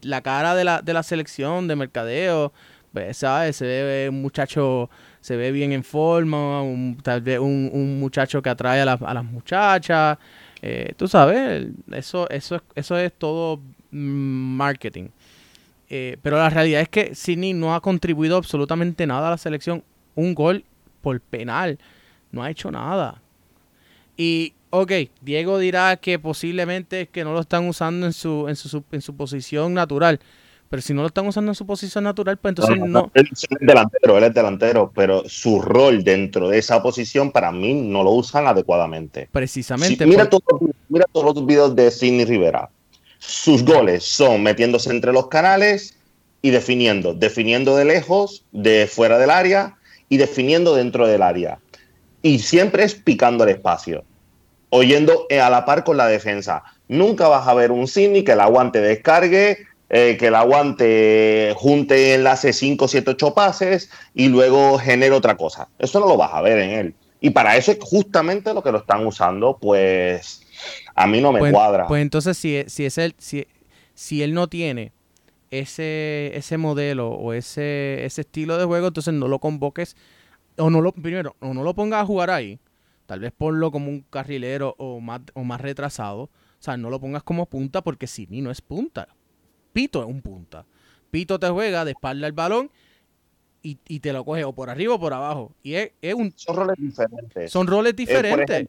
la 0.02 0.22
cara 0.22 0.56
de 0.56 0.66
la, 0.66 0.82
de 0.82 0.94
la 0.94 1.04
selección 1.04 1.70
de 1.70 1.78
mercadeo. 1.78 2.52
Pues, 2.92 3.18
¿sabes? 3.18 3.56
Se 3.56 3.66
ve 3.66 4.10
un 4.10 4.22
muchacho, 4.22 4.90
se 5.22 5.36
ve 5.38 5.52
bien 5.52 5.72
en 5.72 5.84
forma, 5.84 6.62
un, 6.62 6.98
tal 7.02 7.22
vez 7.22 7.40
un, 7.40 8.00
muchacho 8.00 8.42
que 8.42 8.50
atrae 8.50 8.82
a, 8.82 8.94
a 8.94 9.14
las 9.14 9.24
muchachas. 9.24 10.18
Eh, 10.62 10.94
tú 10.98 11.08
sabes, 11.08 11.68
eso, 11.92 12.30
eso, 12.30 12.62
eso 12.74 12.98
es 12.98 13.14
todo 13.14 13.62
marketing. 13.92 15.10
Eh, 15.90 16.18
pero 16.22 16.38
la 16.38 16.50
realidad 16.50 16.82
es 16.82 16.90
que 16.90 17.14
Sidney 17.14 17.54
no 17.54 17.76
ha 17.76 17.82
contribuido 17.82 18.38
absolutamente 18.38 19.06
nada 19.06 19.28
a 19.28 19.32
la 19.32 19.38
selección. 19.38 19.84
Un 20.16 20.34
gol 20.34 20.64
por 21.06 21.22
penal. 21.22 21.78
No 22.32 22.42
ha 22.42 22.50
hecho 22.50 22.72
nada. 22.72 23.22
Y, 24.18 24.54
ok, 24.72 24.92
Diego 25.22 25.60
dirá 25.60 25.98
que 25.98 26.18
posiblemente 26.18 27.02
es 27.02 27.10
que 27.10 27.24
no 27.24 27.32
lo 27.32 27.42
están 27.42 27.68
usando 27.68 28.08
en 28.08 28.14
su, 28.14 28.48
en 28.50 28.56
su, 28.56 28.84
en 28.92 29.02
su 29.04 29.16
posición 29.16 29.76
natural. 29.76 30.20
Pero 30.68 30.82
si 30.82 30.96
no 30.96 31.02
lo 31.02 31.08
están 31.08 31.28
usando 31.28 31.52
en 31.52 31.56
su 31.56 31.68
posición 31.68 32.06
natural, 32.06 32.38
pues 32.38 32.54
entonces 32.54 32.80
no. 32.80 33.12
Él 33.14 33.30
es 33.32 33.46
delantero, 33.60 34.18
él 34.18 34.24
es 34.24 34.34
delantero, 34.34 34.92
pero 34.96 35.30
su 35.30 35.62
rol 35.62 36.04
dentro 36.04 36.50
de 36.50 36.58
esa 36.58 36.82
posición 36.82 37.32
para 37.32 37.52
mí 37.52 37.76
no 37.76 38.04
lo 38.04 38.10
usan 38.10 38.48
adecuadamente. 38.48 39.30
Precisamente. 39.32 40.08
mira, 40.08 40.28
mira 40.90 41.06
todos 41.12 41.36
los 41.36 41.46
videos 41.46 41.76
de 41.76 41.92
Sidney 41.92 42.26
Rivera. 42.26 42.68
Sus 43.20 43.64
goles 43.64 44.04
son 44.04 44.42
metiéndose 44.42 44.90
entre 44.90 45.14
los 45.14 45.28
canales 45.28 46.00
y 46.42 46.50
definiendo, 46.50 47.14
definiendo 47.14 47.76
de 47.78 47.86
lejos, 47.86 48.44
de 48.52 48.88
fuera 48.88 49.20
del 49.20 49.30
área 49.30 49.78
y 50.10 50.18
definiendo 50.18 50.76
dentro 50.76 51.08
del 51.08 51.22
área. 51.22 51.60
Y 52.22 52.40
siempre 52.40 52.84
es 52.84 52.96
picando 52.96 53.44
el 53.44 53.52
espacio, 53.52 54.04
oyendo 54.70 55.28
a 55.30 55.50
la 55.50 55.66
par 55.66 55.84
con 55.84 55.98
la 55.98 56.08
defensa. 56.08 56.64
Nunca 56.88 57.28
vas 57.28 57.48
a 57.48 57.54
ver 57.54 57.72
un 57.72 57.88
Sidney 57.88 58.24
que 58.24 58.34
el 58.34 58.40
aguante 58.40 58.82
descargue, 58.82 59.66
eh, 59.90 60.18
que 60.18 60.28
el 60.28 60.36
aguante 60.36 61.54
junte 61.56 62.16
enlace 62.16 62.54
5, 62.54 62.88
7, 62.88 63.12
8 63.12 63.34
pases 63.34 63.90
y 64.14 64.28
luego 64.30 64.80
genere 64.80 65.16
otra 65.16 65.38
cosa. 65.38 65.68
Eso 65.78 66.00
no 66.00 66.08
lo 66.08 66.18
vas 66.18 66.34
a 66.34 66.42
ver 66.42 66.58
en 66.60 66.70
él. 66.72 66.96
Y 67.22 67.30
para 67.32 67.56
eso 67.58 67.72
es 67.72 67.80
justamente 67.82 68.54
lo 68.54 68.62
que 68.62 68.72
lo 68.72 68.80
están 68.80 69.06
usando, 69.06 69.58
pues 69.60 70.42
a 70.96 71.08
mí 71.08 71.22
no 71.22 71.32
me 71.32 71.40
pues, 71.40 71.54
cuadra. 71.54 71.88
Pues 71.88 72.02
entonces, 72.02 72.38
si, 72.38 72.64
si, 72.68 72.86
es 72.86 72.98
él, 72.98 73.16
si, 73.18 73.48
si 73.94 74.22
él 74.24 74.34
no 74.34 74.48
tiene 74.48 74.92
ese, 75.52 76.32
ese 76.36 76.58
modelo 76.58 77.10
o 77.10 77.34
ese, 77.34 78.06
ese 78.06 78.22
estilo 78.22 78.58
de 78.58 78.66
juego, 78.66 78.88
entonces 78.88 79.14
no 79.14 79.28
lo 79.28 79.40
convoques 79.40 79.96
o 80.58 80.70
no 80.70 80.82
lo, 80.82 80.92
primero, 80.92 81.36
o 81.40 81.54
no 81.54 81.64
lo 81.64 81.74
pongas 81.74 82.02
a 82.02 82.06
jugar 82.06 82.30
ahí, 82.30 82.60
tal 83.06 83.20
vez 83.20 83.32
ponlo 83.32 83.72
como 83.72 83.90
un 83.90 84.02
carrilero 84.02 84.76
o 84.78 85.00
más, 85.00 85.22
o 85.34 85.44
más 85.44 85.62
retrasado, 85.62 86.24
o 86.24 86.30
sea, 86.60 86.78
no 86.78 86.90
lo 86.90 87.00
pongas 87.00 87.24
como 87.24 87.46
punta 87.46 87.82
porque 87.82 88.08
si 88.08 88.28
ni 88.28 88.42
no 88.42 88.52
es 88.52 88.62
punta. 88.62 89.08
Pito 89.74 90.02
es 90.02 90.08
un 90.08 90.22
punta. 90.22 90.66
Pito 91.12 91.38
te 91.38 91.50
juega 91.50 91.86
de 91.86 91.92
espalda 91.92 92.28
el 92.28 92.34
balón 92.34 92.72
y, 93.62 94.00
te 94.00 94.14
lo 94.14 94.24
coge 94.24 94.44
o 94.44 94.54
por 94.54 94.70
arriba 94.70 94.94
o 94.94 95.00
por 95.00 95.14
abajo. 95.14 95.52
Y 95.64 95.74
es, 95.74 95.92
un... 96.16 96.32
Son 96.36 96.56
roles 96.56 96.76
diferentes. 96.78 97.52
Son 97.52 97.68
roles 97.68 97.94
eh, 97.94 97.96
diferentes. 97.96 98.68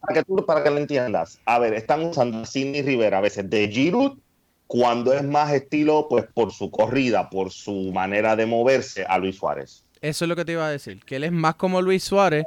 para, 0.00 0.14
que, 0.14 0.22
tú, 0.24 0.46
para 0.46 0.62
que 0.62 0.70
lo 0.70 0.78
entiendas. 0.78 1.40
A 1.44 1.58
ver, 1.58 1.74
están 1.74 2.04
usando 2.04 2.38
a 2.38 2.46
Sidney 2.46 2.82
Rivera 2.82 3.18
a 3.18 3.20
veces 3.20 3.50
de 3.50 3.68
Giroud 3.68 4.18
cuando 4.70 5.12
es 5.12 5.24
más 5.24 5.52
estilo, 5.52 6.06
pues 6.08 6.26
por 6.32 6.52
su 6.52 6.70
corrida, 6.70 7.28
por 7.28 7.50
su 7.50 7.90
manera 7.92 8.36
de 8.36 8.46
moverse 8.46 9.04
a 9.04 9.18
Luis 9.18 9.34
Suárez. 9.34 9.84
Eso 10.00 10.24
es 10.24 10.28
lo 10.28 10.36
que 10.36 10.44
te 10.44 10.52
iba 10.52 10.64
a 10.64 10.70
decir, 10.70 11.00
que 11.04 11.16
él 11.16 11.24
es 11.24 11.32
más 11.32 11.56
como 11.56 11.82
Luis 11.82 12.04
Suárez 12.04 12.44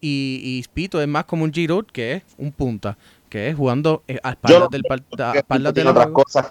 y, 0.00 0.40
y 0.40 0.64
Pito 0.72 1.02
es 1.02 1.08
más 1.08 1.24
como 1.24 1.42
un 1.42 1.52
Giroud, 1.52 1.86
que 1.86 2.12
es 2.12 2.22
un 2.38 2.52
punta 2.52 2.96
que 3.28 3.48
es 3.48 3.56
jugando 3.56 4.04
eh, 4.06 4.20
a 4.22 4.30
espaldas 4.30 4.70
del 4.70 4.82
de 5.74 5.90
otras 5.90 6.06
cosas 6.12 6.50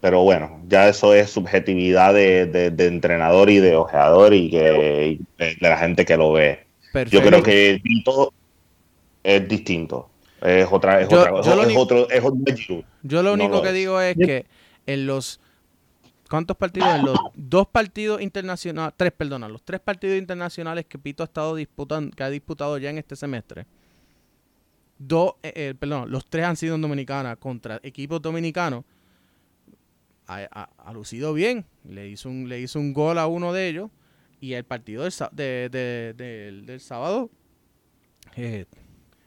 pero 0.00 0.24
bueno, 0.24 0.60
ya 0.66 0.88
eso 0.88 1.14
es 1.14 1.30
subjetividad 1.30 2.12
de, 2.12 2.74
entrenador 2.76 3.48
y 3.50 3.58
de 3.58 3.76
ojeador 3.76 4.34
y, 4.34 4.50
que, 4.50 5.20
de 5.38 5.56
la 5.60 5.76
gente 5.76 6.04
que 6.04 6.16
lo 6.16 6.32
ve. 6.32 6.66
Yo 7.08 7.22
creo 7.22 7.44
que 7.44 7.80
todo 8.04 8.32
es 9.22 9.48
distinto. 9.48 10.10
Es 10.44 10.68
otra, 10.70 11.00
es 11.00 11.06
otra, 11.06 11.40
es 11.40 11.74
otro, 11.74 12.10
es 12.10 12.22
otro 12.22 12.84
Yo 13.02 13.22
lo 13.22 13.32
único 13.32 13.62
que 13.62 13.72
digo 13.72 13.98
es 13.98 14.14
que 14.14 14.44
en 14.86 15.06
los 15.06 15.40
¿Cuántos 16.28 16.56
partidos? 16.56 16.88
En 16.94 17.04
los 17.04 17.18
dos 17.34 17.66
partidos 17.68 18.20
internacionales, 18.20 18.94
tres, 18.96 19.12
perdona, 19.12 19.48
los 19.48 19.62
tres 19.62 19.80
partidos 19.80 20.18
internacionales 20.18 20.84
que 20.86 20.98
Pito 20.98 21.22
ha 21.22 21.26
estado 21.26 21.54
disputando, 21.54 22.14
que 22.14 22.22
ha 22.22 22.30
disputado 22.30 22.76
ya 22.76 22.90
en 22.90 22.98
este 22.98 23.14
semestre, 23.14 23.66
dos, 24.98 25.34
eh, 25.42 25.52
eh, 25.54 25.74
perdón, 25.78 26.10
los 26.10 26.26
tres 26.26 26.44
han 26.44 26.56
sido 26.56 26.74
en 26.74 26.82
Dominicana 26.82 27.36
contra 27.36 27.78
equipos 27.82 28.20
dominicanos. 28.20 28.84
Ha, 30.26 30.92
lucido 30.92 31.34
bien. 31.34 31.66
Le 31.88 32.08
hizo, 32.08 32.28
un, 32.30 32.48
le 32.48 32.60
hizo 32.60 32.80
un 32.80 32.94
gol 32.94 33.18
a 33.18 33.26
uno 33.26 33.52
de 33.52 33.68
ellos. 33.68 33.90
Y 34.40 34.54
el 34.54 34.64
partido 34.64 35.04
del, 35.32 35.70
del 36.66 36.80
sábado 36.80 37.30
eh, 38.36 38.64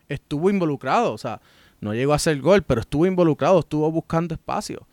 estuvo 0.09 0.49
involucrado. 0.49 1.13
O 1.13 1.17
sea, 1.17 1.41
no 1.79 1.93
llegó 1.93 2.13
a 2.13 2.17
hacer 2.17 2.39
gol, 2.41 2.63
pero 2.63 2.81
estuvo 2.81 3.05
involucrado, 3.05 3.59
estuvo 3.59 3.91
buscando 3.91 4.33
espacio. 4.33 4.87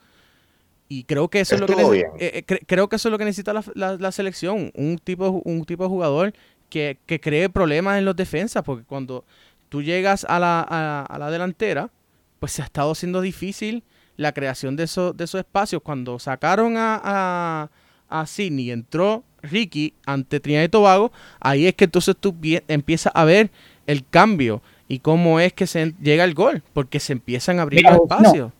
Y 0.88 1.04
creo 1.04 1.28
que 1.28 1.40
eso 1.40 1.54
es 1.54 1.60
lo 1.60 1.66
que 1.66 2.44
creo 2.66 2.88
que 2.88 2.96
eso 2.96 3.08
es 3.08 3.10
lo 3.10 3.18
que 3.18 3.24
necesita 3.24 3.52
la, 3.52 3.96
la, 3.96 4.12
selección, 4.12 4.70
un 4.74 4.98
tipo, 4.98 5.42
un 5.44 5.64
tipo 5.64 5.84
de 5.84 5.88
jugador 5.88 6.34
que, 6.68 6.98
que 7.06 7.20
cree 7.20 7.48
problemas 7.48 7.98
en 7.98 8.04
los 8.04 8.14
defensas, 8.14 8.62
porque 8.62 8.84
cuando 8.84 9.24
tú 9.70 9.82
llegas 9.82 10.26
a 10.28 10.38
la, 10.38 10.60
a, 10.60 11.18
la 11.18 11.30
delantera, 11.30 11.90
pues 12.38 12.52
se 12.52 12.62
ha 12.62 12.66
estado 12.66 12.92
haciendo 12.92 13.22
difícil 13.22 13.82
la 14.16 14.32
creación 14.32 14.76
de, 14.76 14.84
esos, 14.84 15.16
de 15.16 15.24
esos 15.24 15.40
espacios. 15.40 15.82
Cuando 15.82 16.18
sacaron 16.18 16.76
a, 16.76 17.00
a, 17.02 17.70
a 18.08 18.26
Sidney 18.26 18.66
y 18.66 18.70
entró 18.70 19.24
Ricky 19.42 19.94
ante 20.04 20.38
Trinidad 20.38 20.64
y 20.64 20.68
Tobago, 20.68 21.12
ahí 21.40 21.66
es 21.66 21.74
que 21.74 21.84
entonces 21.84 22.14
tú 22.18 22.36
empiezas 22.68 23.12
a 23.16 23.24
ver 23.24 23.50
el 23.86 24.06
cambio 24.06 24.62
y 24.88 24.98
cómo 24.98 25.40
es 25.40 25.52
que 25.52 25.66
se 25.66 25.94
llega 26.00 26.24
el 26.24 26.34
gol, 26.34 26.62
porque 26.72 27.00
se 27.00 27.12
empiezan 27.12 27.58
a 27.58 27.62
abrir 27.62 27.82
los 27.82 27.96
espacios. 27.96 28.52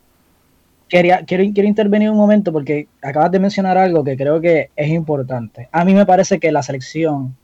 Quería, 0.89 1.25
quiero, 1.25 1.45
quiero 1.53 1.69
intervenir 1.69 2.11
un 2.11 2.17
momento 2.17 2.53
porque 2.53 2.89
acabas 3.03 3.31
de 3.31 3.41
mencionar 3.41 3.79
algo 3.79 4.05
que 4.05 4.17
creo 4.17 4.41
que 4.41 4.71
es 4.77 4.89
importante. 4.89 5.69
A 5.73 5.85
mí 5.85 5.95
me 5.95 6.07
parece 6.07 6.39
que 6.39 6.53
la 6.53 6.63
selección 6.63 7.37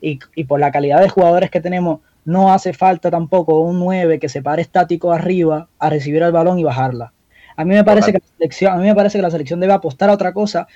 y, 0.00 0.18
y 0.34 0.44
por 0.44 0.60
la 0.60 0.70
calidad 0.70 1.00
de 1.00 1.08
jugadores 1.08 1.50
que 1.50 1.60
tenemos, 1.60 2.00
no 2.24 2.52
hace 2.52 2.72
falta 2.72 3.10
tampoco 3.10 3.60
un 3.60 3.78
9 3.78 4.18
que 4.18 4.28
se 4.28 4.42
pare 4.42 4.62
estático 4.62 5.12
arriba 5.12 5.68
a 5.78 5.90
recibir 5.90 6.22
el 6.22 6.32
balón 6.32 6.58
y 6.58 6.64
bajarla. 6.64 7.12
A 7.56 7.64
mí 7.64 7.74
me 7.74 7.84
parece 7.84 8.12
que 8.12 8.18
la 8.18 8.36
selección, 8.36 8.72
a 8.72 8.76
mí 8.76 8.84
me 8.84 8.94
parece 8.94 9.18
que 9.18 9.22
la 9.22 9.30
selección 9.30 9.60
debe 9.60 9.74
apostar 9.74 10.10
a 10.10 10.14
otra 10.14 10.32
cosa, 10.32 10.66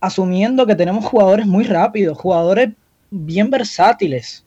asumiendo 0.00 0.66
que 0.66 0.74
tenemos 0.74 1.04
jugadores 1.04 1.46
muy 1.46 1.64
rápidos, 1.64 2.18
jugadores 2.18 2.70
bien 3.10 3.50
versátiles, 3.50 4.45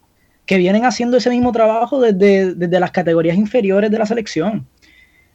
que 0.49 0.57
vienen 0.57 0.83
haciendo 0.83 1.17
ese 1.17 1.29
mismo 1.29 1.51
trabajo 1.51 2.01
desde, 2.01 2.79
las 2.79 2.89
categorías 2.89 3.37
inferiores 3.37 3.91
de 3.91 3.99
la 3.99 4.07
selección. 4.07 4.65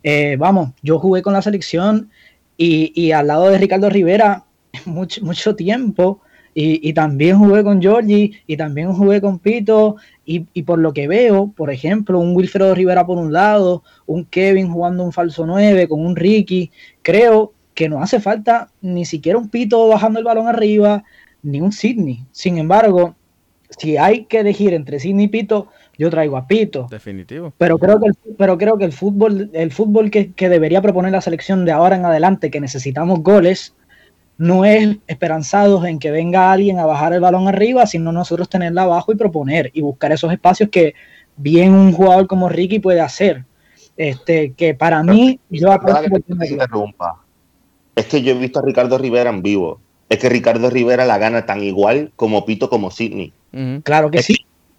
Eh, 0.03 0.35
vamos, 0.37 0.71
yo 0.83 0.99
jugué 0.99 1.23
con 1.23 1.33
la 1.33 1.41
selección 1.41 2.11
y, 2.57 2.91
y, 3.01 3.13
al 3.13 3.29
lado 3.29 3.49
de 3.49 3.59
Ricardo 3.59 3.89
Rivera 3.89 4.43
mucho, 4.87 5.25
mucho 5.25 5.55
tiempo 5.55 6.21
y, 6.53 6.93
también 6.95 7.39
jugué 7.39 7.63
con 7.63 7.81
Georgie 7.81 8.33
y 8.49 8.57
también 8.57 8.93
jugué 8.93 9.21
con 9.21 9.39
Pito 9.39 9.95
y, 10.27 10.41
por 10.65 10.81
lo 10.81 10.93
que 10.93 11.07
veo, 11.07 11.53
por 11.57 11.71
ejemplo, 11.71 12.19
un 12.19 12.35
Wilfredo 12.35 12.75
Rivera 12.75 13.07
por 13.07 13.17
un 13.17 13.33
lado, 13.33 13.85
un 14.07 14.25
Kevin 14.25 14.73
jugando 14.73 15.05
un 15.05 15.13
falso 15.13 15.47
9 15.47 15.87
con 15.87 16.05
un 16.05 16.17
Ricky, 16.17 16.73
creo 17.03 17.53
que 17.73 17.89
no 17.89 18.03
hace 18.03 18.19
falta 18.19 18.69
ni 18.81 19.05
siquiera 19.05 19.39
un 19.39 19.49
Pito 19.49 19.87
bajando 19.87 20.19
el 20.19 20.25
balón 20.25 20.49
arriba, 20.49 21.05
ni 21.41 21.61
un 21.61 21.71
Sidney. 21.71 22.25
Sin 22.33 22.59
embargo, 22.59 23.15
si 23.79 23.97
hay 23.97 24.25
que 24.25 24.41
elegir 24.41 24.75
entre 24.75 25.01
Sidney 25.01 25.27
y 25.27 25.29
Pito, 25.29 25.69
yo 25.97 26.11
traigo 26.11 26.37
a 26.37 26.47
Pito. 26.47 26.87
Definitivo. 26.91 27.53
Pero 27.59 27.79
creo 27.79 28.01
que 28.01 28.07
el, 28.09 28.15
pero 28.37 28.59
creo 28.59 28.79
que 28.79 28.85
el 28.85 28.93
fútbol, 28.93 29.51
el 29.53 29.71
fútbol 29.73 30.11
que, 30.11 30.33
que 30.33 30.49
debería 30.49 30.83
proponer 30.83 31.13
la 31.13 31.21
selección 31.21 31.65
de 31.65 31.73
ahora 31.73 31.97
en 31.97 32.05
adelante, 32.05 32.51
que 32.51 32.61
necesitamos 32.61 33.21
goles, 33.21 33.75
no 34.37 34.65
es 34.65 34.97
esperanzados 35.07 35.85
en 35.87 35.99
que 35.99 36.11
venga 36.11 36.53
alguien 36.53 36.79
a 36.79 36.87
bajar 36.87 37.13
el 37.13 37.21
balón 37.21 37.49
arriba, 37.49 37.87
sino 37.87 38.13
nosotros 38.13 38.49
tenerla 38.49 38.83
abajo 38.83 39.13
y 39.13 39.17
proponer 39.17 39.71
y 39.75 39.81
buscar 39.81 40.13
esos 40.13 40.33
espacios 40.33 40.71
que 40.71 40.95
bien 41.37 41.73
un 41.73 41.93
jugador 41.93 42.27
como 42.27 42.49
Ricky 42.49 42.81
puede 42.81 43.01
hacer. 43.01 43.45
Este, 43.97 44.53
que 44.55 44.75
para 44.75 45.05
mí, 45.05 45.39
yo 45.51 45.71
Es 47.95 48.07
que 48.07 48.23
yo 48.23 48.33
he 48.33 48.39
visto 48.39 48.59
a 48.59 48.63
Ricardo 48.63 48.99
Rivera 48.99 49.31
en 49.31 49.43
vivo. 49.43 49.81
Es 50.09 50.19
que 50.19 50.29
Ricardo 50.29 50.69
Rivera 50.69 51.05
la 51.05 51.19
gana 51.19 51.47
tan 51.47 51.63
igual 51.63 52.13
como 52.17 52.45
Pito 52.45 52.69
como 52.69 52.91
Sidney. 52.91 53.33
Claro 53.83 54.11
que 54.11 54.23
sí 54.23 54.37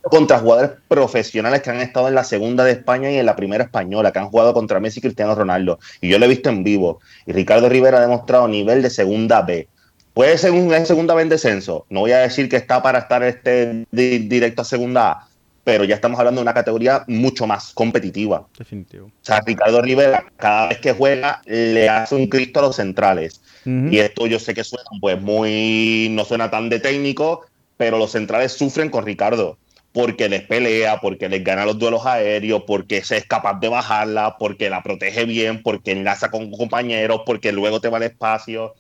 contra 0.10 0.40
jugadores 0.40 0.72
profesionales 0.88 1.62
que 1.62 1.72
han 1.72 1.82
estado 1.82 2.08
en 2.08 2.16
la 2.16 2.24
segunda 2.24 2.64
de 2.64 2.72
España 2.74 3.12
y 3.12 3.18
en 3.18 3.26
la 3.26 3.36
primera 3.36 3.64
española, 3.64 4.12
que 4.12 4.20
han 4.20 4.30
jugado 4.30 4.54
contra 4.54 4.80
Messi 4.80 5.00
y 5.00 5.02
Cristiano 5.02 5.34
Ronaldo. 5.34 5.80
Y 6.00 6.10
yo 6.10 6.20
lo 6.20 6.26
he 6.26 6.30
visto 6.30 6.50
en 6.50 6.64
vivo. 6.64 7.00
Y 7.26 7.34
Ricardo 7.34 7.70
Rivera 7.70 7.98
ha 7.98 8.02
demostrado 8.02 8.48
nivel 8.48 8.82
de 8.82 8.90
segunda 8.90 9.42
B. 9.42 9.68
Puede 10.14 10.38
ser 10.38 10.52
un 10.52 10.72
segunda 10.86 11.16
B 11.16 11.24
en 11.24 11.30
descenso. 11.30 11.86
No 11.90 12.02
voy 12.02 12.12
a 12.12 12.20
decir 12.20 12.48
que 12.50 12.56
está 12.56 12.82
para 12.82 13.00
estar 13.00 13.24
este 13.24 13.86
directo 13.92 14.62
a 14.62 14.66
segunda 14.66 15.12
A, 15.12 15.28
pero 15.64 15.84
ya 15.84 15.96
estamos 15.96 16.20
hablando 16.20 16.40
de 16.40 16.44
una 16.44 16.54
categoría 16.54 17.04
mucho 17.08 17.48
más 17.48 17.74
competitiva. 17.74 18.48
Definitivo. 18.58 19.08
O 19.08 19.12
sea, 19.22 19.42
Ricardo 19.42 19.82
Rivera, 19.82 20.24
cada 20.38 20.68
vez 20.68 20.78
que 20.78 20.94
juega, 20.94 21.42
le 21.46 21.90
hace 21.90 22.16
un 22.16 22.28
Cristo 22.28 22.60
a 22.60 22.64
los 22.64 22.76
centrales. 22.76 23.42
Y 23.66 23.98
esto 23.98 24.28
yo 24.28 24.38
sé 24.38 24.54
que 24.54 24.64
suena, 24.64 24.88
pues 25.02 25.20
muy. 25.20 26.08
no 26.12 26.24
suena 26.24 26.52
tan 26.52 26.70
de 26.70 26.80
técnico, 26.80 27.48
pero 27.78 27.98
los 27.98 28.12
centrales 28.12 28.54
sufren 28.54 28.90
con 28.90 29.06
Ricardo 29.06 29.58
porque 29.96 30.28
les 30.28 30.42
pelea, 30.42 31.00
porque 31.00 31.30
les 31.30 31.42
gana 31.42 31.66
los 31.66 31.80
duelos 31.80 32.06
aéreos, 32.06 32.64
porque 32.68 33.02
se 33.02 33.16
es 33.16 33.26
capaz 33.26 33.62
de 33.62 33.70
bajarla, 33.70 34.36
porque 34.38 34.70
la 34.70 34.84
protege 34.84 35.24
bien, 35.24 35.64
porque 35.64 35.94
enlaza 35.94 36.30
con 36.30 36.52
compañeros, 36.52 37.22
porque 37.26 37.54
luego 37.54 37.80
te 37.80 37.88
va 37.88 37.96
al 37.96 38.04
espacio. 38.04 38.74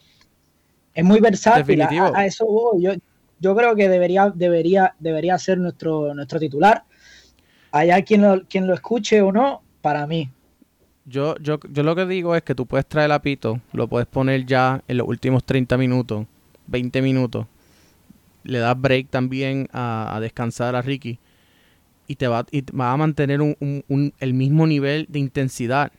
Es 0.93 1.05
muy 1.05 1.21
versátil, 1.21 1.81
a, 1.81 2.25
eso 2.25 2.45
voy. 2.45 2.83
Yo, 2.83 2.91
yo 3.39 3.55
creo 3.55 3.77
que 3.77 3.87
debería, 3.87 4.29
debería, 4.35 4.93
debería 4.99 5.39
ser 5.39 5.57
nuestro, 5.57 6.13
nuestro 6.13 6.37
titular. 6.37 6.83
Hay 7.71 8.03
quien 8.03 8.21
lo, 8.21 8.45
quien 8.45 8.67
lo 8.67 8.73
escuche 8.73 9.21
o 9.21 9.31
no, 9.31 9.61
para 9.81 10.05
mí. 10.07 10.29
Yo, 11.05 11.37
yo, 11.37 11.59
yo 11.69 11.83
lo 11.83 11.95
que 11.95 12.05
digo 12.05 12.35
es 12.35 12.41
que 12.41 12.55
tú 12.55 12.65
puedes 12.65 12.87
traer 12.87 13.13
a 13.13 13.21
Pito, 13.21 13.61
lo 13.71 13.87
puedes 13.87 14.07
poner 14.07 14.45
ya 14.45 14.83
en 14.89 14.97
los 14.97 15.07
últimos 15.07 15.45
30 15.45 15.77
minutos, 15.77 16.25
20 16.67 17.01
minutos, 17.01 17.45
le 18.45 18.59
das 18.59 18.79
break 18.79 19.09
también 19.09 19.67
a, 19.73 20.17
descansar 20.21 20.75
a 20.75 20.81
Ricky 20.81 21.19
y 22.07 22.15
te 22.15 22.27
va, 22.27 22.45
va 22.79 22.91
a 22.91 22.97
mantener 22.97 23.39
el 23.39 24.33
mismo 24.33 24.67
nivel 24.67 25.07
de 25.09 25.19
intensidad. 25.19 25.91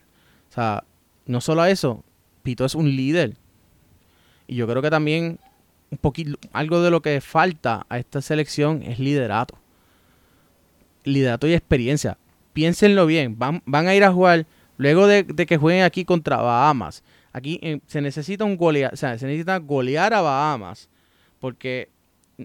O 0.48 0.52
sea, 0.52 0.84
no 1.26 1.40
solo 1.40 1.64
eso, 1.64 2.04
Pito 2.42 2.64
es 2.64 2.74
un 2.74 2.88
líder. 2.88 3.36
Y 4.46 4.54
yo 4.54 4.68
creo 4.68 4.80
que 4.80 4.90
también 4.90 5.40
un 5.90 5.98
poquito, 5.98 6.38
algo 6.52 6.80
de 6.82 6.90
lo 6.90 7.02
que 7.02 7.20
falta 7.20 7.86
a 7.88 7.98
esta 7.98 8.22
selección 8.22 8.82
es 8.82 8.98
liderato. 8.98 9.58
Liderato 11.04 11.46
y 11.46 11.54
experiencia. 11.54 12.18
Piénsenlo 12.52 13.06
bien, 13.06 13.38
van, 13.38 13.62
van 13.66 13.86
a 13.86 13.94
ir 13.94 14.04
a 14.04 14.12
jugar, 14.12 14.46
luego 14.76 15.06
de, 15.06 15.26
que 15.26 15.56
jueguen 15.56 15.84
aquí 15.84 16.04
contra 16.04 16.38
Bahamas. 16.38 17.02
Aquí 17.32 17.58
eh, 17.62 17.80
se 17.86 18.00
necesita 18.00 18.44
un 18.44 18.56
golear, 18.56 18.94
o 18.94 18.96
sea, 18.96 19.18
se 19.18 19.26
necesita 19.26 19.58
golear 19.58 20.14
a 20.14 20.22
Bahamas. 20.22 20.88
Porque 21.38 21.90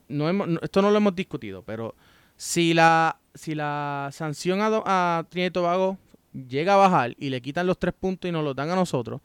no 0.07 0.59
esto 0.61 0.81
no 0.81 0.91
lo 0.91 0.97
hemos 0.97 1.15
discutido, 1.15 1.63
pero 1.63 1.95
si 2.37 2.73
la, 2.73 3.19
si 3.33 3.55
la 3.55 4.09
sanción 4.11 4.59
a, 4.61 5.25
Trinidad 5.29 5.49
y 5.49 5.53
Tobago 5.53 5.97
llega 6.33 6.73
a 6.73 6.77
bajar 6.77 7.15
y 7.17 7.29
le 7.29 7.41
quitan 7.41 7.67
los 7.67 7.77
tres 7.77 7.93
puntos 7.93 8.29
y 8.29 8.31
nos 8.31 8.43
los 8.43 8.55
dan 8.55 8.69
a 8.69 8.75
nosotros, 8.75 9.21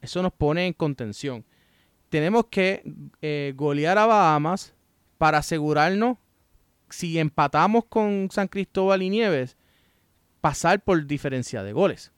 eso 0.00 0.22
nos 0.22 0.32
pone 0.32 0.66
en 0.66 0.72
contención. 0.72 1.44
Tenemos 2.08 2.46
que 2.46 2.82
eh, 3.22 3.52
golear 3.56 3.98
a 3.98 4.06
Bahamas 4.06 4.74
para 5.18 5.38
asegurarnos, 5.38 6.18
si 6.90 7.18
empatamos 7.18 7.84
con 7.86 8.28
San 8.30 8.48
Cristóbal 8.48 9.02
y 9.02 9.10
Nieves, 9.10 9.56
pasar 10.40 10.82
por 10.82 11.06
diferencia 11.06 11.62
de 11.62 11.72
goles. 11.72 12.11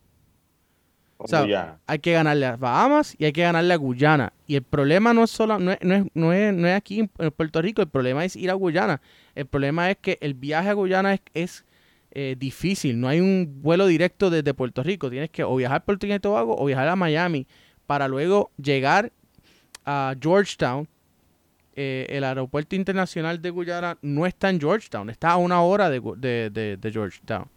O 1.16 1.29
sea, 1.29 1.79
hay 1.87 1.98
que 2.00 2.12
ganarle 2.12 2.46
a 2.46 2.57
Bahamas 2.57 3.14
y 3.18 3.24
hay 3.24 3.33
que 3.33 3.42
ganarle 3.42 3.72
a 3.72 3.77
Guyana. 3.77 4.33
Y 4.46 4.57
el 4.57 4.62
problema 4.62 5.14
no 5.14 5.24
es 5.24 5.31
solo, 5.31 5.59
no 5.59 5.72
es, 5.72 5.79
no 6.14 6.33
es, 6.33 6.77
aquí 6.77 7.00
en 7.00 7.09
Puerto 7.09 7.62
Rico, 7.62 7.83
el 7.83 7.88
problema 7.88 8.24
es 8.24 8.37
ir 8.37 8.50
a 8.50 8.55
Guyana. 8.55 9.00
El 9.35 9.46
problema 9.46 9.90
es 9.90 9.96
que 9.98 10.18
el 10.20 10.35
viaje 10.35 10.68
a 10.68 10.72
Guyana 10.72 11.18
es, 11.33 11.64
eh, 12.16 12.37
difícil. 12.38 13.00
No 13.00 13.09
hay 13.09 13.20
un 13.20 13.61
vuelo 13.62 13.87
directo 13.87 14.31
desde 14.31 14.55
Puerto 14.55 14.83
Rico. 14.83 15.11
Tienes 15.11 15.31
que 15.31 15.42
o 15.42 15.57
viajar 15.57 15.85
por 15.85 15.98
Trinidad 15.98 16.18
y 16.18 16.20
Tobago 16.20 16.57
o 16.57 16.64
viajar 16.66 16.88
a 16.88 16.94
Miami 16.94 17.46
para 17.87 18.07
luego 18.07 18.50
llegar 18.57 19.12
a 19.85 20.14
Georgetown. 20.20 20.87
Eh, 21.77 22.07
el 22.09 22.22
aeropuerto 22.22 22.77
internacional 22.77 23.42
de 23.42 23.50
Guyana 23.50 23.98
no 24.00 24.27
está 24.27 24.48
en 24.48 24.61
Georgetown, 24.61 25.11
está 25.11 25.33
a 25.33 25.37
una 25.38 25.61
hora 25.62 25.90
de, 25.90 26.00
de, 26.00 26.90
Georgetown. 26.92 27.48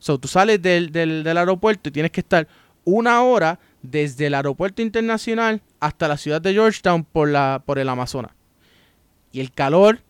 So, 0.00 0.18
tú 0.18 0.26
sales 0.26 0.60
del, 0.60 0.90
del, 0.90 1.22
del 1.22 1.36
aeropuerto 1.36 1.88
y 1.88 1.92
tienes 1.92 2.10
que 2.10 2.22
estar 2.22 2.48
una 2.84 3.22
hora 3.22 3.58
desde 3.82 4.26
el 4.26 4.34
aeropuerto 4.34 4.82
internacional 4.82 5.60
hasta 5.80 6.08
la 6.08 6.16
ciudad 6.16 6.40
de 6.40 6.52
Georgetown 6.52 7.04
por, 7.04 7.28
la, 7.28 7.62
por 7.64 7.78
el 7.78 7.88
Amazonas. 7.88 8.32
Y 9.32 9.40
el 9.40 9.50
calor, 9.52 10.00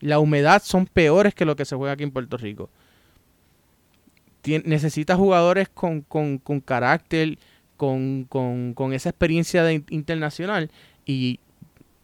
la 0.00 0.18
humedad 0.18 0.62
son 0.64 0.86
peores 0.86 1.34
que 1.34 1.44
lo 1.44 1.56
que 1.56 1.64
se 1.64 1.76
juega 1.76 1.92
aquí 1.92 2.02
en 2.02 2.10
Puerto 2.10 2.36
Rico. 2.36 2.70
necesita 4.44 5.16
jugadores 5.16 5.68
con, 5.68 6.02
carácter, 6.64 7.38
con, 7.76 8.92
esa 8.92 9.10
experiencia 9.10 9.62
de, 9.62 9.84
internacional. 9.90 10.70
Y 11.04 11.40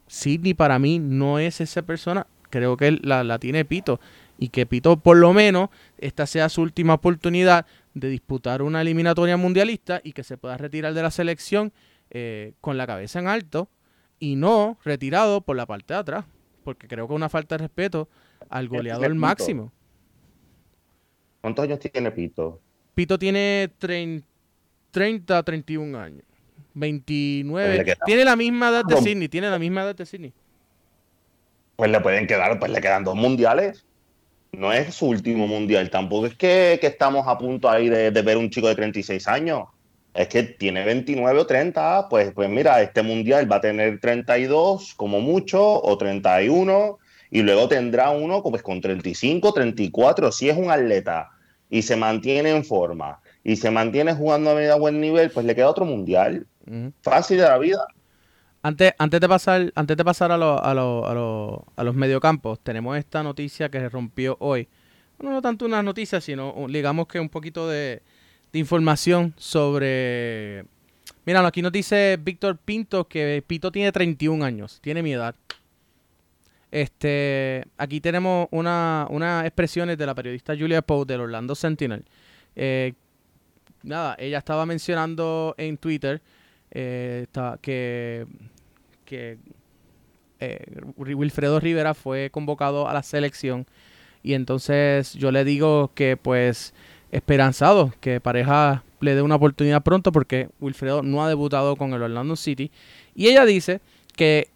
Sidney 0.06 0.54
para 0.54 0.78
mí 0.78 0.98
no 0.98 1.38
es 1.38 1.60
esa 1.60 1.82
persona. 1.82 2.26
Creo 2.50 2.76
que 2.76 2.92
la, 2.92 3.24
la 3.24 3.38
tiene 3.38 3.64
Pito. 3.64 4.00
Y 4.38 4.48
que 4.48 4.66
Pito 4.66 4.96
por 4.98 5.16
lo 5.16 5.32
menos 5.32 5.70
esta 5.98 6.26
sea 6.26 6.48
su 6.48 6.62
última 6.62 6.94
oportunidad 6.94 7.66
de 7.94 8.08
disputar 8.08 8.62
una 8.62 8.80
eliminatoria 8.80 9.36
mundialista 9.36 10.00
y 10.04 10.12
que 10.12 10.24
se 10.24 10.36
pueda 10.36 10.56
retirar 10.56 10.92
de 10.94 11.02
la 11.02 11.10
selección 11.10 11.72
eh, 12.10 12.52
con 12.60 12.76
la 12.76 12.86
cabeza 12.86 13.20
en 13.20 13.28
alto 13.28 13.68
y 14.18 14.36
no 14.36 14.78
retirado 14.84 15.40
por 15.40 15.56
la 15.56 15.66
parte 15.66 15.94
de 15.94 16.00
atrás, 16.00 16.24
porque 16.64 16.88
creo 16.88 17.06
que 17.06 17.14
es 17.14 17.16
una 17.16 17.28
falta 17.28 17.56
de 17.56 17.64
respeto 17.64 18.08
al 18.48 18.68
goleador 18.68 19.14
máximo. 19.14 19.72
¿Cuántos 21.40 21.64
años 21.64 21.78
tiene 21.78 22.10
Pito? 22.10 22.60
Pito 22.94 23.18
tiene 23.18 23.70
30, 23.78 25.42
31 25.42 25.98
años. 25.98 26.22
29. 26.74 27.84
Pues 27.84 27.98
tiene 28.06 28.24
la 28.24 28.34
misma 28.34 28.70
edad 28.70 28.84
de 28.84 28.96
Sidney, 28.96 29.28
tiene 29.28 29.50
la 29.50 29.58
misma 29.58 29.82
edad 29.82 29.94
de 29.94 30.06
Sidney. 30.06 30.32
Pues 31.76 31.90
le 31.90 32.00
pueden 32.00 32.26
quedar, 32.26 32.58
pues 32.58 32.70
le 32.70 32.80
quedan 32.80 33.04
dos 33.04 33.14
mundiales 33.14 33.84
no 34.58 34.72
es 34.72 34.94
su 34.94 35.06
último 35.06 35.46
mundial, 35.46 35.90
tampoco 35.90 36.26
es 36.26 36.34
que, 36.34 36.78
estamos 36.82 37.26
a 37.26 37.38
punto 37.38 37.68
ahí 37.68 37.88
de, 37.88 38.10
ver 38.10 38.36
un 38.36 38.50
chico 38.50 38.68
de 38.68 38.74
36 38.74 39.26
años. 39.28 39.68
Es 40.14 40.28
que 40.28 40.44
tiene 40.44 40.84
29 40.84 41.40
o 41.40 41.46
30, 41.46 42.08
pues, 42.08 42.32
pues 42.32 42.48
mira, 42.48 42.80
este 42.80 43.02
mundial 43.02 43.50
va 43.50 43.56
a 43.56 43.60
tener 43.60 43.98
32 43.98 44.94
como 44.94 45.20
mucho 45.20 45.82
o 45.82 45.98
31 45.98 46.98
y 47.30 47.42
luego 47.42 47.66
tendrá 47.66 48.10
uno 48.10 48.42
pues, 48.42 48.62
con 48.62 48.80
35, 48.80 49.52
34. 49.52 50.30
Si 50.30 50.48
es 50.48 50.56
un 50.56 50.70
atleta 50.70 51.30
y 51.68 51.82
se 51.82 51.96
mantiene 51.96 52.50
en 52.50 52.64
forma 52.64 53.20
y 53.42 53.56
se 53.56 53.72
mantiene 53.72 54.14
jugando 54.14 54.50
a 54.50 54.54
medio 54.54 54.78
buen 54.78 55.00
nivel, 55.00 55.30
pues 55.30 55.44
le 55.44 55.54
queda 55.54 55.68
otro 55.68 55.84
mundial. 55.84 56.46
Fácil 57.02 57.38
de 57.38 57.42
la 57.42 57.58
vida. 57.58 57.84
Antes, 58.64 58.94
antes 58.96 59.20
de 59.20 59.28
pasar, 59.28 59.72
antes 59.74 59.94
de 59.94 60.04
pasar 60.06 60.32
a, 60.32 60.36
a, 60.36 60.70
a, 60.70 61.84
los 61.84 61.94
mediocampos, 61.94 62.58
tenemos 62.60 62.96
esta 62.96 63.22
noticia 63.22 63.68
que 63.68 63.78
se 63.78 63.90
rompió 63.90 64.38
hoy. 64.40 64.68
no 65.18 65.42
tanto 65.42 65.66
una 65.66 65.82
noticia, 65.82 66.18
sino 66.22 66.54
digamos 66.70 67.06
que 67.06 67.20
un 67.20 67.28
poquito 67.28 67.68
de, 67.68 68.00
información 68.54 69.34
sobre... 69.36 70.64
Mira, 71.26 71.46
aquí 71.46 71.60
nos 71.60 71.72
dice 71.72 72.18
Víctor 72.18 72.56
Pinto 72.56 73.06
que 73.06 73.44
Pito 73.46 73.70
tiene 73.70 73.92
31 73.92 74.42
años, 74.42 74.78
tiene 74.80 75.02
mi 75.02 75.12
edad. 75.12 75.34
Este, 76.70 77.64
aquí 77.76 78.00
tenemos 78.00 78.48
unas 78.50 79.06
una 79.10 79.44
expresiones 79.44 79.98
de 79.98 80.06
la 80.06 80.14
periodista 80.14 80.56
Julia 80.56 80.80
Poe 80.80 81.04
del 81.04 81.20
Orlando 81.20 81.54
Sentinel. 81.54 82.06
Eh, 82.56 82.94
nada, 83.82 84.16
ella 84.18 84.38
estaba 84.38 84.64
mencionando 84.64 85.54
en 85.58 85.76
Twitter 85.76 86.22
eh, 86.70 87.26
que, 87.62 88.26
eh, 89.16 90.58
Wilfredo 90.96 91.60
Rivera 91.60 91.94
fue 91.94 92.30
convocado 92.30 92.88
a 92.88 92.92
la 92.92 93.02
selección 93.02 93.66
y 94.22 94.34
entonces 94.34 95.14
yo 95.14 95.30
le 95.30 95.44
digo 95.44 95.90
que 95.94 96.16
pues 96.16 96.74
esperanzado 97.12 97.92
que 98.00 98.20
pareja 98.20 98.82
le 99.00 99.14
dé 99.14 99.22
una 99.22 99.36
oportunidad 99.36 99.82
pronto 99.82 100.12
porque 100.12 100.48
Wilfredo 100.60 101.02
no 101.02 101.22
ha 101.22 101.28
debutado 101.28 101.76
con 101.76 101.92
el 101.92 102.02
Orlando 102.02 102.36
City 102.36 102.70
y 103.14 103.28
ella 103.28 103.44
dice 103.44 103.80
que 104.16 104.48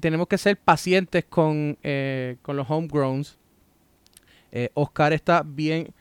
tenemos 0.00 0.26
que 0.26 0.38
ser 0.38 0.56
pacientes 0.56 1.24
con, 1.24 1.78
eh, 1.82 2.36
con 2.42 2.56
los 2.56 2.68
homegrowns. 2.68 3.38
Oscar 4.74 5.12
está 5.12 5.42
bien 5.44 5.92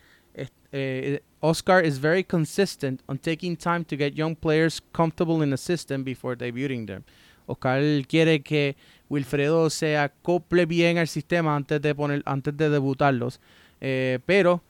Oscar 1.44 1.84
is 1.84 1.98
very 1.98 2.24
consistent 2.24 3.02
on 3.10 3.18
taking 3.18 3.58
time 3.58 3.84
to 3.84 3.98
get 3.98 4.16
young 4.16 4.34
players 4.34 4.82
comfortable 4.94 5.42
in 5.42 5.50
the 5.50 5.58
system 5.58 6.02
before 6.02 6.38
debuting 6.38 6.88
them. 6.88 7.04
Oscar 7.46 7.82
quiere 8.08 8.42
que 8.42 8.76
Wilfredo 9.10 9.70
se 9.70 9.98
acople 9.98 10.66
bien 10.66 10.98
al 10.98 11.08
sistema 11.08 11.56
antes 11.56 11.82
de 11.82 11.94
poner, 11.94 12.24
antes 12.26 12.56
de 12.56 12.70
debutarlos. 12.70 13.40
Eh, 13.82 14.20
pero 14.26 14.62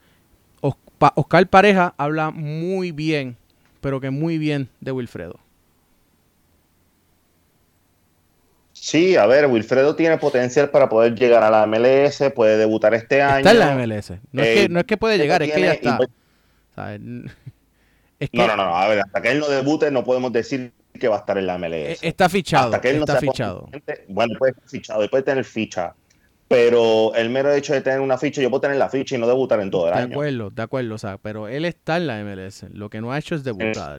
Oscar 0.60 1.46
Pareja 1.48 1.94
habla 1.96 2.30
muy 2.30 2.92
bien, 2.92 3.36
pero 3.80 4.00
que 4.00 4.10
muy 4.10 4.38
bien 4.38 4.68
de 4.80 4.92
Wilfredo. 4.92 5.38
Sí, 8.72 9.16
a 9.16 9.26
ver, 9.26 9.46
Wilfredo 9.46 9.94
tiene 9.94 10.18
potencial 10.18 10.70
para 10.70 10.88
poder 10.88 11.14
llegar 11.14 11.42
a 11.42 11.50
la 11.50 11.66
MLS, 11.66 12.30
puede 12.34 12.58
debutar 12.58 12.92
este 12.94 13.22
año. 13.22 13.38
Está 13.38 13.52
en 13.52 13.58
la 13.58 13.74
MLS. 13.74 14.12
No, 14.32 14.42
es, 14.42 14.60
que, 14.60 14.68
no 14.68 14.80
es 14.80 14.84
que 14.84 14.96
puede 14.96 15.16
llegar, 15.16 15.42
es 15.42 15.52
que 15.52 15.60
ya 15.60 15.72
está. 15.72 15.98
No, 18.32 18.46
no, 18.46 18.56
no, 18.56 18.76
a 18.76 18.88
ver, 18.88 19.00
hasta 19.00 19.22
que 19.22 19.30
él 19.32 19.38
no 19.38 19.48
debute 19.48 19.90
no 19.90 20.04
podemos 20.04 20.32
decir 20.32 20.72
que 20.98 21.08
va 21.08 21.16
a 21.16 21.18
estar 21.20 21.38
en 21.38 21.46
la 21.46 21.58
MLS. 21.58 22.02
E-, 22.02 22.08
está 22.08 22.28
fichado, 22.28 22.66
hasta 22.66 22.80
que 22.80 22.90
él 22.90 22.96
está 22.98 23.16
fichado. 23.16 23.68
Bueno, 24.08 24.34
puede 24.38 24.52
estar 24.52 24.68
fichado, 24.68 25.10
puede 25.10 25.22
tener 25.22 25.44
ficha, 25.44 25.94
pero 26.48 27.14
el 27.14 27.30
mero 27.30 27.52
hecho 27.52 27.72
de 27.72 27.80
tener 27.80 28.00
una 28.00 28.18
ficha, 28.18 28.40
yo 28.40 28.50
puedo 28.50 28.60
tener 28.60 28.76
la 28.76 28.88
ficha 28.88 29.16
y 29.16 29.18
no 29.18 29.26
debutar 29.26 29.60
en 29.60 29.70
todo 29.70 29.88
el 29.88 29.94
año. 29.94 30.08
De 30.08 30.14
acuerdo, 30.14 30.50
de 30.50 30.62
acuerdo, 30.62 30.94
o 30.94 30.98
sea, 30.98 31.18
pero 31.18 31.48
él 31.48 31.64
está 31.64 31.96
en 31.96 32.06
la 32.06 32.22
MLS, 32.22 32.66
lo 32.72 32.90
que 32.90 33.00
no 33.00 33.12
ha 33.12 33.18
hecho 33.18 33.34
es 33.34 33.44
debutar. 33.44 33.98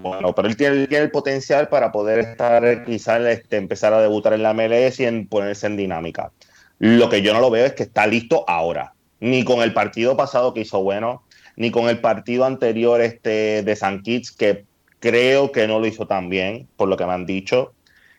Bueno, 0.00 0.32
pero 0.32 0.46
él 0.46 0.56
tiene, 0.56 0.86
el 0.88 1.10
potencial 1.10 1.68
para 1.68 1.90
poder 1.90 2.20
estar, 2.20 2.84
quizás 2.84 3.20
este, 3.26 3.56
empezar 3.56 3.92
a 3.92 4.00
debutar 4.00 4.32
en 4.32 4.44
la 4.44 4.54
MLS 4.54 5.00
y 5.00 5.06
en 5.06 5.26
ponerse 5.26 5.66
en 5.66 5.76
dinámica. 5.76 6.30
Lo 6.78 7.08
que 7.08 7.20
yo 7.20 7.34
no 7.34 7.40
lo 7.40 7.50
veo 7.50 7.66
es 7.66 7.72
que 7.72 7.82
está 7.82 8.06
listo 8.06 8.44
ahora, 8.46 8.94
ni 9.18 9.44
con 9.44 9.60
el 9.60 9.72
partido 9.72 10.16
pasado 10.16 10.54
que 10.54 10.60
hizo 10.60 10.80
bueno, 10.82 11.24
ni 11.58 11.72
con 11.72 11.88
el 11.88 12.00
partido 12.00 12.44
anterior 12.44 13.00
este 13.00 13.64
de 13.64 13.76
San 13.76 14.02
Kitts, 14.02 14.30
que 14.30 14.64
creo 15.00 15.50
que 15.50 15.66
no 15.66 15.80
lo 15.80 15.86
hizo 15.88 16.06
tan 16.06 16.28
bien, 16.28 16.68
por 16.76 16.88
lo 16.88 16.96
que 16.96 17.04
me 17.04 17.12
han 17.12 17.26
dicho. 17.26 17.72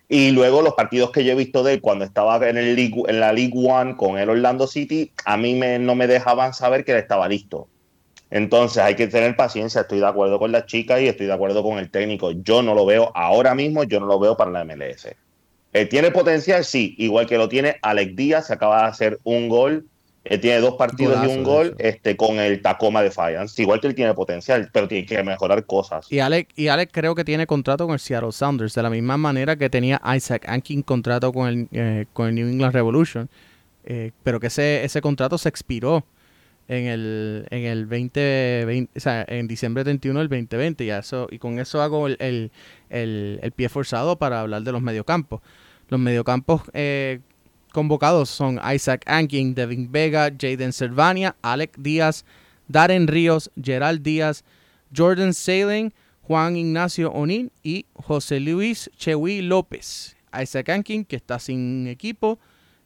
Y 0.09 0.31
luego 0.31 0.61
los 0.61 0.73
partidos 0.73 1.11
que 1.11 1.23
yo 1.23 1.31
he 1.31 1.35
visto 1.35 1.63
de 1.63 1.75
él 1.75 1.81
cuando 1.81 2.03
estaba 2.03 2.35
en, 2.49 2.57
el 2.57 2.77
en 2.77 3.19
la 3.21 3.31
League 3.31 3.53
One 3.55 3.95
con 3.95 4.17
el 4.17 4.29
Orlando 4.29 4.67
City, 4.67 5.13
a 5.23 5.37
mí 5.37 5.55
me, 5.55 5.79
no 5.79 5.95
me 5.95 6.07
dejaban 6.07 6.53
saber 6.53 6.83
que 6.83 6.91
él 6.91 6.97
estaba 6.97 7.29
listo. 7.29 7.69
Entonces 8.29 8.83
hay 8.83 8.95
que 8.95 9.07
tener 9.07 9.37
paciencia, 9.37 9.81
estoy 9.81 9.99
de 9.99 10.07
acuerdo 10.07 10.37
con 10.37 10.51
la 10.51 10.65
chica 10.65 10.99
y 10.99 11.07
estoy 11.07 11.27
de 11.27 11.33
acuerdo 11.33 11.63
con 11.63 11.79
el 11.79 11.89
técnico. 11.89 12.31
Yo 12.31 12.61
no 12.61 12.75
lo 12.75 12.85
veo 12.85 13.09
ahora 13.15 13.55
mismo, 13.55 13.85
yo 13.85 14.01
no 14.01 14.05
lo 14.05 14.19
veo 14.19 14.35
para 14.35 14.51
la 14.51 14.65
MLS. 14.65 15.15
Eh, 15.71 15.85
¿Tiene 15.85 16.11
potencial? 16.11 16.65
Sí, 16.65 16.93
igual 16.97 17.25
que 17.25 17.37
lo 17.37 17.47
tiene 17.47 17.77
Alex 17.81 18.15
Díaz, 18.17 18.47
se 18.47 18.53
acaba 18.53 18.81
de 18.81 18.87
hacer 18.89 19.19
un 19.23 19.47
gol 19.47 19.85
él 20.25 20.39
tiene 20.41 20.59
dos 20.59 20.75
partidos 20.75 21.23
y 21.23 21.27
un 21.27 21.43
gol 21.43 21.75
este, 21.79 22.17
con 22.17 22.39
el 22.39 22.61
Tacoma 22.61 23.01
de 23.01 23.09
Defiance. 23.09 23.61
Igual 23.61 23.79
que 23.79 23.87
él 23.87 23.95
tiene 23.95 24.13
potencial, 24.13 24.69
pero 24.71 24.87
tiene 24.87 25.05
que 25.05 25.23
mejorar 25.23 25.65
cosas. 25.65 26.11
Y 26.11 26.19
Alex, 26.19 26.53
y 26.55 26.67
Alex 26.67 26.91
creo 26.93 27.15
que 27.15 27.23
tiene 27.23 27.47
contrato 27.47 27.85
con 27.85 27.93
el 27.93 27.99
Seattle 27.99 28.31
Sounders, 28.31 28.75
de 28.75 28.83
la 28.83 28.89
misma 28.89 29.17
manera 29.17 29.55
que 29.55 29.69
tenía 29.69 30.01
Isaac 30.15 30.47
Ankin 30.47 30.83
contrato 30.83 31.31
con 31.31 31.47
el, 31.47 31.67
eh, 31.71 32.05
con 32.13 32.27
el 32.27 32.35
New 32.35 32.47
England 32.47 32.73
Revolution. 32.73 33.29
Eh, 33.85 34.11
pero 34.23 34.39
que 34.39 34.47
ese, 34.47 34.83
ese 34.83 35.01
contrato 35.01 35.37
se 35.37 35.49
expiró 35.49 36.05
en 36.67 36.85
el, 36.85 37.47
en 37.49 37.65
el 37.65 37.89
2020, 37.89 38.89
o 38.95 38.99
sea, 38.99 39.25
en 39.27 39.47
diciembre 39.47 39.83
31 39.83 40.19
del 40.19 40.29
2020. 40.29 40.83
Y, 40.83 40.91
eso, 40.91 41.27
y 41.31 41.39
con 41.39 41.59
eso 41.59 41.81
hago 41.81 42.07
el, 42.07 42.17
el, 42.89 43.39
el, 43.41 43.51
pie 43.53 43.69
forzado 43.69 44.17
para 44.17 44.41
hablar 44.41 44.61
de 44.61 44.71
los 44.71 44.81
mediocampos. 44.81 45.41
Los 45.87 45.99
mediocampos 45.99 46.61
eh, 46.73 47.21
convocados 47.71 48.29
son 48.29 48.59
Isaac 48.73 49.03
Ankin, 49.05 49.53
Devin 49.55 49.91
Vega, 49.91 50.29
Jaden 50.29 50.73
Servania, 50.73 51.35
Alec 51.41 51.77
Díaz, 51.77 52.25
Darren 52.67 53.07
Ríos, 53.07 53.51
Gerald 53.61 54.01
Díaz, 54.01 54.43
Jordan 54.95 55.33
Sailing, 55.33 55.93
Juan 56.21 56.55
Ignacio 56.55 57.11
Onin 57.11 57.51
y 57.63 57.85
José 57.93 58.39
Luis 58.39 58.89
Chewi 58.97 59.41
López. 59.41 60.15
Isaac 60.39 60.69
Ankin, 60.69 61.05
que 61.05 61.15
está 61.15 61.39
sin 61.39 61.87
equipo, 61.87 62.37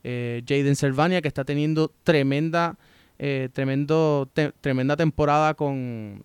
eh, 0.04 0.42
Jaden 0.48 0.76
Servania, 0.76 1.22
que 1.22 1.28
está 1.28 1.44
teniendo 1.44 1.92
tremenda, 2.04 2.78
eh, 3.20 3.50
tremendo, 3.52 4.30
tremenda 4.62 4.96
temporada 4.96 5.54
con, 5.54 6.24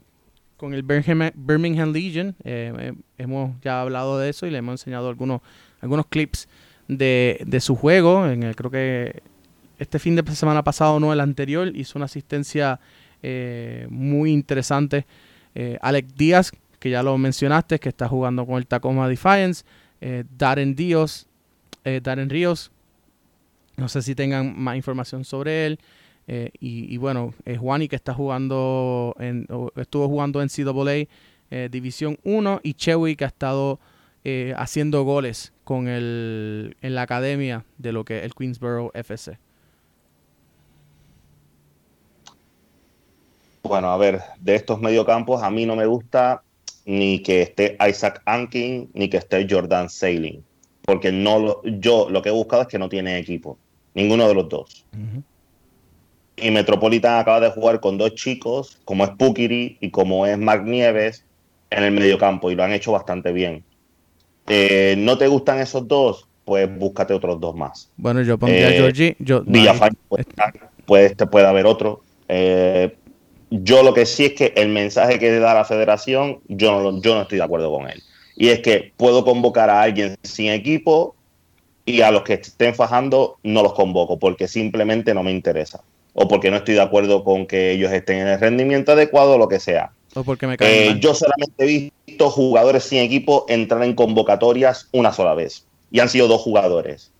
con 0.56 0.74
el 0.74 0.82
Birmingham, 0.82 1.92
Legion. 1.92 2.36
Eh, 2.44 2.92
hemos 3.18 3.60
ya 3.62 3.80
hablado 3.80 4.18
de 4.18 4.30
eso 4.30 4.46
y 4.46 4.50
le 4.50 4.58
hemos 4.58 4.80
enseñado 4.80 5.08
algunos, 5.08 5.40
algunos 5.80 6.06
clips 6.06 6.48
de, 6.88 7.58
su 7.60 7.76
juego. 7.76 8.26
En 8.26 8.42
el, 8.42 8.56
creo 8.56 8.70
que 8.70 9.22
este 9.78 9.98
fin 9.98 10.16
de 10.16 10.34
semana 10.34 10.64
pasado, 10.64 10.98
no 10.98 11.12
el 11.12 11.20
anterior, 11.20 11.70
hizo 11.74 11.98
una 11.98 12.06
asistencia 12.06 12.80
eh, 13.22 13.86
muy 13.90 14.32
interesante. 14.32 15.06
Eh, 15.54 15.78
Alex 15.80 16.14
Díaz, 16.16 16.52
que 16.78 16.90
ya 16.90 17.02
lo 17.02 17.16
mencionaste, 17.18 17.78
que 17.78 17.88
está 17.88 18.08
jugando 18.08 18.44
con 18.46 18.56
el 18.56 18.66
Tacoma 18.66 19.08
Defiance. 19.08 19.64
Eh, 20.00 20.24
Darren 20.36 20.74
Díaz, 20.74 21.26
Darren 22.02 22.28
Ríos, 22.28 22.70
no 23.78 23.88
sé 23.88 24.02
si 24.02 24.14
tengan 24.14 24.60
más 24.60 24.76
información 24.76 25.24
sobre 25.24 25.64
él. 25.64 25.78
y, 26.26 26.94
y, 26.94 26.96
bueno, 26.98 27.32
Juani 27.58 27.88
que 27.88 27.96
está 27.96 28.12
jugando, 28.12 29.16
en, 29.18 29.46
estuvo 29.76 30.06
jugando 30.06 30.42
en 30.42 30.48
CAA 30.50 31.68
División 31.70 32.18
1 32.24 32.60
y 32.62 32.74
Chewy 32.74 33.16
que 33.16 33.24
ha 33.24 33.28
estado 33.28 33.80
eh, 34.30 34.52
haciendo 34.58 35.04
goles 35.04 35.54
con 35.68 35.86
el, 35.86 36.78
en 36.80 36.94
la 36.94 37.02
academia 37.02 37.62
de 37.76 37.92
lo 37.92 38.02
que 38.06 38.16
es 38.16 38.24
el 38.24 38.34
Queensboro 38.34 38.90
FC? 38.94 39.36
Bueno, 43.64 43.90
a 43.90 43.98
ver, 43.98 44.22
de 44.40 44.54
estos 44.54 44.80
mediocampos 44.80 45.42
a 45.42 45.50
mí 45.50 45.66
no 45.66 45.76
me 45.76 45.84
gusta 45.84 46.42
ni 46.86 47.22
que 47.22 47.42
esté 47.42 47.76
Isaac 47.86 48.22
Ankin 48.24 48.88
ni 48.94 49.10
que 49.10 49.18
esté 49.18 49.46
Jordan 49.46 49.90
Sailing, 49.90 50.42
porque 50.86 51.12
no 51.12 51.60
yo 51.62 52.08
lo 52.08 52.22
que 52.22 52.30
he 52.30 52.32
buscado 52.32 52.62
es 52.62 52.68
que 52.68 52.78
no 52.78 52.88
tiene 52.88 53.18
equipo, 53.18 53.58
ninguno 53.92 54.26
de 54.26 54.34
los 54.36 54.48
dos. 54.48 54.86
Y 56.36 56.50
Metropolitan 56.50 57.18
acaba 57.18 57.40
de 57.40 57.50
jugar 57.50 57.80
con 57.80 57.98
dos 57.98 58.14
chicos, 58.14 58.78
como 58.86 59.04
es 59.04 59.10
Pukiri 59.10 59.76
y 59.82 59.90
como 59.90 60.26
es 60.26 60.38
Mark 60.38 60.64
Nieves, 60.64 61.26
en 61.68 61.84
el 61.84 61.92
mediocampo 61.92 62.50
y 62.50 62.54
lo 62.54 62.64
han 62.64 62.72
hecho 62.72 62.92
bastante 62.92 63.32
bien. 63.32 63.67
Eh, 64.48 64.94
¿No 64.98 65.18
te 65.18 65.28
gustan 65.28 65.58
esos 65.58 65.86
dos? 65.86 66.26
Pues 66.44 66.68
búscate 66.78 67.12
otros 67.12 67.40
dos 67.40 67.54
más. 67.54 67.90
Bueno, 67.96 68.22
yo 68.22 68.38
pondría 68.38 68.68
a 68.68 68.70
eh, 68.70 68.78
Georgie. 68.78 69.16
Yo, 69.18 69.44
puede, 70.86 71.14
te 71.14 71.26
puede 71.26 71.46
haber 71.46 71.66
otro. 71.66 72.02
Eh, 72.28 72.96
yo 73.50 73.82
lo 73.82 73.94
que 73.94 74.06
sí 74.06 74.26
es 74.26 74.32
que 74.32 74.52
el 74.56 74.68
mensaje 74.68 75.18
que 75.18 75.38
da 75.38 75.54
la 75.54 75.64
federación, 75.64 76.40
yo 76.48 76.80
no, 76.80 77.00
yo 77.00 77.14
no 77.14 77.22
estoy 77.22 77.38
de 77.38 77.44
acuerdo 77.44 77.70
con 77.70 77.88
él. 77.88 78.02
Y 78.36 78.48
es 78.48 78.60
que 78.60 78.92
puedo 78.96 79.24
convocar 79.24 79.68
a 79.68 79.82
alguien 79.82 80.16
sin 80.22 80.50
equipo 80.50 81.14
y 81.84 82.02
a 82.02 82.10
los 82.10 82.22
que 82.22 82.34
estén 82.34 82.74
fajando 82.74 83.38
no 83.42 83.62
los 83.62 83.72
convoco 83.72 84.18
porque 84.18 84.46
simplemente 84.46 85.14
no 85.14 85.22
me 85.22 85.32
interesa. 85.32 85.82
O 86.14 86.28
porque 86.28 86.50
no 86.50 86.58
estoy 86.58 86.74
de 86.74 86.82
acuerdo 86.82 87.24
con 87.24 87.46
que 87.46 87.72
ellos 87.72 87.92
estén 87.92 88.18
en 88.18 88.28
el 88.28 88.40
rendimiento 88.40 88.92
adecuado 88.92 89.34
o 89.34 89.38
lo 89.38 89.48
que 89.48 89.60
sea. 89.60 89.92
O 90.14 90.24
porque 90.24 90.46
me 90.46 90.56
Yo 91.00 91.14
solamente 91.14 91.64
he 91.64 91.66
visto 91.66 91.97
jugadores 92.26 92.84
sin 92.84 92.98
equipo 92.98 93.46
entrar 93.48 93.82
en 93.82 93.94
convocatorias 93.94 94.88
una 94.92 95.12
sola 95.12 95.34
vez. 95.34 95.66
Y 95.90 96.00
han 96.00 96.08
sido 96.08 96.28
dos 96.28 96.40
jugadores. 96.42 97.12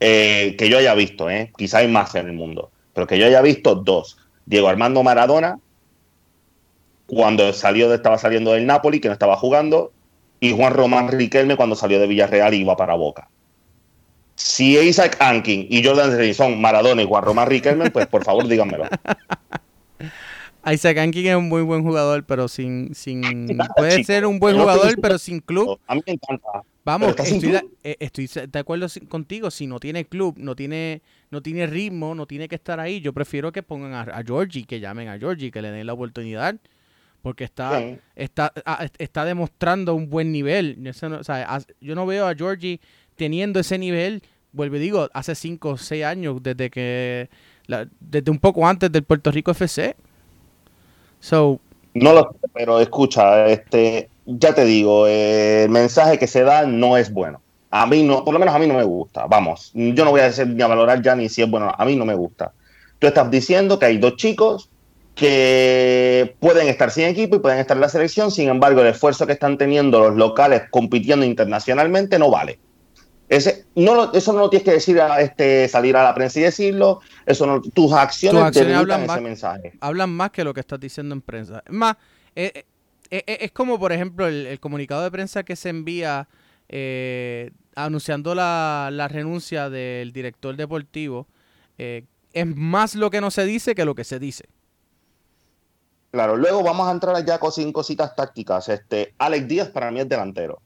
Eh, 0.00 0.56
que 0.58 0.68
yo 0.68 0.78
haya 0.78 0.94
visto, 0.94 1.30
¿eh? 1.30 1.52
quizá 1.56 1.78
hay 1.78 1.88
más 1.88 2.14
en 2.14 2.26
el 2.26 2.32
mundo, 2.32 2.70
pero 2.92 3.06
que 3.06 3.18
yo 3.18 3.26
haya 3.26 3.40
visto 3.40 3.74
dos. 3.76 4.18
Diego 4.46 4.68
Armando 4.68 5.02
Maradona, 5.02 5.60
cuando 7.06 7.52
salió, 7.52 7.92
estaba 7.94 8.18
saliendo 8.18 8.52
del 8.52 8.66
Napoli, 8.66 9.00
que 9.00 9.08
no 9.08 9.14
estaba 9.14 9.36
jugando, 9.36 9.92
y 10.40 10.52
Juan 10.52 10.72
Román 10.72 11.08
Riquelme 11.08 11.56
cuando 11.56 11.76
salió 11.76 12.00
de 12.00 12.08
Villarreal 12.08 12.54
iba 12.54 12.76
para 12.76 12.94
Boca. 12.94 13.28
Si 14.34 14.76
Isaac 14.76 15.16
Ankin 15.20 15.66
y 15.70 15.84
Jordan 15.84 16.34
son 16.34 16.60
Maradona 16.60 17.02
y 17.02 17.06
Juan 17.06 17.22
Román 17.22 17.48
Riquelme, 17.48 17.90
pues 17.90 18.06
por 18.08 18.24
favor 18.24 18.48
díganmelo. 18.48 18.86
Isaac 20.64 20.98
Ankin 20.98 21.26
es 21.26 21.36
un 21.36 21.48
muy 21.48 21.62
buen 21.62 21.82
jugador, 21.82 22.24
pero 22.24 22.48
sin... 22.48 22.94
sin 22.94 23.22
puede 23.76 24.04
ser 24.04 24.26
un 24.26 24.38
buen 24.38 24.56
jugador, 24.56 24.94
pero 25.00 25.18
sin 25.18 25.40
club. 25.40 25.78
A 25.86 25.94
mí 25.94 26.02
me 26.06 26.14
encanta. 26.14 26.62
Vamos, 26.84 27.14
eh, 27.84 27.96
estoy 28.00 28.28
de, 28.28 28.58
acuerdo 28.58 28.88
contigo. 29.08 29.50
Si 29.52 29.68
no 29.68 29.78
tiene 29.78 30.04
club, 30.04 30.34
no 30.38 30.56
tiene, 30.56 31.02
no 31.30 31.40
tiene 31.40 31.66
ritmo, 31.66 32.14
no 32.14 32.26
tiene 32.26 32.48
que 32.48 32.56
estar 32.56 32.80
ahí, 32.80 33.00
yo 33.00 33.12
prefiero 33.12 33.52
que 33.52 33.62
pongan 33.62 33.92
a, 34.10 34.22
Georgie, 34.24 34.64
que 34.64 34.80
llamen 34.80 35.08
a 35.08 35.16
Georgie, 35.16 35.52
que 35.52 35.62
le 35.62 35.70
den 35.70 35.86
la 35.86 35.92
oportunidad. 35.92 36.56
Porque 37.22 37.44
está, 37.44 37.80
está, 38.16 38.52
ah, 38.66 38.84
está 38.98 39.24
demostrando 39.24 39.94
un 39.94 40.10
buen 40.10 40.32
nivel. 40.32 40.76
yo 41.80 41.94
no 41.94 42.06
veo 42.06 42.26
a 42.26 42.34
Georgie 42.34 42.80
teniendo 43.14 43.60
ese 43.60 43.78
nivel, 43.78 44.24
vuelvo 44.50 44.74
y 44.74 44.80
digo, 44.80 45.08
hace 45.12 45.36
5 45.36 45.68
o 45.68 45.76
6 45.76 46.04
años, 46.04 46.42
desde 46.42 46.68
que 46.68 47.30
desde 48.00 48.30
un 48.30 48.38
poco 48.38 48.66
antes 48.66 48.90
del 48.90 49.04
Puerto 49.04 49.30
Rico 49.30 49.52
FC. 49.52 49.94
So, 51.22 51.60
no 51.94 52.12
lo 52.12 52.22
sé, 52.22 52.48
pero 52.52 52.80
escucha, 52.80 53.46
este, 53.46 54.08
ya 54.26 54.54
te 54.54 54.64
digo, 54.64 55.06
el 55.06 55.70
mensaje 55.70 56.18
que 56.18 56.26
se 56.26 56.42
da 56.42 56.66
no 56.66 56.96
es 56.96 57.12
bueno. 57.12 57.40
A 57.70 57.86
mí 57.86 58.02
no, 58.02 58.24
por 58.24 58.34
lo 58.34 58.40
menos 58.40 58.54
a 58.54 58.58
mí 58.58 58.66
no 58.66 58.74
me 58.74 58.82
gusta. 58.82 59.26
Vamos, 59.26 59.70
yo 59.72 60.04
no 60.04 60.10
voy 60.10 60.20
a 60.20 60.24
decir 60.24 60.48
ni 60.48 60.60
a 60.62 60.66
valorar 60.66 61.00
ya 61.00 61.14
ni 61.14 61.28
si 61.28 61.40
es 61.40 61.48
bueno. 61.48 61.72
A 61.76 61.84
mí 61.84 61.94
no 61.94 62.04
me 62.04 62.14
gusta. 62.14 62.52
Tú 62.98 63.06
estás 63.06 63.30
diciendo 63.30 63.78
que 63.78 63.86
hay 63.86 63.98
dos 63.98 64.16
chicos 64.16 64.68
que 65.14 66.34
pueden 66.40 66.66
estar 66.66 66.90
sin 66.90 67.04
equipo 67.04 67.36
y 67.36 67.38
pueden 67.38 67.60
estar 67.60 67.76
en 67.76 67.82
la 67.82 67.88
selección, 67.88 68.32
sin 68.32 68.48
embargo, 68.48 68.80
el 68.80 68.88
esfuerzo 68.88 69.24
que 69.24 69.32
están 69.32 69.58
teniendo 69.58 70.00
los 70.00 70.16
locales 70.16 70.62
compitiendo 70.70 71.24
internacionalmente 71.24 72.18
no 72.18 72.30
vale. 72.30 72.58
Ese, 73.32 73.64
no 73.76 74.12
eso 74.12 74.34
no 74.34 74.40
lo 74.40 74.50
tienes 74.50 74.62
que 74.62 74.72
decir 74.72 75.00
a 75.00 75.18
este, 75.22 75.66
salir 75.66 75.96
a 75.96 76.02
la 76.02 76.14
prensa 76.14 76.38
y 76.38 76.42
decirlo. 76.42 77.00
Eso 77.24 77.46
no, 77.46 77.62
tus 77.62 77.90
acciones, 77.90 78.54
hablan 78.74 79.04
ese 79.04 79.20
mensaje. 79.22 79.72
Hablan 79.80 80.10
más 80.10 80.32
que 80.32 80.44
lo 80.44 80.52
que 80.52 80.60
estás 80.60 80.78
diciendo 80.78 81.14
en 81.14 81.22
prensa. 81.22 81.62
Es 81.64 81.72
más, 81.72 81.96
eh, 82.36 82.66
eh, 83.10 83.24
eh, 83.26 83.38
es 83.40 83.52
como, 83.52 83.78
por 83.78 83.90
ejemplo, 83.90 84.26
el, 84.26 84.60
comunicado 84.60 85.02
de 85.02 85.10
prensa 85.10 85.44
que 85.44 85.56
se 85.56 85.70
envía 85.70 86.28
anunciando 87.74 88.34
la, 88.34 88.90
la, 88.92 89.08
renuncia 89.08 89.70
del 89.70 90.12
director 90.12 90.54
deportivo. 90.54 91.26
es 91.78 92.46
más 92.54 92.94
lo 92.94 93.08
que 93.08 93.22
no 93.22 93.30
se 93.30 93.46
dice 93.46 93.74
que 93.74 93.86
lo 93.86 93.94
que 93.94 94.04
se 94.04 94.18
dice. 94.18 94.44
Claro, 96.10 96.36
luego 96.36 96.62
vamos 96.62 96.86
a 96.86 96.92
entrar 96.92 97.16
allá 97.16 97.38
con 97.38 97.72
cositas 97.72 98.14
tácticas. 98.14 98.68
Este, 98.68 99.14
Alex 99.16 99.48
Díaz 99.48 99.68
para 99.70 99.90
mí 99.90 100.00
es 100.00 100.08
delantero. 100.10 100.60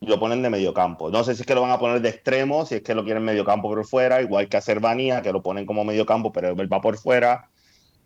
Lo 0.00 0.18
ponen 0.18 0.42
de 0.42 0.50
medio 0.50 0.72
campo. 0.72 1.10
No 1.10 1.24
sé 1.24 1.34
si 1.34 1.42
es 1.42 1.46
que 1.46 1.54
lo 1.54 1.62
van 1.62 1.72
a 1.72 1.78
poner 1.78 2.00
de 2.00 2.08
extremo, 2.08 2.64
si 2.64 2.76
es 2.76 2.82
que 2.82 2.94
lo 2.94 3.04
quieren 3.04 3.22
medio 3.22 3.44
campo 3.44 3.68
por 3.68 3.84
fuera, 3.86 4.22
igual 4.22 4.48
que 4.48 4.56
a 4.56 4.60
Cervanía, 4.60 5.20
que 5.20 5.32
lo 5.32 5.42
ponen 5.42 5.66
como 5.66 5.84
medio 5.84 6.06
campo, 6.06 6.32
pero 6.32 6.48
él 6.48 6.72
va 6.72 6.80
por 6.80 6.96
fuera. 6.96 7.48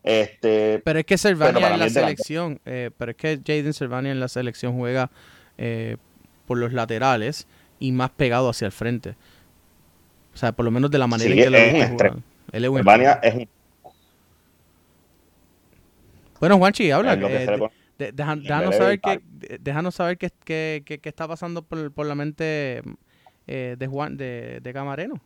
Este, 0.03 0.83
pero 0.85 0.99
es 0.99 1.07
que 1.07 1.17
Cervania 1.17 1.73
en 1.73 1.79
la 1.79 1.89
selección, 1.89 2.61
eh, 2.67 2.91
pero 2.99 3.13
es 3.13 3.17
que 3.17 3.41
Jaden 3.45 3.73
Cervania 3.73 4.13
en 4.13 4.21
la 4.21 4.29
selección 4.29 4.77
juega 4.77 5.11
eh, 5.57 5.97
por 6.47 6.59
los 6.59 6.73
laterales 6.73 7.47
y 7.79 7.93
más 7.93 8.11
pegado 8.11 8.51
hacia 8.51 8.67
el 8.67 8.73
frente. 8.73 9.15
O 10.35 10.37
sea, 10.37 10.53
por 10.53 10.65
lo 10.65 10.71
menos 10.71 10.91
de 10.91 10.99
la 10.99 11.07
manera 11.07 11.31
en 11.31 11.37
que 11.37 11.51
lo 11.51 11.87
gusta 11.89 12.07
Él 12.53 12.65
es 12.65 12.71
un 12.71 12.79
es 13.23 13.35
un 13.35 13.49
bueno, 16.45 16.59
Juanchi, 16.59 16.91
habla. 16.91 17.15
Eh, 17.15 17.59
déjanos, 17.99 18.77
saber 18.77 19.01
qué, 19.01 19.21
déjanos 19.61 19.95
saber 19.95 20.19
qué, 20.19 20.31
qué, 20.85 21.01
está 21.03 21.29
pasando 21.29 21.63
por, 21.63 21.93
por 21.93 22.07
la 22.07 22.15
mente 22.15 22.83
eh, 23.47 23.77
de 23.79 23.87
Juan, 23.87 24.17
de, 24.17 24.61
de, 24.61 24.73
Camareno. 24.73 25.21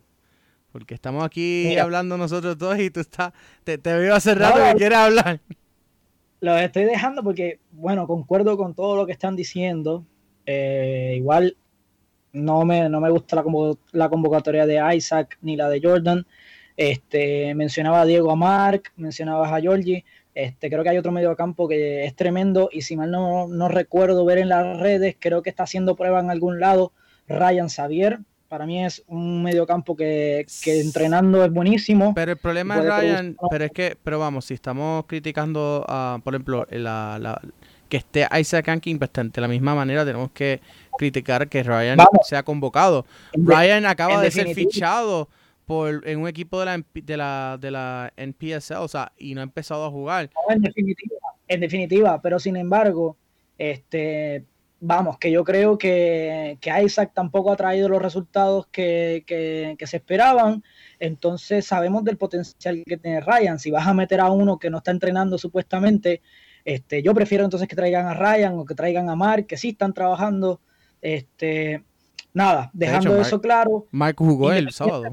Porque 0.71 0.93
estamos 0.93 1.23
aquí 1.23 1.77
hablando 1.77 2.17
nosotros 2.17 2.57
todos 2.57 2.79
y 2.79 2.91
tú 2.91 2.99
estás, 2.99 3.33
te, 3.63 3.77
veo 3.77 4.13
hace 4.13 4.35
rato 4.35 4.59
que 4.63 4.77
quieres 4.77 4.97
hablar. 4.97 5.39
Lo 6.41 6.57
estoy 6.57 6.85
dejando 6.85 7.23
porque, 7.23 7.59
bueno, 7.71 8.07
concuerdo 8.07 8.55
con 8.55 8.73
todo 8.75 8.95
lo 8.95 9.05
que 9.05 9.11
están 9.11 9.35
diciendo. 9.35 10.05
Eh, 10.45 11.15
igual 11.17 11.57
no 12.31 12.65
me, 12.65 12.87
no 12.87 13.01
me 13.01 13.09
gusta 13.09 13.35
la, 13.35 13.43
la 13.91 14.09
convocatoria 14.09 14.65
de 14.65 14.95
Isaac 14.95 15.37
ni 15.41 15.55
la 15.55 15.69
de 15.69 15.81
Jordan. 15.81 16.25
Este, 16.77 17.53
mencionaba 17.55 18.01
a 18.01 18.05
Diego 18.05 18.31
a 18.31 18.37
Mark, 18.37 18.83
mencionabas 18.95 19.51
a 19.51 19.59
Georgie. 19.59 20.05
Este, 20.35 20.69
creo 20.69 20.83
que 20.83 20.89
hay 20.89 20.97
otro 20.97 21.11
mediocampo 21.11 21.67
que 21.67 22.05
es 22.05 22.15
tremendo 22.15 22.69
y 22.71 22.83
si 22.83 22.95
mal 22.95 23.11
no, 23.11 23.67
recuerdo 23.67 24.25
ver 24.25 24.37
en 24.37 24.49
las 24.49 24.79
redes, 24.79 25.15
creo 25.19 25.41
que 25.41 25.49
está 25.49 25.63
haciendo 25.63 25.95
prueba 25.95 26.19
en 26.19 26.29
algún 26.29 26.59
lado 26.59 26.91
Ryan 27.27 27.69
Xavier. 27.69 28.19
Para 28.47 28.65
mí 28.65 28.83
es 28.83 29.03
un 29.07 29.43
mediocampo 29.43 29.95
que, 29.95 30.45
que 30.63 30.81
entrenando 30.81 31.43
es 31.43 31.51
buenísimo. 31.51 32.13
Pero 32.15 32.31
el 32.31 32.37
problema 32.37 32.77
es 32.77 32.85
Ryan, 32.85 33.37
pero 33.49 33.65
es 33.65 33.71
que, 33.71 33.97
pero 34.03 34.17
vamos, 34.17 34.45
si 34.45 34.55
estamos 34.55 35.05
criticando, 35.05 35.85
por 36.23 36.33
ejemplo, 36.33 36.65
la, 36.71 37.41
que 37.89 37.97
esté 37.97 38.27
Isaac 38.39 38.69
Ankin, 38.69 38.97
pues 38.97 39.11
de 39.13 39.41
la 39.41 39.47
misma 39.47 39.75
manera 39.75 40.05
tenemos 40.05 40.31
que 40.31 40.61
criticar 40.97 41.47
que 41.47 41.61
Ryan 41.63 41.97
sea 42.23 42.43
convocado. 42.43 43.05
Ryan 43.33 43.85
acaba 43.85 44.21
de 44.21 44.31
ser 44.31 44.53
fichado 44.55 45.27
en 46.05 46.19
un 46.19 46.27
equipo 46.27 46.59
de 46.59 46.65
la, 46.65 46.83
de 46.93 47.17
la, 47.17 47.57
de 47.59 47.71
la 47.71 48.13
NPSL, 48.17 48.77
o 48.77 48.87
sea, 48.87 49.11
y 49.17 49.35
no 49.35 49.41
ha 49.41 49.43
empezado 49.43 49.85
a 49.85 49.91
jugar. 49.91 50.29
en 50.49 50.61
definitiva, 50.61 51.15
en 51.47 51.59
definitiva, 51.59 52.21
pero 52.21 52.39
sin 52.39 52.55
embargo, 52.55 53.17
este, 53.57 54.45
vamos, 54.79 55.17
que 55.17 55.31
yo 55.31 55.43
creo 55.43 55.77
que, 55.77 56.57
que 56.61 56.83
Isaac 56.83 57.11
tampoco 57.13 57.51
ha 57.51 57.57
traído 57.57 57.89
los 57.89 58.01
resultados 58.01 58.67
que, 58.67 59.23
que, 59.27 59.87
se 59.87 59.97
esperaban, 59.97 60.63
entonces 60.99 61.65
sabemos 61.65 62.03
del 62.03 62.17
potencial 62.17 62.83
que 62.85 62.97
tiene 62.97 63.21
Ryan, 63.21 63.59
si 63.59 63.71
vas 63.71 63.87
a 63.87 63.93
meter 63.93 64.19
a 64.21 64.31
uno 64.31 64.57
que 64.59 64.69
no 64.69 64.77
está 64.79 64.91
entrenando 64.91 65.37
supuestamente, 65.37 66.21
este, 66.65 67.01
yo 67.01 67.13
prefiero 67.13 67.43
entonces 67.43 67.67
que 67.67 67.75
traigan 67.75 68.07
a 68.07 68.13
Ryan 68.13 68.57
o 68.57 68.65
que 68.65 68.75
traigan 68.75 69.09
a 69.09 69.15
Mark, 69.15 69.47
que 69.47 69.57
sí 69.57 69.69
están 69.69 69.93
trabajando, 69.93 70.61
este, 71.01 71.83
nada, 72.33 72.69
dejando 72.73 73.19
eso 73.19 73.41
claro. 73.41 73.87
Mark 73.91 74.15
jugó 74.17 74.51
el 74.51 74.71
sábado. 74.71 75.03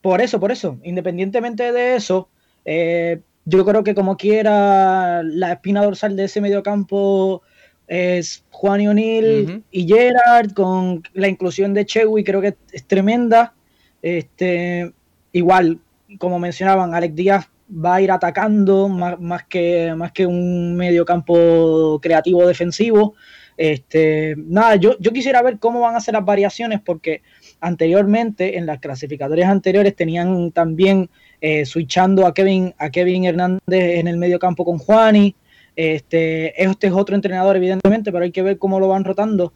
Por 0.00 0.20
eso, 0.20 0.40
por 0.40 0.50
eso. 0.50 0.78
Independientemente 0.82 1.72
de 1.72 1.96
eso, 1.96 2.28
eh, 2.64 3.20
yo 3.44 3.64
creo 3.64 3.84
que 3.84 3.94
como 3.94 4.16
quiera, 4.16 5.22
la 5.22 5.52
espina 5.52 5.82
dorsal 5.82 6.16
de 6.16 6.24
ese 6.24 6.40
mediocampo 6.40 7.42
es 7.86 8.44
Juan 8.50 8.80
y 8.80 8.88
O'Neill 8.88 9.64
y 9.70 9.86
Gerard, 9.86 10.52
con 10.52 11.02
la 11.14 11.28
inclusión 11.28 11.74
de 11.74 11.84
Chewy, 11.84 12.24
creo 12.24 12.40
que 12.40 12.56
es 12.72 12.86
tremenda. 12.86 13.54
Este, 14.00 14.92
igual, 15.32 15.78
como 16.18 16.38
mencionaban, 16.38 16.94
Alex 16.94 17.14
Díaz 17.14 17.48
va 17.72 17.96
a 17.96 18.02
ir 18.02 18.10
atacando 18.10 18.88
más, 18.88 19.20
más, 19.20 19.44
que, 19.44 19.94
más 19.96 20.12
que 20.12 20.26
un 20.26 20.76
mediocampo 20.76 21.98
creativo 22.00 22.46
defensivo. 22.46 23.14
Este, 23.56 24.34
nada, 24.36 24.76
yo, 24.76 24.98
yo 24.98 25.12
quisiera 25.12 25.42
ver 25.42 25.58
cómo 25.58 25.80
van 25.80 25.94
a 25.94 26.00
ser 26.00 26.14
las 26.14 26.24
variaciones 26.24 26.80
porque 26.80 27.22
anteriormente 27.60 28.56
en 28.56 28.66
las 28.66 28.80
clasificatorias 28.80 29.48
anteriores 29.48 29.94
tenían 29.94 30.52
también 30.52 31.10
eh, 31.40 31.64
switchando 31.64 32.26
a 32.26 32.34
Kevin, 32.34 32.74
a 32.78 32.90
Kevin 32.90 33.24
Hernández 33.24 33.60
en 33.98 34.08
el 34.08 34.16
medio 34.16 34.38
campo 34.38 34.64
con 34.64 34.78
Juani. 34.78 35.34
Este, 35.74 36.62
este 36.62 36.88
es 36.88 36.92
otro 36.92 37.14
entrenador, 37.14 37.56
evidentemente, 37.56 38.12
pero 38.12 38.24
hay 38.24 38.32
que 38.32 38.42
ver 38.42 38.58
cómo 38.58 38.80
lo 38.80 38.88
van 38.88 39.04
rotando. 39.04 39.52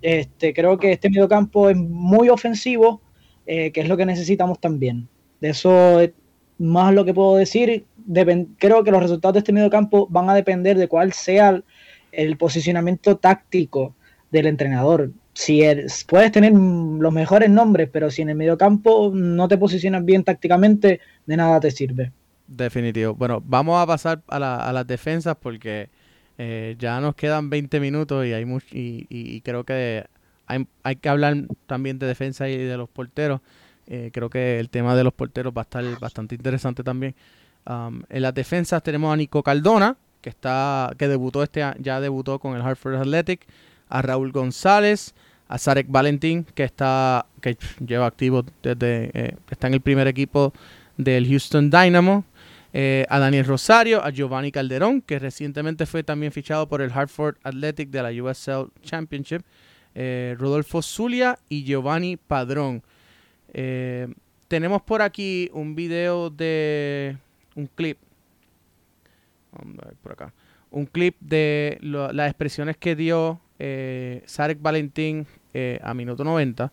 Este, 0.00 0.54
creo 0.54 0.78
que 0.78 0.92
este 0.92 1.10
medio 1.10 1.28
campo 1.28 1.68
es 1.68 1.76
muy 1.76 2.28
ofensivo, 2.28 3.02
eh, 3.46 3.72
que 3.72 3.80
es 3.80 3.88
lo 3.88 3.96
que 3.96 4.06
necesitamos 4.06 4.60
también. 4.60 5.08
De 5.40 5.50
eso 5.50 6.00
es 6.00 6.12
más 6.58 6.92
lo 6.92 7.04
que 7.04 7.14
puedo 7.14 7.36
decir. 7.36 7.86
creo 8.58 8.84
que 8.84 8.90
los 8.90 9.02
resultados 9.02 9.34
de 9.34 9.38
este 9.40 9.52
medio 9.52 9.70
campo 9.70 10.06
van 10.10 10.28
a 10.30 10.34
depender 10.34 10.76
de 10.76 10.88
cuál 10.88 11.12
sea 11.12 11.62
el 12.18 12.36
posicionamiento 12.36 13.16
táctico 13.16 13.94
del 14.32 14.46
entrenador. 14.46 15.12
Si 15.34 15.62
puedes 16.08 16.32
tener 16.32 16.52
los 16.52 17.12
mejores 17.12 17.48
nombres, 17.48 17.88
pero 17.92 18.10
si 18.10 18.22
en 18.22 18.30
el 18.30 18.34
mediocampo 18.34 19.12
no 19.14 19.46
te 19.46 19.56
posicionas 19.56 20.04
bien 20.04 20.24
tácticamente, 20.24 21.00
de 21.26 21.36
nada 21.36 21.60
te 21.60 21.70
sirve. 21.70 22.10
Definitivo. 22.48 23.14
Bueno, 23.14 23.40
vamos 23.46 23.80
a 23.80 23.86
pasar 23.86 24.20
a, 24.26 24.72
las 24.72 24.86
defensas 24.88 25.36
porque 25.40 25.90
eh, 26.38 26.74
ya 26.76 27.00
nos 27.00 27.14
quedan 27.14 27.50
20 27.50 27.78
minutos 27.78 28.26
y 28.26 28.32
hay 28.32 28.44
y, 28.72 29.40
creo 29.42 29.62
que 29.62 30.04
hay, 30.46 30.96
que 30.96 31.08
hablar 31.08 31.36
también 31.66 32.00
de 32.00 32.08
defensa 32.08 32.48
y 32.48 32.56
de 32.56 32.76
los 32.76 32.88
porteros. 32.88 33.40
Eh, 33.86 34.10
creo 34.12 34.28
que 34.28 34.58
el 34.58 34.70
tema 34.70 34.96
de 34.96 35.04
los 35.04 35.12
porteros 35.12 35.52
va 35.56 35.62
a 35.62 35.68
estar 35.70 35.84
bastante 36.00 36.34
interesante 36.34 36.82
también. 36.82 37.14
En 37.64 38.22
las 38.22 38.32
defensas 38.32 38.82
tenemos 38.82 39.12
a 39.12 39.16
Nico 39.16 39.42
Cardona, 39.42 39.94
que 40.20 40.30
está 40.30 40.92
que 40.98 41.08
debutó 41.08 41.42
este 41.42 41.64
ya 41.78 42.00
debutó 42.00 42.38
con 42.38 42.56
el 42.56 42.62
Hartford 42.62 42.96
Athletic, 42.96 43.46
a 43.88 44.02
Raúl 44.02 44.32
González, 44.32 45.14
a 45.48 45.58
Zarek 45.58 45.86
Valentín 45.88 46.44
que 46.54 46.64
está 46.64 47.26
que 47.40 47.56
lleva 47.84 48.06
activo 48.06 48.44
desde 48.62 49.10
eh, 49.14 49.36
está 49.50 49.68
en 49.68 49.74
el 49.74 49.80
primer 49.80 50.06
equipo 50.06 50.52
del 50.96 51.26
Houston 51.28 51.70
Dynamo. 51.70 52.24
eh, 52.74 53.06
a 53.08 53.18
Daniel 53.18 53.46
Rosario, 53.46 54.04
a 54.04 54.10
Giovanni 54.10 54.52
Calderón, 54.52 55.00
que 55.00 55.18
recientemente 55.18 55.86
fue 55.86 56.02
también 56.02 56.32
fichado 56.32 56.68
por 56.68 56.82
el 56.82 56.92
Hartford 56.92 57.36
Athletic 57.42 57.88
de 57.88 58.02
la 58.02 58.10
USL 58.22 58.70
Championship, 58.82 59.42
eh, 59.94 60.36
Rodolfo 60.38 60.82
Zulia 60.82 61.38
y 61.48 61.64
Giovanni 61.64 62.18
Padrón. 62.18 62.82
Tenemos 64.48 64.80
por 64.82 65.02
aquí 65.02 65.50
un 65.52 65.74
video 65.74 66.30
de 66.30 67.18
un 67.54 67.66
clip. 67.66 67.98
Por 70.02 70.12
acá. 70.12 70.32
Un 70.70 70.86
clip 70.86 71.16
de 71.20 71.78
las 71.80 72.28
expresiones 72.28 72.76
que 72.76 72.94
dio 72.94 73.40
eh, 73.58 74.22
Sarek 74.26 74.60
Valentín 74.60 75.26
a 75.82 75.94
minuto 75.94 76.24
90. 76.24 76.70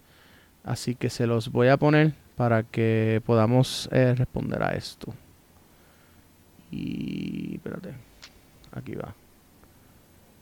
Así 0.63 0.95
que 0.95 1.09
se 1.09 1.25
los 1.27 1.51
voy 1.51 1.69
a 1.69 1.77
poner 1.77 2.11
para 2.35 2.63
que 2.63 3.21
podamos 3.25 3.89
responder 3.91 4.61
a 4.61 4.75
esto. 4.75 5.13
Y 6.71 7.55
espérate, 7.55 7.93
aquí 8.73 8.95
va. 8.95 9.13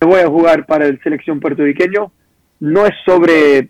Voy 0.01 0.19
a 0.19 0.27
jugar 0.27 0.65
para 0.65 0.85
el 0.85 1.01
selección 1.01 1.39
puertorriqueño. 1.39 2.11
No 2.59 2.85
es 2.85 2.93
sobre 3.05 3.69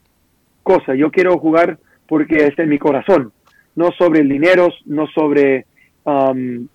cosas. 0.63 0.97
Yo 0.97 1.11
quiero 1.11 1.37
jugar 1.37 1.77
porque 2.07 2.47
es 2.47 2.57
en 2.57 2.69
mi 2.69 2.79
corazón. 2.79 3.31
No 3.75 3.91
sobre 3.97 4.21
el 4.21 4.29
dinero, 4.29 4.69
no 4.85 5.07
sobre 5.07 5.65
um, 6.03 6.67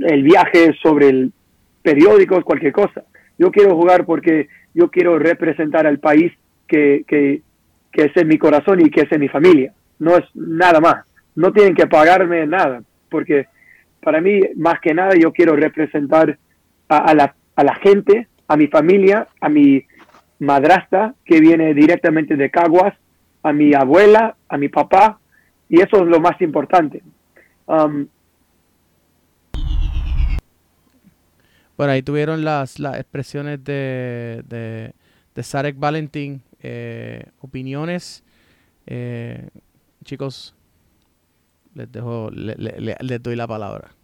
el 0.00 0.22
viaje, 0.22 0.74
sobre 0.82 1.08
el 1.08 1.32
periódico, 1.82 2.42
cualquier 2.42 2.72
cosa. 2.72 3.04
Yo 3.38 3.50
quiero 3.50 3.76
jugar 3.76 4.04
porque 4.06 4.48
yo 4.74 4.90
quiero 4.90 5.18
representar 5.18 5.86
al 5.86 5.98
país 5.98 6.32
que, 6.66 7.04
que, 7.06 7.42
que 7.92 8.04
es 8.04 8.16
en 8.16 8.28
mi 8.28 8.38
corazón 8.38 8.80
y 8.80 8.90
que 8.90 9.02
es 9.02 9.12
en 9.12 9.20
mi 9.20 9.28
familia. 9.28 9.72
No 9.98 10.16
es 10.16 10.24
nada 10.34 10.80
más. 10.80 11.04
No 11.34 11.52
tienen 11.52 11.74
que 11.74 11.86
pagarme 11.86 12.46
nada, 12.46 12.82
porque 13.08 13.46
para 14.00 14.20
mí, 14.20 14.40
más 14.56 14.80
que 14.80 14.94
nada, 14.94 15.14
yo 15.14 15.32
quiero 15.32 15.56
representar 15.56 16.38
a, 16.88 17.14
la, 17.14 17.34
a 17.56 17.64
la 17.64 17.74
gente, 17.76 18.28
a 18.46 18.56
mi 18.56 18.66
familia, 18.68 19.28
a 19.40 19.48
mi 19.48 19.84
madrastra 20.38 21.14
que 21.24 21.40
viene 21.40 21.74
directamente 21.74 22.36
de 22.36 22.50
Caguas, 22.50 22.94
a 23.42 23.52
mi 23.52 23.74
abuela, 23.74 24.36
a 24.48 24.58
mi 24.58 24.68
papá, 24.68 25.18
y 25.68 25.80
eso 25.80 26.02
es 26.02 26.06
lo 26.06 26.20
más 26.20 26.40
importante. 26.40 27.02
Um, 27.66 28.06
bueno, 31.76 31.92
ahí 31.92 32.02
tuvieron 32.02 32.44
las, 32.44 32.78
las 32.78 32.96
expresiones 32.98 33.62
de, 33.64 34.44
de, 34.48 34.92
de 35.34 35.42
Sarek 35.42 35.78
Valentín, 35.78 36.42
eh, 36.60 37.24
opiniones. 37.40 38.22
Eh, 38.86 39.48
chicos, 40.04 40.54
les 41.74 41.90
dejo, 41.90 42.30
le, 42.30 42.54
le, 42.56 42.96
les 43.00 43.22
doy 43.22 43.36
la 43.36 43.46
palabra. 43.48 43.94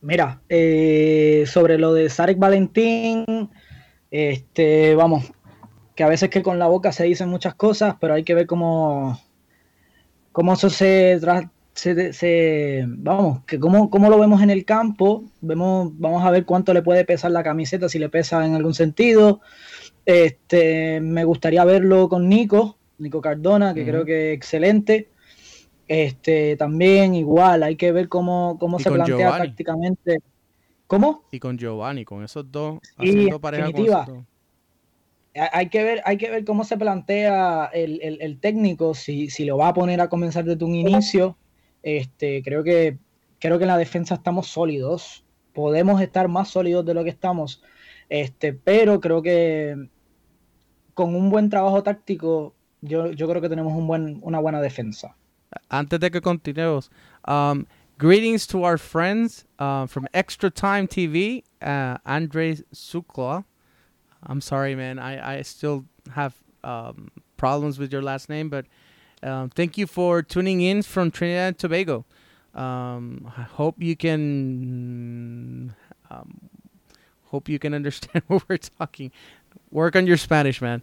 Mira, 0.00 0.40
eh, 0.48 1.44
sobre 1.46 1.76
lo 1.76 1.92
de 1.92 2.08
Sarek 2.08 2.38
Valentín, 2.38 3.24
este, 4.10 4.94
vamos, 4.94 5.24
que 5.96 6.04
a 6.04 6.08
veces 6.08 6.30
que 6.30 6.42
con 6.42 6.58
la 6.58 6.68
boca 6.68 6.92
se 6.92 7.04
dicen 7.04 7.28
muchas 7.28 7.54
cosas, 7.56 7.96
pero 8.00 8.14
hay 8.14 8.22
que 8.22 8.34
ver 8.34 8.46
cómo, 8.46 9.20
cómo 10.30 10.52
eso 10.52 10.70
se, 10.70 11.18
se, 11.78 12.12
se, 12.12 12.84
vamos, 12.88 13.44
que 13.44 13.60
cómo, 13.60 13.88
cómo, 13.88 14.10
lo 14.10 14.18
vemos 14.18 14.42
en 14.42 14.50
el 14.50 14.64
campo, 14.64 15.22
vemos, 15.40 15.92
vamos 15.96 16.24
a 16.24 16.30
ver 16.32 16.44
cuánto 16.44 16.74
le 16.74 16.82
puede 16.82 17.04
pesar 17.04 17.30
la 17.30 17.44
camiseta, 17.44 17.88
si 17.88 18.00
le 18.00 18.08
pesa 18.08 18.44
en 18.44 18.54
algún 18.54 18.74
sentido. 18.74 19.40
Este, 20.04 21.00
me 21.00 21.22
gustaría 21.22 21.64
verlo 21.64 22.08
con 22.08 22.28
Nico, 22.28 22.78
Nico 22.98 23.20
Cardona, 23.20 23.74
que 23.74 23.84
creo 23.84 24.04
que 24.04 24.32
es 24.32 24.36
excelente. 24.36 25.10
Este, 25.86 26.56
también 26.56 27.14
igual, 27.14 27.62
hay 27.62 27.76
que 27.76 27.92
ver 27.92 28.08
cómo, 28.08 28.56
cómo 28.58 28.80
se 28.80 28.90
plantea 28.90 29.36
prácticamente. 29.36 30.18
¿Cómo? 30.88 31.22
Y 31.30 31.38
con 31.38 31.56
Giovanni, 31.58 32.04
con 32.04 32.24
esos 32.24 32.50
dos, 32.50 32.80
haciendo 32.96 33.40
pareja 33.40 33.66
Hay 35.52 35.68
que, 35.68 35.84
ver, 35.84 36.02
hay 36.04 36.16
que 36.16 36.28
ver 36.28 36.44
cómo 36.44 36.64
se 36.64 36.76
plantea 36.76 37.66
el, 37.72 38.38
técnico, 38.40 38.94
si, 38.94 39.30
si, 39.30 39.44
lo 39.44 39.58
va 39.58 39.68
a 39.68 39.74
poner 39.74 40.00
a 40.00 40.08
comenzar 40.08 40.44
desde 40.44 40.64
un 40.64 40.74
inicio. 40.74 41.36
Este, 41.96 42.42
creo 42.42 42.62
que 42.62 42.98
creo 43.40 43.56
que 43.56 43.64
en 43.64 43.68
la 43.68 43.78
defensa 43.78 44.14
estamos 44.16 44.48
sólidos. 44.48 45.24
Podemos 45.54 46.00
estar 46.02 46.28
más 46.28 46.50
sólidos 46.50 46.84
de 46.84 46.92
lo 46.92 47.02
que 47.02 47.10
estamos. 47.10 47.62
Este, 48.10 48.52
pero 48.52 49.00
creo 49.00 49.22
que 49.22 49.88
con 50.94 51.14
un 51.14 51.30
buen 51.30 51.48
trabajo 51.48 51.82
táctico, 51.82 52.54
yo, 52.82 53.10
yo 53.12 53.28
creo 53.28 53.40
que 53.40 53.48
tenemos 53.48 53.72
un 53.72 53.86
buen, 53.86 54.18
una 54.22 54.38
buena 54.38 54.60
defensa. 54.60 55.16
Antes 55.70 55.98
de 56.00 56.10
que 56.10 56.20
continuemos, 56.20 56.90
um, 57.26 57.64
greetings 57.98 58.46
to 58.46 58.64
our 58.64 58.76
friends 58.76 59.46
uh, 59.58 59.86
from 59.86 60.06
Extra 60.12 60.50
Time 60.50 60.86
TV, 60.86 61.42
uh, 61.62 61.96
Andre 62.04 62.56
Sukla. 62.74 63.44
I'm 64.26 64.40
sorry, 64.40 64.74
man. 64.74 64.98
I, 64.98 65.38
I 65.38 65.42
still 65.42 65.84
have 66.14 66.34
um, 66.64 67.10
problems 67.36 67.78
with 67.78 67.92
your 67.92 68.02
last 68.02 68.28
name, 68.28 68.50
but 68.50 68.66
um, 69.22 69.50
thank 69.50 69.78
you 69.78 69.86
for 69.86 70.22
tuning 70.22 70.60
in 70.60 70.82
from 70.82 71.10
Trinidad 71.10 71.48
and 71.48 71.58
Tobago. 71.58 72.04
Um, 72.54 73.30
I 73.36 73.42
hope 73.42 73.76
you 73.78 73.96
can 73.96 75.74
um, 76.10 76.50
hope 77.24 77.48
you 77.48 77.58
can 77.58 77.74
understand 77.78 78.22
what 78.26 78.44
we're 78.48 78.58
talking. 78.58 79.12
Work 79.70 79.96
on 79.96 80.06
your 80.06 80.16
Spanish, 80.16 80.60
man. 80.60 80.82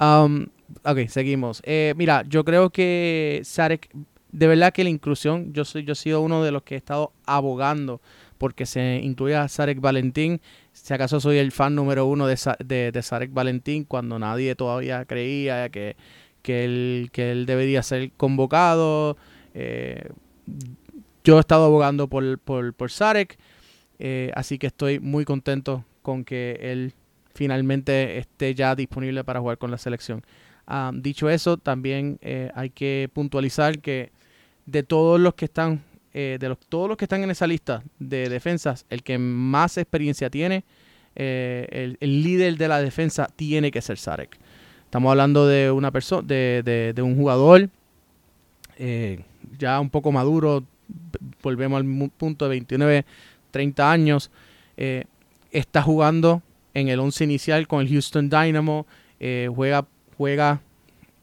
Um, 0.00 0.50
ok, 0.84 1.08
seguimos. 1.08 1.60
Eh, 1.64 1.94
mira, 1.96 2.24
yo 2.28 2.44
creo 2.44 2.70
que 2.70 3.40
Sarek, 3.44 3.90
de 4.30 4.46
verdad 4.46 4.72
que 4.72 4.84
la 4.84 4.90
inclusión, 4.90 5.52
yo 5.52 5.64
soy, 5.64 5.84
yo 5.84 5.92
he 5.92 5.96
sido 5.96 6.20
uno 6.20 6.44
de 6.44 6.52
los 6.52 6.62
que 6.62 6.74
he 6.74 6.78
estado 6.78 7.12
abogando 7.26 8.00
porque 8.36 8.66
se 8.66 9.00
incluya 9.02 9.42
a 9.42 9.48
Sarek 9.48 9.80
Valentín. 9.80 10.40
Si 10.72 10.94
acaso 10.94 11.20
soy 11.20 11.38
el 11.38 11.52
fan 11.52 11.74
número 11.74 12.06
uno 12.06 12.26
de, 12.26 12.36
de, 12.92 13.02
Sarek 13.02 13.32
Valentín, 13.32 13.84
cuando 13.84 14.18
nadie 14.18 14.54
todavía 14.54 15.04
creía 15.04 15.68
que, 15.70 15.96
que, 16.48 16.64
él, 16.64 17.10
que 17.12 17.30
él 17.30 17.44
debería 17.44 17.82
ser 17.82 18.10
convocado. 18.12 19.18
Eh, 19.52 20.08
yo 21.22 21.36
he 21.36 21.40
estado 21.40 21.66
abogando 21.66 22.08
por, 22.08 22.38
por, 22.38 22.72
por 22.72 22.90
Sarek, 22.90 23.38
eh, 23.98 24.30
así 24.34 24.56
que 24.56 24.68
estoy 24.68 24.98
muy 24.98 25.26
contento 25.26 25.84
con 26.00 26.24
que 26.24 26.58
él 26.62 26.94
finalmente 27.34 28.16
esté 28.16 28.54
ya 28.54 28.74
disponible 28.74 29.24
para 29.24 29.40
jugar 29.40 29.58
con 29.58 29.70
la 29.70 29.76
selección. 29.76 30.24
dicho 30.94 31.28
eso, 31.28 31.58
también 31.58 32.18
eh, 32.22 32.50
hay 32.54 32.70
que 32.70 33.10
puntualizar 33.12 33.80
que 33.80 34.10
de 34.64 34.82
todos 34.82 35.20
los 35.20 35.34
que 35.34 35.44
están, 35.44 35.82
de 36.14 36.38
los, 36.48 36.58
todos 36.60 36.88
los 36.88 36.96
que 36.96 37.04
están 37.04 37.22
en 37.24 37.30
esa 37.30 37.46
lista 37.46 37.82
de 37.98 38.30
defensas, 38.30 38.86
el 38.88 39.02
que 39.02 39.18
más 39.18 39.76
experiencia 39.76 40.30
tiene, 40.30 40.64
eh, 41.20 41.96
el, 42.00 42.22
líder 42.22 42.56
de 42.56 42.68
la 42.68 42.80
defensa 42.80 43.28
tiene 43.34 43.72
que 43.72 43.82
ser 43.82 43.98
Sarek. 43.98 44.38
Estamos 44.88 45.10
hablando 45.10 45.46
de 45.46 45.70
una 45.70 45.90
persona, 45.90 46.26
de, 46.26 46.94
un 47.02 47.14
jugador 47.14 47.68
ya 49.58 49.78
un 49.80 49.90
poco 49.90 50.10
maduro, 50.12 50.64
volvemos 51.42 51.80
al 51.80 52.10
punto 52.16 52.46
de 52.46 52.48
29, 52.50 53.04
30 53.50 53.92
años, 53.92 54.30
está 55.52 55.82
jugando 55.82 56.42
en 56.74 56.88
el 56.88 57.00
once 57.00 57.24
inicial 57.24 57.66
con 57.66 57.80
el 57.80 57.88
Houston 57.88 58.28
Dynamo. 58.28 58.86
Eh, 59.20 59.48
juega, 59.54 59.84
juega 60.16 60.60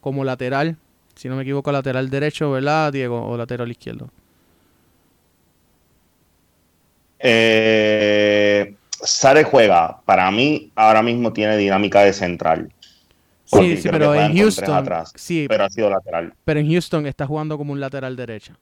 como 0.00 0.24
lateral, 0.24 0.76
si 1.14 1.28
no 1.28 1.36
me 1.36 1.42
equivoco, 1.42 1.72
lateral 1.72 2.10
derecho, 2.10 2.50
¿verdad, 2.50 2.92
Diego? 2.92 3.26
O 3.26 3.36
lateral 3.36 3.70
izquierdo. 3.70 4.10
Eh, 7.18 8.74
Sare 8.90 9.44
juega, 9.44 10.00
para 10.04 10.30
mí, 10.30 10.70
ahora 10.74 11.02
mismo 11.02 11.32
tiene 11.32 11.56
dinámica 11.56 12.02
de 12.02 12.12
central. 12.12 12.72
Sí, 13.46 13.76
sí 13.76 13.88
pero 13.88 14.14
en 14.14 14.36
Houston. 14.36 14.86
sí, 15.14 15.46
pero 15.48 15.64
ha 15.64 15.70
sido 15.70 15.88
lateral. 15.88 16.34
Pero 16.44 16.60
en 16.60 16.70
Houston 16.70 17.06
está 17.06 17.26
jugando 17.26 17.56
como 17.56 17.72
un 17.72 17.80
lateral 17.80 18.16
derecho. 18.16 18.54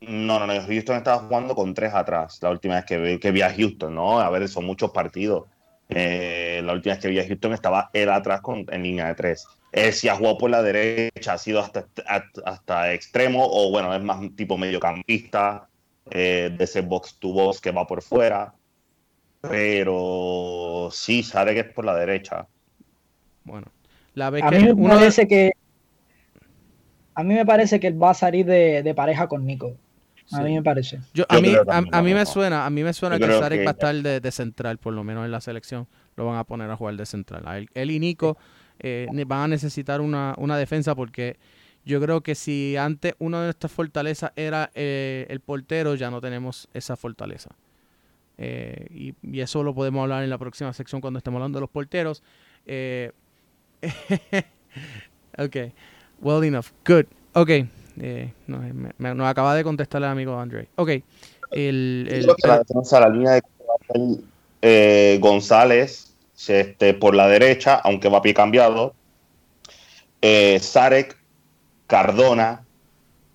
No, 0.00 0.38
no, 0.38 0.46
no. 0.46 0.54
Houston 0.66 0.96
estaba 0.96 1.18
jugando 1.18 1.54
con 1.54 1.74
tres 1.74 1.94
atrás. 1.94 2.38
La 2.42 2.50
última 2.50 2.76
vez 2.76 2.84
que 2.84 2.98
vi, 2.98 3.18
que 3.18 3.30
vi 3.30 3.42
a 3.42 3.52
Houston, 3.54 3.94
¿no? 3.94 4.20
A 4.20 4.30
ver, 4.30 4.48
son 4.48 4.64
muchos 4.64 4.90
partidos. 4.90 5.44
Eh, 5.88 6.62
la 6.64 6.72
última 6.72 6.94
vez 6.94 7.02
que 7.02 7.08
vi 7.08 7.20
a 7.20 7.26
Houston 7.26 7.52
estaba 7.52 7.90
él 7.92 8.08
atrás 8.08 8.40
con, 8.40 8.64
en 8.70 8.82
línea 8.82 9.06
de 9.08 9.14
tres. 9.14 9.46
Él 9.72 9.92
sí 9.92 10.08
ha 10.08 10.16
jugado 10.16 10.38
por 10.38 10.50
la 10.50 10.62
derecha, 10.62 11.34
ha 11.34 11.38
sido 11.38 11.60
hasta, 11.60 11.86
hasta 12.44 12.92
extremo, 12.92 13.44
o 13.44 13.70
bueno, 13.70 13.94
es 13.94 14.02
más 14.02 14.20
tipo 14.36 14.56
mediocampista, 14.56 15.68
eh, 16.10 16.54
de 16.56 16.64
ese 16.64 16.80
box 16.80 17.18
to 17.18 17.28
box 17.32 17.60
que 17.60 17.70
va 17.70 17.86
por 17.86 18.02
fuera. 18.02 18.54
Pero 19.40 20.88
sí, 20.90 21.22
sabe 21.22 21.54
que 21.54 21.60
es 21.60 21.72
por 21.72 21.84
la 21.84 21.94
derecha. 21.94 22.46
Bueno, 23.44 23.68
la 24.14 24.28
a 24.28 24.30
mí 24.30 24.40
me 24.40 24.74
parece 24.88 25.28
que 25.28 25.52
a 27.14 27.22
mí 27.22 27.34
me 27.34 27.46
parece 27.46 27.78
que 27.78 27.86
él 27.86 28.02
va 28.02 28.10
a 28.10 28.14
salir 28.14 28.44
de, 28.46 28.82
de 28.82 28.94
pareja 28.94 29.28
con 29.28 29.46
Nico. 29.46 29.76
A 30.32 30.40
mí 30.40 30.54
me 30.54 30.62
parece. 30.62 31.00
Yo, 31.12 31.24
a, 31.28 31.40
mí, 31.40 31.54
a, 31.68 32.02
mí 32.02 32.14
me 32.14 32.24
suena, 32.24 32.64
a 32.64 32.70
mí 32.70 32.82
me 32.82 32.92
suena 32.92 33.18
que 33.18 33.26
Sarek 33.26 33.66
va 33.66 33.70
a 33.70 33.72
estar 33.72 33.94
de, 33.94 34.32
central, 34.32 34.78
por 34.78 34.94
lo 34.94 35.04
menos 35.04 35.24
en 35.24 35.30
la 35.30 35.40
selección. 35.40 35.86
Lo 36.16 36.24
van 36.26 36.38
a 36.38 36.44
poner 36.44 36.70
a 36.70 36.76
jugar 36.76 36.96
de 36.96 37.06
central. 37.06 37.68
Él, 37.74 37.90
y 37.90 38.00
Nico 38.00 38.38
eh, 38.78 39.06
van 39.26 39.40
a 39.40 39.48
necesitar 39.48 40.00
una, 40.00 40.34
defensa 40.56 40.94
porque 40.94 41.36
Yo 41.84 42.00
creo 42.00 42.22
que 42.22 42.34
si 42.34 42.76
antes 42.76 43.14
una 43.18 43.40
de 43.40 43.46
nuestras 43.48 43.70
fortalezas 43.70 44.32
era 44.34 44.70
eh, 44.74 45.26
el 45.28 45.40
portero, 45.40 45.94
ya 45.94 46.10
no 46.10 46.20
tenemos 46.20 46.68
esa 46.72 46.96
fortaleza. 46.96 47.50
Eh, 48.38 48.86
y, 48.90 49.14
y, 49.22 49.40
eso 49.40 49.62
lo 49.62 49.74
podemos 49.74 50.02
hablar 50.02 50.24
en 50.24 50.30
la 50.30 50.38
próxima 50.38 50.72
sección 50.72 51.00
cuando 51.00 51.18
estemos 51.18 51.38
hablando 51.38 51.58
de 51.58 51.60
los 51.60 51.70
porteros. 51.70 52.22
Eh, 52.66 53.12
ok, 55.38 55.56
well 56.20 56.42
enough, 56.44 56.66
good. 56.86 57.06
Ok, 57.34 57.50
eh, 58.00 58.32
no, 58.46 58.58
me, 58.58 58.92
me, 58.98 59.14
nos 59.14 59.26
acaba 59.26 59.54
de 59.54 59.64
contestar 59.64 60.02
el 60.02 60.08
amigo 60.08 60.38
Andre. 60.38 60.68
Ok, 60.76 60.88
el, 61.52 62.08
el, 62.10 62.26
la 62.44 62.58
defensa, 62.58 63.00
la 63.00 63.08
línea 63.08 63.32
de 63.32 63.42
eh, 64.62 65.18
González 65.20 66.14
este, 66.48 66.94
por 66.94 67.14
la 67.14 67.28
derecha, 67.28 67.76
aunque 67.76 68.08
va 68.08 68.18
a 68.18 68.22
pie 68.22 68.34
cambiado. 68.34 68.94
Eh, 70.20 70.58
Sarek, 70.60 71.16
Cardona. 71.86 72.64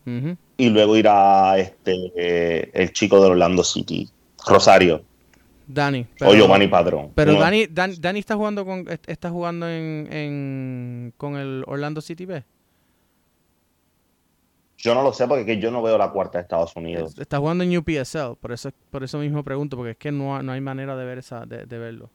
uh 0.05 0.09
-huh. 0.09 0.37
Y 0.57 0.69
luego 0.69 0.97
irá 0.97 1.57
este, 1.57 2.11
eh, 2.17 2.69
el 2.73 2.91
chico 2.91 3.21
de 3.21 3.29
Orlando 3.29 3.63
City, 3.63 4.09
Rosario. 4.45 5.03
Dani. 5.71 6.07
o 6.21 6.33
Giovanni 6.33 6.67
Padrón. 6.67 7.11
Pero 7.13 7.35
Dani, 7.35 7.67
Dani, 7.67 7.95
Dani 7.99 8.19
está 8.19 8.35
jugando 8.35 8.65
con 8.65 8.85
está 9.05 9.29
jugando 9.29 9.69
en, 9.69 10.07
en- 10.11 11.13
con 11.15 11.35
el 11.35 11.63
Orlando 11.67 12.01
City 12.01 12.25
B. 12.25 12.43
Yo 14.77 14.95
no 14.95 15.03
lo 15.03 15.11
sé 15.13 15.27
porque 15.27 15.41
es 15.41 15.45
que 15.45 15.59
yo 15.59 15.71
no 15.71 15.81
veo 15.81 15.97
la 15.97 16.09
cuarta 16.11 16.37
de 16.37 16.43
Estados 16.43 16.75
Unidos. 16.75 17.17
Está 17.19 17.37
jugando 17.37 17.63
en 17.63 17.77
UPSL, 17.77 18.35
por 18.39 18.51
eso 18.53 18.71
por 18.89 19.03
eso 19.03 19.19
mismo 19.19 19.43
pregunto 19.43 19.75
porque 19.77 19.91
es 19.91 19.97
que 19.97 20.11
no, 20.11 20.41
no 20.41 20.51
hay 20.53 20.61
manera 20.61 20.95
de 20.95 21.05
ver 21.05 21.17
esa 21.19 21.45
de, 21.45 21.65
de 21.65 21.77
verlo. 21.77 22.09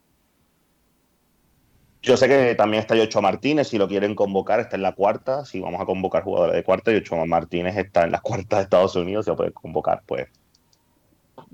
Yo 2.02 2.16
sé 2.16 2.26
que 2.28 2.54
también 2.54 2.82
está 2.82 2.94
Yocho 2.96 3.22
Martínez, 3.22 3.68
si 3.68 3.78
lo 3.78 3.88
quieren 3.88 4.14
convocar, 4.14 4.60
está 4.60 4.76
en 4.76 4.82
la 4.82 4.92
cuarta. 4.92 5.44
Si 5.46 5.60
vamos 5.60 5.80
a 5.80 5.86
convocar 5.86 6.22
jugadores 6.22 6.54
de 6.54 6.62
cuarta, 6.62 6.92
Yocho 6.92 7.16
Martínez 7.24 7.76
está 7.76 8.04
en 8.04 8.12
la 8.12 8.20
cuarta 8.20 8.56
de 8.56 8.62
Estados 8.64 8.94
Unidos, 8.96 9.24
se 9.24 9.30
lo 9.30 9.36
puede 9.36 9.52
convocar, 9.52 10.02
pues. 10.04 10.26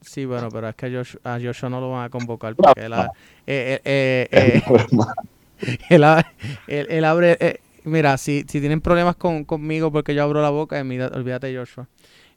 Sí, 0.02 0.24
bueno, 0.24 0.48
pero 0.50 0.68
es 0.68 0.74
que 0.76 0.86
a 0.86 0.88
Josh- 0.88 1.18
a 1.24 1.38
Joshua 1.42 1.68
no 1.68 1.80
lo 1.80 1.90
van 1.90 2.04
a 2.04 2.10
convocar 2.10 2.54
porque 2.56 2.84
él, 2.86 2.92
ha- 2.92 3.12
eh, 3.46 3.80
eh, 3.84 4.28
eh, 4.30 4.62
él, 5.90 6.04
ha- 6.04 6.26
él- 6.66 6.86
él 6.90 7.04
abre. 7.04 7.60
mira, 7.84 8.16
si, 8.16 8.44
si 8.48 8.60
tienen 8.60 8.80
problemas 8.80 9.16
con, 9.16 9.44
conmigo 9.44 9.92
porque 9.92 10.14
yo 10.14 10.22
abro 10.22 10.40
la 10.42 10.50
boca, 10.50 10.82
mira, 10.84 11.08
olvídate 11.08 11.54
Joshua. 11.54 11.86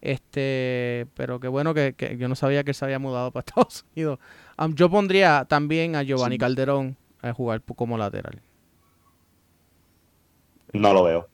Este, 0.01 1.07
pero 1.15 1.39
qué 1.39 1.47
bueno 1.47 1.73
que, 1.73 1.93
que 1.93 2.17
yo 2.17 2.27
no 2.27 2.35
sabía 2.35 2.65
que 2.65 2.71
él 2.71 2.75
se 2.75 2.83
había 2.83 2.99
mudado 2.99 3.31
para 3.31 3.45
Estados 3.47 3.85
Unidos. 3.95 4.19
Um, 4.57 4.73
yo 4.75 4.89
pondría 4.89 5.45
también 5.47 5.95
a 5.95 6.03
Giovanni 6.03 6.35
Sí. 6.35 6.39
Calderón 6.39 6.97
a 7.21 7.31
jugar 7.33 7.61
como 7.61 7.97
lateral. 7.97 8.41
no 10.73 10.93
lo 10.93 11.03
veo. 11.03 11.27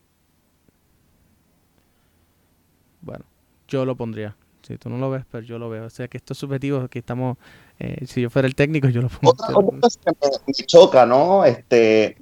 Bueno, 3.01 3.26
yo 3.68 3.86
lo 3.86 3.95
pondría. 3.95 4.36
Si 4.70 4.78
tú 4.78 4.88
no 4.88 5.00
lo 5.00 5.10
ves, 5.10 5.24
pero 5.32 5.44
yo 5.44 5.58
lo 5.58 5.68
veo. 5.68 5.86
O 5.86 5.90
sea 5.90 6.08
que 6.08 6.18
esto 6.18 6.34
es 6.34 6.40
subjetivo, 6.40 6.82
aquí 6.82 7.00
estamos. 7.00 7.38
eh, 7.80 8.06
si 8.06 8.22
yo 8.22 8.30
fuera 8.30 8.48
el 8.48 8.54
técnico, 8.54 8.88
yo 8.88 9.02
lo 9.02 9.10
pongo. 9.10 9.32
Otra, 9.32 9.52
cosa 9.52 10.00
que 10.06 10.12
me, 10.12 10.30
me 10.46 10.54
choca, 10.54 11.08
¿no? 11.08 11.44
Este, 11.44 12.18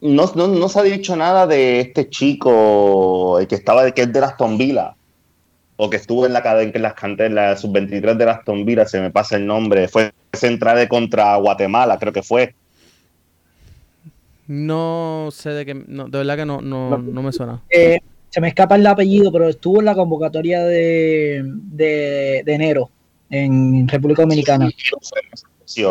no, 0.00 0.30
no, 0.34 0.48
no 0.48 0.68
se 0.68 0.80
ha 0.80 0.82
dicho 0.82 1.14
nada 1.14 1.46
de 1.46 1.78
este 1.78 2.10
chico 2.10 3.38
el 3.38 3.46
que 3.46 3.54
estaba 3.54 3.88
que 3.92 4.02
es 4.02 4.12
de 4.12 4.18
Aston 4.18 4.58
Villa 4.58 4.96
o 5.76 5.88
que 5.88 5.96
estuvo 5.96 6.26
en 6.26 6.32
la 6.32 6.42
cadena 6.42 6.72
en 6.74 6.82
las 6.82 6.94
en 7.02 7.34
la 7.36 7.56
sub-23 7.56 8.16
de 8.16 8.30
Aston 8.30 8.64
Villa, 8.64 8.84
se 8.86 9.00
me 9.00 9.12
pasa 9.12 9.36
el 9.36 9.46
nombre, 9.46 9.86
fue 9.86 10.12
central 10.32 10.76
de 10.76 10.88
contra 10.88 11.36
Guatemala, 11.36 11.98
creo 11.98 12.12
que 12.12 12.22
fue. 12.24 12.54
No 14.48 15.28
sé 15.30 15.50
de 15.50 15.64
qué. 15.64 15.74
No, 15.74 16.08
de 16.08 16.18
verdad 16.18 16.36
que 16.36 16.46
no, 16.46 16.60
no, 16.60 16.98
no 16.98 17.22
me 17.22 17.32
suena. 17.32 17.62
Eh, 17.70 18.00
se 18.34 18.40
me 18.40 18.48
escapa 18.48 18.74
el 18.74 18.84
apellido, 18.84 19.30
pero 19.30 19.48
estuvo 19.48 19.78
en 19.78 19.84
la 19.84 19.94
convocatoria 19.94 20.64
de, 20.64 21.40
de, 21.44 22.42
de 22.44 22.52
enero 22.52 22.90
en 23.30 23.86
República 23.86 24.22
Dominicana. 24.22 24.68
Sí, 25.64 25.84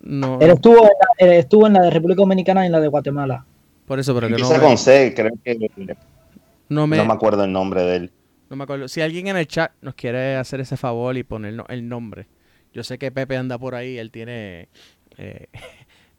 No, 0.00 0.38
Él 0.40 0.50
estuvo, 0.50 0.76
en 0.76 0.82
la, 0.82 0.90
él 1.16 1.32
estuvo 1.38 1.66
en 1.66 1.72
la 1.72 1.80
de 1.80 1.90
República 1.90 2.20
Dominicana 2.20 2.64
y 2.64 2.66
en 2.66 2.72
la 2.72 2.80
de 2.80 2.88
Guatemala. 2.88 3.46
por 3.86 3.98
eso, 3.98 4.14
pero 4.14 4.26
que 4.26 4.32
no, 4.32 4.38
Empieza 4.40 4.60
con 4.62 4.76
C, 4.76 5.14
creo 5.16 5.32
que 5.42 5.56
no 6.68 6.86
me, 6.86 6.98
no 6.98 7.06
me 7.06 7.14
acuerdo 7.14 7.44
el 7.44 7.52
nombre 7.52 7.82
de 7.82 7.96
él. 7.96 8.10
no 8.50 8.56
me 8.56 8.64
acuerdo. 8.64 8.86
Si 8.86 9.00
alguien 9.00 9.28
en 9.28 9.38
el 9.38 9.46
chat 9.46 9.72
nos 9.80 9.94
quiere 9.94 10.36
hacer 10.36 10.60
ese 10.60 10.76
favor 10.76 11.16
y 11.16 11.22
ponernos 11.22 11.64
el 11.70 11.88
nombre. 11.88 12.26
Yo 12.74 12.84
sé 12.84 12.98
que 12.98 13.10
Pepe 13.10 13.38
anda 13.38 13.58
por 13.58 13.74
ahí, 13.74 13.96
él 13.96 14.10
tiene. 14.10 14.68
eh, 15.16 15.46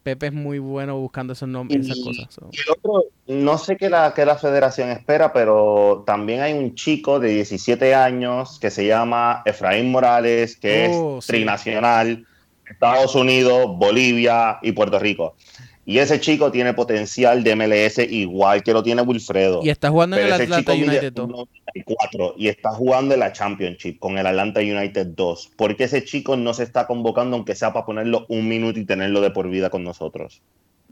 Pepe 0.02 0.26
es 0.26 0.32
muy 0.32 0.58
bueno 0.58 0.96
buscando 0.98 1.32
esos 1.32 1.48
nombres, 1.48 1.84
esas 1.86 1.98
Y- 1.98 2.02
cosas. 2.04 2.26
so. 2.34 2.48
Y 2.50 2.56
el 2.56 2.64
otro, 2.76 3.04
no 3.28 3.56
sé 3.58 3.76
qué 3.76 3.88
la, 3.88 4.12
qué 4.14 4.24
la 4.26 4.36
federación 4.36 4.90
espera, 4.90 5.32
pero 5.32 6.02
también 6.06 6.40
hay 6.40 6.52
un 6.54 6.74
chico 6.74 7.20
de 7.20 7.28
17 7.28 7.94
años 7.94 8.58
que 8.60 8.70
se 8.70 8.86
llama 8.86 9.42
Efraín 9.44 9.90
Morales, 9.92 10.56
que 10.56 10.88
Oh, 10.92 11.18
es 11.18 11.24
sí. 11.26 11.32
trinacional, 11.32 12.26
Estados 12.68 13.14
Unidos, 13.14 13.66
Bolivia 13.76 14.58
y 14.62 14.72
Puerto 14.72 14.98
Rico. 14.98 15.36
Y 15.84 15.98
ese 15.98 16.20
chico 16.20 16.52
tiene 16.52 16.74
potencial 16.74 17.42
de 17.42 17.56
MLS 17.56 17.98
igual 17.98 18.62
que 18.62 18.72
lo 18.72 18.82
tiene 18.84 19.02
Wilfredo. 19.02 19.60
Y 19.64 19.70
está 19.70 19.90
jugando 19.90 20.16
en 20.16 20.22
Pero 20.22 20.34
el 20.36 20.40
ese 20.40 20.52
Atlanta 20.54 20.72
United 20.74 21.12
2. 21.12 21.28
1.94 21.28 22.34
y 22.36 22.48
está 22.48 22.70
jugando 22.70 23.14
en 23.14 23.20
la 23.20 23.32
Championship 23.32 23.98
con 23.98 24.16
el 24.16 24.26
Atlanta 24.26 24.60
United 24.60 25.08
2. 25.08 25.50
¿Por 25.56 25.76
qué 25.76 25.84
ese 25.84 26.04
chico 26.04 26.36
no 26.36 26.54
se 26.54 26.62
está 26.62 26.86
convocando 26.86 27.36
aunque 27.36 27.56
sea 27.56 27.72
para 27.72 27.84
ponerlo 27.84 28.26
un 28.28 28.46
minuto 28.48 28.78
y 28.78 28.84
tenerlo 28.84 29.20
de 29.20 29.30
por 29.30 29.48
vida 29.48 29.70
con 29.70 29.82
nosotros? 29.82 30.40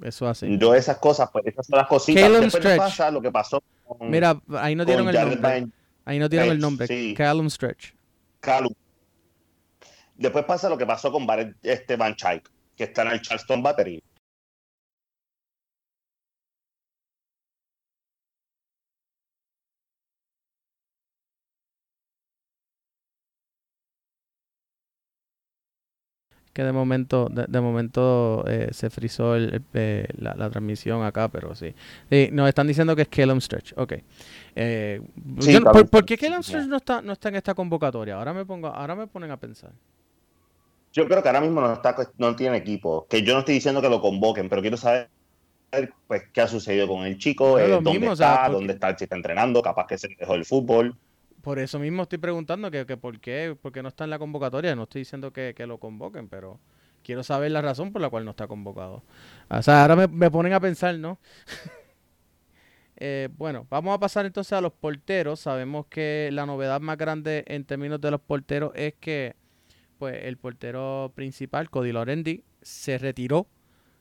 Eso 0.02 0.26
así. 0.26 0.58
Yo 0.58 0.74
esas 0.74 0.98
cosas, 0.98 1.28
pues 1.32 1.46
esas 1.46 1.66
son 1.66 1.78
las 1.78 1.86
cositas. 1.86 2.50
Stretch. 2.52 2.76
pasa 2.78 3.10
lo 3.10 3.20
que 3.20 3.30
pasó 3.30 3.62
con, 3.86 4.10
Mira, 4.10 4.40
ahí 4.58 4.74
no 4.74 4.84
dieron 4.84 5.08
el 5.08 5.14
nombre. 5.14 5.36
Van- 5.40 5.72
Ahí 6.04 6.18
no 6.18 6.28
dieron 6.28 6.48
el 6.48 6.58
nombre. 6.58 6.86
sí. 6.88 7.14
Callum 7.16 7.48
Stretch. 7.48 7.92
Callum. 8.40 8.72
Después 10.16 10.44
pasa 10.44 10.68
lo 10.68 10.76
que 10.76 10.86
pasó 10.86 11.12
con 11.12 11.26
Barret 11.26 11.54
este 11.62 11.96
Van 11.96 12.16
que 12.76 12.84
está 12.84 13.02
en 13.02 13.08
el 13.12 13.20
Charleston 13.22 13.62
Battery. 13.62 14.02
Que 26.60 26.64
de 26.64 26.72
momento, 26.72 27.26
de, 27.30 27.46
de 27.48 27.58
momento 27.62 28.44
eh, 28.46 28.68
se 28.72 28.90
frizó 28.90 29.34
el- 29.34 29.54
el- 29.54 29.62
eh, 29.72 30.06
la, 30.18 30.34
la 30.34 30.50
transmisión 30.50 31.02
acá, 31.02 31.28
pero 31.28 31.54
sí. 31.54 31.74
Sí, 32.10 32.28
Nos 32.32 32.48
están 32.50 32.66
diciendo 32.66 32.94
que 32.94 33.00
es 33.00 33.08
Callum 33.08 33.40
Stretch. 33.40 33.72
Ok. 33.78 33.94
Eh, 34.54 35.00
Sí, 35.38 35.54
yo 35.54 35.62
¿por, 35.62 35.88
por 35.88 36.04
qué 36.04 36.18
sí. 36.18 36.26
Stretch 36.42 36.66
no 36.66 36.76
está, 36.76 37.00
no 37.00 37.14
está 37.14 37.30
en 37.30 37.36
esta 37.36 37.54
convocatoria? 37.54 38.16
Ahora 38.16 38.34
me 38.34 38.44
pongo, 38.44 38.66
ahora 38.68 38.94
me 38.94 39.06
ponen 39.06 39.30
a 39.30 39.38
pensar. 39.38 39.70
Yo 40.92 41.06
creo 41.08 41.22
que 41.22 41.28
ahora 41.30 41.40
mismo 41.40 41.62
no, 41.62 41.72
está, 41.72 41.96
no 42.18 42.36
tiene 42.36 42.58
equipo. 42.58 43.06
Que 43.08 43.22
yo 43.22 43.32
no 43.32 43.38
estoy 43.38 43.54
diciendo 43.54 43.80
que 43.80 43.88
lo 43.88 44.02
convoquen, 44.02 44.50
pero 44.50 44.60
quiero 44.60 44.76
saber 44.76 45.08
pues, 46.08 46.24
qué 46.30 46.42
ha 46.42 46.46
sucedido 46.46 46.88
con 46.88 47.06
el 47.06 47.16
chico, 47.16 47.58
eh, 47.58 47.70
dónde 47.70 47.90
mismo, 47.92 48.10
o 48.10 48.12
está, 48.12 48.34
sea, 48.34 48.42
porque- 48.48 48.52
dónde 48.58 48.72
está, 48.74 48.98
si 48.98 49.04
está 49.04 49.16
entrenando, 49.16 49.62
capaz 49.62 49.86
que 49.86 49.96
se 49.96 50.08
dejó 50.08 50.34
el 50.34 50.44
fútbol. 50.44 50.94
Por 51.42 51.58
eso 51.58 51.78
mismo 51.78 52.02
estoy 52.02 52.18
preguntando 52.18 52.70
que, 52.70 52.86
que 52.86 52.96
por, 52.96 53.20
qué, 53.20 53.56
no 53.82 53.88
está 53.88 54.04
en 54.04 54.10
la 54.10 54.18
convocatoria. 54.18 54.74
No 54.74 54.84
estoy 54.84 55.02
diciendo 55.02 55.32
que, 55.32 55.54
lo 55.66 55.78
convoquen, 55.78 56.28
pero 56.28 56.60
quiero 57.02 57.22
saber 57.22 57.50
la 57.50 57.62
razón 57.62 57.92
por 57.92 58.02
la 58.02 58.10
cual 58.10 58.24
no 58.24 58.32
está 58.32 58.46
convocado. 58.46 59.02
O 59.48 59.62
sea, 59.62 59.82
ahora 59.82 60.06
me, 60.08 60.30
ponen 60.30 60.52
a 60.52 60.60
pensar, 60.60 60.96
¿no? 60.98 61.18
Eh, 63.02 63.30
bueno, 63.38 63.66
vamos 63.70 63.94
a 63.94 63.98
pasar 63.98 64.26
entonces 64.26 64.52
a 64.52 64.60
los 64.60 64.74
porteros. 64.74 65.40
Sabemos 65.40 65.86
que 65.86 66.28
la 66.34 66.44
novedad 66.44 66.82
más 66.82 66.98
grande 66.98 67.44
en 67.46 67.64
términos 67.64 67.98
de 67.98 68.10
los 68.10 68.20
porteros 68.20 68.72
es 68.74 68.92
que 69.00 69.36
pues 69.96 70.22
el 70.24 70.36
portero 70.36 71.10
principal, 71.14 71.70
Cody 71.70 71.92
Lorendi, 71.92 72.44
se 72.60 72.98
retiró 72.98 73.46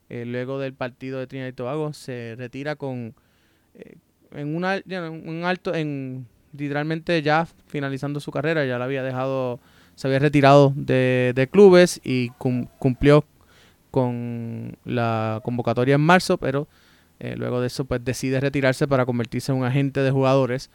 eh, 0.09 0.25
luego 0.25 0.59
del 0.59 0.73
partido 0.73 1.17
de 1.17 1.27
Trinidad 1.27 1.47
y 1.47 1.53
Tobago. 1.53 1.93
Se 1.93 2.35
retira 2.37 2.75
con 2.75 3.15
eh, 3.73 3.95
en 4.31 4.57
know, 4.57 5.13
un 5.13 5.43
alto, 5.45 5.73
en 5.73 6.27
literalmente 6.57 7.21
ya 7.21 7.47
finalizando 7.67 8.19
su 8.19 8.31
carrera, 8.31 8.65
ya 8.65 8.77
la 8.77 8.85
había 8.85 9.03
dejado, 9.03 9.59
se 9.95 10.07
había 10.07 10.19
retirado 10.19 10.73
de, 10.75 11.33
de 11.35 11.47
clubes 11.47 11.99
y 12.03 12.29
cum- 12.37 12.67
cumplió 12.79 13.25
con 13.91 14.77
la 14.85 15.41
convocatoria 15.43 15.95
en 15.95 16.01
marzo, 16.01 16.37
pero 16.37 16.67
eh, 17.19 17.35
luego 17.37 17.59
de 17.61 17.67
eso 17.67 17.85
pues 17.85 18.03
decide 18.05 18.39
retirarse 18.39 18.87
para 18.87 19.05
convertirse 19.05 19.51
en 19.51 19.57
un 19.57 19.65
agente 19.65 20.01
de 20.01 20.11
jugadores. 20.11 20.69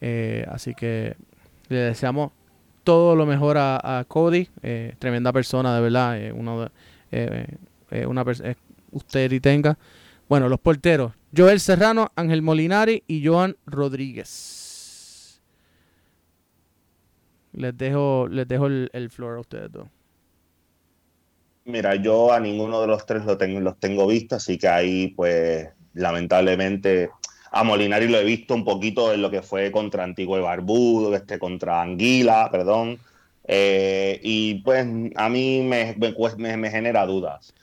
Eh, 0.00 0.44
así 0.50 0.74
que 0.74 1.16
le 1.68 1.78
deseamos 1.78 2.32
todo 2.84 3.16
lo 3.16 3.26
mejor 3.26 3.56
a, 3.58 4.04
Cody, 4.08 4.48
eh, 4.62 4.94
tremenda 4.98 5.32
persona 5.32 5.74
de 5.74 5.80
verdad, 5.80 6.18
uno 6.34 6.70
de- 7.10 8.06
una 8.06 8.24
usted 8.92 9.32
y 9.32 9.40
tenga. 9.40 9.78
Bueno, 10.28 10.48
los 10.48 10.60
porteros, 10.60 11.12
Joel 11.36 11.60
Serrano, 11.60 12.10
Ángel 12.16 12.42
Molinari 12.42 13.02
y 13.06 13.26
Joan 13.26 13.56
Rodríguez. 13.66 14.57
Les 17.58 17.76
dejo, 17.76 18.28
les 18.30 18.46
dejo 18.46 18.66
el, 18.66 18.88
el 18.92 19.10
floor 19.10 19.38
a 19.38 19.40
ustedes 19.40 19.72
dos. 19.72 19.88
Mira, 21.64 21.96
yo 21.96 22.32
a 22.32 22.40
ninguno 22.40 22.80
de 22.80 22.86
los 22.86 23.04
tres 23.04 23.24
lo 23.24 23.36
tengo, 23.36 23.60
los 23.60 23.78
tengo 23.78 24.06
visto, 24.06 24.36
así 24.36 24.56
que 24.56 24.68
ahí, 24.68 25.08
pues, 25.08 25.68
lamentablemente, 25.92 27.10
A 27.50 27.64
Molinari 27.64 28.08
lo 28.08 28.18
he 28.18 28.24
visto 28.24 28.54
un 28.54 28.64
poquito 28.64 29.12
en 29.12 29.22
lo 29.22 29.30
que 29.30 29.42
fue 29.42 29.72
contra 29.72 30.04
Antiguo 30.04 30.38
y 30.38 30.42
Barbudo, 30.42 31.14
este, 31.14 31.38
contra 31.38 31.82
Anguila, 31.82 32.48
perdón. 32.50 32.98
Eh, 33.44 34.20
y 34.22 34.56
pues 34.56 34.86
a 35.16 35.28
mí 35.28 35.62
me, 35.62 35.96
me, 36.36 36.70
genera 36.70 37.06
dudas. 37.06 37.54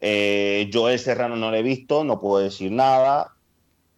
Eh, 0.00 0.70
Joel 0.72 0.98
Serrano 0.98 1.36
no 1.36 1.50
lo 1.50 1.56
he 1.56 1.62
visto, 1.62 2.04
no 2.04 2.18
puedo 2.18 2.42
decir 2.42 2.72
nada. 2.72 3.34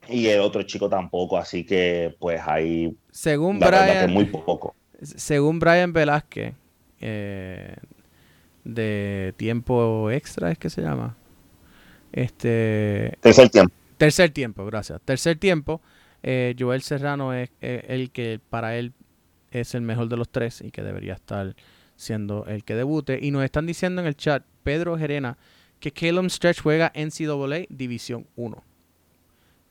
Y 0.09 0.27
el 0.27 0.41
otro 0.41 0.63
chico 0.65 0.89
tampoco, 0.89 1.39
así 1.39 1.65
que 1.65 2.15
pues 2.19 2.41
ahí... 2.45 2.95
Según 3.13 3.61
Brian... 3.61 4.13
muy 4.13 4.25
poco. 4.25 4.75
Según 5.03 5.59
Brian 5.59 5.93
Velázquez, 5.93 6.55
eh, 7.01 7.77
de 8.65 9.35
tiempo 9.37 10.11
extra, 10.11 10.51
¿es 10.51 10.59
que 10.59 10.71
se 10.71 10.83
llama? 10.83 11.17
Este... 12.13 13.17
Tercer 13.21 13.49
tiempo. 13.51 13.75
Tercer 13.97 14.31
tiempo, 14.31 14.65
gracias. 14.67 15.01
Tercer 15.03 15.39
tiempo, 15.39 15.81
eh, 16.23 16.55
Joel 16.59 16.83
Serrano 16.83 17.33
es 17.33 17.51
eh, 17.61 17.85
el 17.89 18.11
que 18.11 18.41
para 18.51 18.77
él 18.77 18.93
es 19.51 19.75
el 19.75 19.83
mejor 19.83 20.09
de 20.09 20.17
los 20.17 20.29
tres 20.29 20.61
y 20.61 20.71
que 20.71 20.83
debería 20.83 21.15
estar 21.15 21.55
siendo 21.97 22.47
el 22.47 22.65
que 22.65 22.75
debute. 22.75 23.19
Y 23.21 23.31
nos 23.31 23.45
están 23.45 23.67
diciendo 23.67 24.01
en 24.01 24.07
el 24.07 24.17
chat, 24.17 24.45
Pedro 24.63 24.97
Gerena, 24.97 25.39
que 25.81 25.93
Calum 25.93 26.29
Stretch 26.29 26.61
juega 26.61 26.93
NCAA 26.95 27.67
División 27.69 28.27
1. 28.37 28.63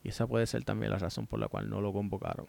Y 0.04 0.10
esa 0.10 0.28
puede 0.28 0.48
ser 0.48 0.64
también 0.64 0.92
la 0.92 1.00
razón 1.00 1.28
por 1.28 1.40
la 1.40 1.48
cual 1.48 1.70
no 1.70 1.82
lo 1.82 1.94
convocaron. 1.94 2.48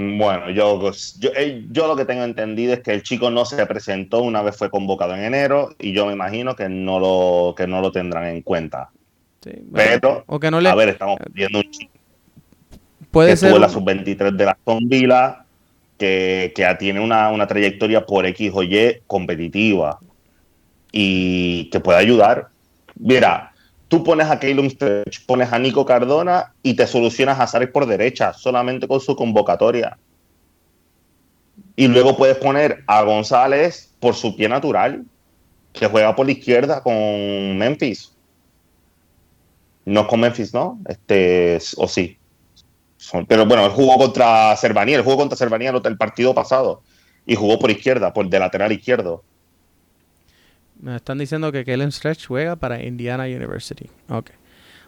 Bueno, 0.00 0.50
yo, 0.50 0.92
yo, 1.18 1.30
eh, 1.34 1.66
yo, 1.72 1.88
lo 1.88 1.96
que 1.96 2.04
tengo 2.04 2.22
entendido 2.22 2.72
es 2.72 2.80
que 2.80 2.94
el 2.94 3.02
chico 3.02 3.32
no 3.32 3.44
se 3.44 3.66
presentó 3.66 4.22
una 4.22 4.42
vez 4.42 4.56
fue 4.56 4.70
convocado 4.70 5.16
en 5.16 5.24
enero 5.24 5.74
y 5.76 5.92
yo 5.92 6.06
me 6.06 6.12
imagino 6.12 6.54
que 6.54 6.68
no 6.68 7.00
lo, 7.00 7.54
que 7.56 7.66
no 7.66 7.80
lo 7.80 7.90
tendrán 7.90 8.26
en 8.26 8.42
cuenta. 8.42 8.90
Pero, 9.72 10.24
a 10.28 10.74
ver, 10.76 10.90
estamos 10.90 11.18
viendo 11.32 11.58
un 11.58 11.70
chico 11.70 11.98
puede 13.10 13.30
que 13.30 13.36
ser 13.36 13.50
tuvo 13.50 13.58
la 13.58 13.68
sub-23 13.68 14.36
de 14.36 14.44
la 14.44 14.56
Villa, 14.82 15.44
que, 15.96 16.52
que 16.54 16.76
tiene 16.78 17.00
una, 17.00 17.30
una, 17.30 17.48
trayectoria 17.48 18.06
por 18.06 18.24
X 18.26 18.52
o 18.54 18.62
Y 18.62 19.00
competitiva 19.06 19.98
y 20.92 21.68
que 21.70 21.80
puede 21.80 21.98
ayudar. 21.98 22.48
Mira, 22.94 23.52
tú 23.88 24.04
pones 24.04 24.28
a 24.28 24.38
Calum 24.38 24.68
Stretch, 24.68 25.24
pones 25.26 25.52
a 25.52 25.58
Nico 25.58 25.84
Cardona 25.84 26.54
y 26.62 26.74
te 26.74 26.86
solucionas 26.86 27.40
a 27.40 27.46
Sares 27.46 27.70
por 27.70 27.86
derecha, 27.86 28.32
solamente 28.32 28.86
con 28.86 29.00
su 29.00 29.16
convocatoria. 29.16 29.98
Y 31.74 31.88
luego 31.88 32.16
puedes 32.16 32.36
poner 32.36 32.84
a 32.86 33.02
González 33.02 33.94
por 33.98 34.14
su 34.14 34.36
pie 34.36 34.48
natural, 34.48 35.04
que 35.72 35.86
juega 35.86 36.14
por 36.14 36.26
la 36.26 36.32
izquierda 36.32 36.82
con 36.82 36.94
Memphis. 37.56 38.12
No 39.84 40.06
con 40.06 40.20
Memphis, 40.20 40.52
¿no? 40.52 40.78
Este, 40.86 41.58
o 41.76 41.88
sí. 41.88 42.18
Pero 43.26 43.46
bueno, 43.46 43.64
él 43.64 43.72
jugó 43.72 43.96
contra 43.96 44.54
Cervanía, 44.56 44.96
él 44.96 45.04
jugó 45.04 45.16
contra 45.16 45.36
Cervanía 45.36 45.70
el 45.70 45.96
partido 45.96 46.34
pasado 46.34 46.82
y 47.24 47.36
jugó 47.36 47.58
por 47.58 47.70
izquierda, 47.70 48.12
por 48.12 48.28
de 48.28 48.38
lateral 48.38 48.72
izquierdo. 48.72 49.22
Me 50.80 50.96
están 50.96 51.18
diciendo 51.18 51.50
que 51.50 51.64
Kellen 51.64 51.90
Stretch 51.90 52.26
juega 52.26 52.56
para 52.56 52.82
Indiana 52.82 53.24
University. 53.24 53.90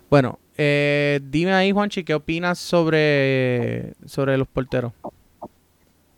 Bueno, 0.08 0.38
eh, 0.56 1.20
dime 1.22 1.52
ahí, 1.52 1.72
Juanchi, 1.72 2.04
¿qué 2.04 2.14
opinas 2.14 2.58
sobre, 2.58 3.94
sobre 4.06 4.36
los 4.36 4.48
porteros? 4.48 4.92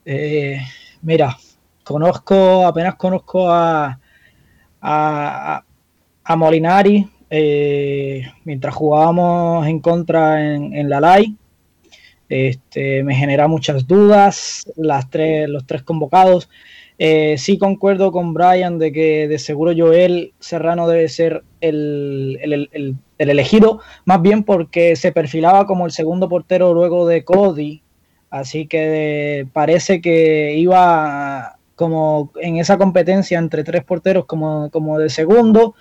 Eh, 0.05 0.59
mira, 1.01 1.37
conozco, 1.85 2.66
apenas 2.66 2.97
conozco 2.97 3.51
a, 3.51 3.99
a, 4.81 5.64
a 6.25 6.37
Molinari 6.37 7.09
eh, 7.31 8.27
mientras 8.45 8.75
jugábamos 8.75 9.66
en 9.66 9.81
contra 9.81 10.55
en, 10.55 10.75
en 10.75 10.91
la 10.91 11.01
LAI. 11.01 11.37
Este, 12.29 13.03
me 13.03 13.14
genera 13.14 13.47
muchas 13.47 13.87
dudas, 13.87 14.64
las 14.77 15.09
tres, 15.11 15.49
los 15.49 15.66
tres 15.66 15.83
convocados. 15.83 16.49
Eh, 17.05 17.36
sí 17.36 17.59
concuerdo 17.59 18.12
con 18.12 18.32
Brian 18.32 18.78
de 18.78 18.92
que 18.92 19.26
de 19.26 19.40
seguro 19.40 19.72
Joel 19.76 20.34
Serrano 20.38 20.86
debe 20.86 21.09
ser 21.09 21.42
el, 21.61 22.38
elegido, 23.18 23.80
más 24.05 24.22
bien 24.22 24.44
porque 24.44 24.94
se 24.94 25.11
perfilaba 25.11 25.66
como 25.66 25.84
el 25.84 25.90
segundo 25.90 26.28
portero 26.28 26.72
luego 26.72 27.05
de 27.09 27.24
Cody, 27.24 27.82
así 28.30 28.68
que 28.68 29.48
parece 29.53 30.00
que 30.00 30.55
iba 30.57 31.57
como 31.74 32.30
en 32.40 32.59
esa 32.59 32.78
competencia 32.78 33.36
entre 33.36 33.64
tres 33.64 33.82
porteros 33.82 34.24
como, 34.26 34.70
como 34.70 35.00
de 35.00 35.11
segundo. 35.11 35.74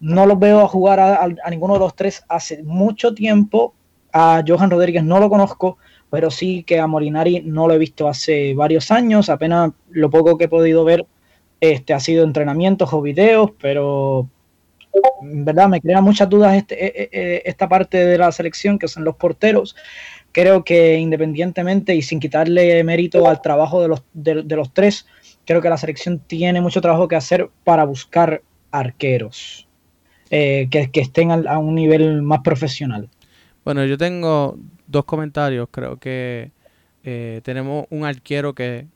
No 0.00 0.26
los 0.26 0.40
veo 0.40 0.62
a 0.62 0.66
jugar 0.66 0.98
a, 0.98 1.22
a 1.22 1.50
ninguno 1.50 1.74
de 1.74 1.78
los 1.78 1.94
tres 1.94 2.24
hace 2.28 2.64
mucho 2.64 3.14
tiempo. 3.14 3.72
A 4.12 4.42
Johan 4.44 4.72
Rodríguez 4.72 5.04
no 5.04 5.20
lo 5.20 5.30
conozco, 5.30 5.78
pero 6.10 6.30
sí 6.30 6.64
que 6.64 6.80
a 6.80 6.86
Molinari 6.86 7.42
no 7.42 7.68
lo 7.68 7.74
he 7.74 7.78
visto 7.78 8.08
hace 8.08 8.54
varios 8.54 8.90
años, 8.90 9.28
apenas 9.30 9.72
lo 9.90 10.10
poco 10.10 10.36
que 10.36 10.44
he 10.44 10.48
podido 10.48 10.84
ver 10.84 11.06
este, 11.60 11.94
ha 11.94 12.00
sido 12.00 12.24
entrenamientos 12.24 12.92
o 12.92 13.00
videos, 13.00 13.52
pero 13.60 14.28
en 15.22 15.44
verdad 15.44 15.68
me 15.68 15.80
crea 15.80 16.00
muchas 16.00 16.28
dudas 16.28 16.56
este, 16.56 16.84
e, 16.84 17.02
e, 17.02 17.08
e, 17.12 17.42
esta 17.44 17.68
parte 17.68 18.04
de 18.04 18.18
la 18.18 18.32
selección, 18.32 18.78
que 18.78 18.88
son 18.88 19.04
los 19.04 19.16
porteros. 19.16 19.76
Creo 20.32 20.64
que 20.64 20.96
independientemente 20.96 21.94
y 21.94 22.02
sin 22.02 22.20
quitarle 22.20 22.82
mérito 22.84 23.28
al 23.28 23.42
trabajo 23.42 23.82
de 23.82 23.88
los, 23.88 24.02
de, 24.12 24.56
los 24.56 24.72
tres, 24.72 25.06
creo 25.44 25.60
que 25.60 25.68
la 25.68 25.76
selección 25.76 26.20
tiene 26.20 26.60
mucho 26.60 26.80
trabajo 26.80 27.08
que 27.08 27.16
hacer 27.16 27.50
para 27.64 27.84
buscar 27.84 28.42
arqueros 28.70 29.66
eh, 30.30 30.68
que, 30.70 30.90
que, 30.90 31.00
estén 31.00 31.30
a 31.32 31.58
un 31.58 31.74
nivel 31.74 32.22
más 32.22 32.40
profesional. 32.40 33.08
Bueno, 33.64 33.84
yo 33.84 33.98
tengo 33.98 34.56
dos 34.90 35.04
comentarios. 35.04 35.68
Creo 35.70 35.98
que 35.98 36.52
eh, 37.02 37.40
tenemos 37.44 37.86
un 37.90 38.04
arquero 38.04 38.54
que 38.54 38.86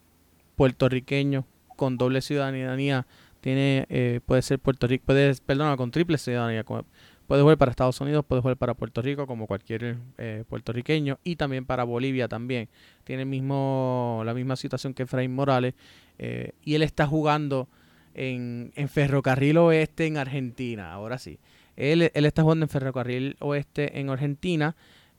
puertorriqueño 0.56 1.46
con 1.76 1.96
doble 1.96 2.20
ciudadanía 2.20 3.06
tiene 3.40 3.86
eh, 3.88 4.20
puede 4.24 4.42
ser 4.42 4.58
Puerto 4.58 4.86
Rico 4.86 5.06
puede 5.06 5.34
perdona 5.44 5.76
con 5.76 5.90
triple 5.90 6.18
ciudadanía 6.18 6.64
puede 6.64 7.42
jugar 7.42 7.58
para 7.58 7.70
Estados 7.70 8.00
Unidos 8.00 8.24
puede 8.24 8.42
jugar 8.42 8.56
para 8.56 8.74
Puerto 8.74 9.02
Rico 9.02 9.26
como 9.26 9.48
cualquier 9.48 9.96
eh, 10.18 10.44
puertorriqueño 10.48 11.18
y 11.24 11.34
también 11.36 11.64
para 11.64 11.82
Bolivia 11.82 12.28
también 12.28 12.68
tiene 13.02 13.22
el 13.22 13.28
mismo 13.28 14.22
la 14.24 14.34
misma 14.34 14.54
situación 14.54 14.94
que 14.94 15.02
Efraín 15.02 15.34
Morales 15.34 15.74
y 16.18 16.74
él 16.74 16.82
está 16.82 17.06
jugando 17.08 17.66
en, 18.14 18.70
en 18.76 18.88
Ferrocarril 18.88 19.56
Oeste 19.56 20.06
en 20.06 20.18
Argentina 20.18 20.92
ahora 20.92 21.18
sí 21.18 21.40
él, 21.76 22.12
él 22.14 22.24
está 22.26 22.42
jugando 22.42 22.66
en 22.66 22.68
Ferrocarril 22.68 23.36
Oeste 23.40 23.98
en 23.98 24.10
Argentina 24.10 24.76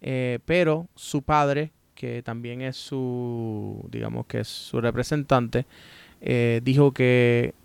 eh, 0.07 0.37
pero 0.45 0.87
su 0.93 1.23
padre, 1.23 1.71
que 1.95 2.21
también 2.21 2.61
es 2.61 2.77
su, 2.77 3.83
digamos 3.89 4.27
que 4.27 4.41
es 4.41 4.47
su 4.47 4.79
representante, 4.79 5.65
eh, 6.21 6.61
dijo 6.63 6.91
que, 6.91 7.55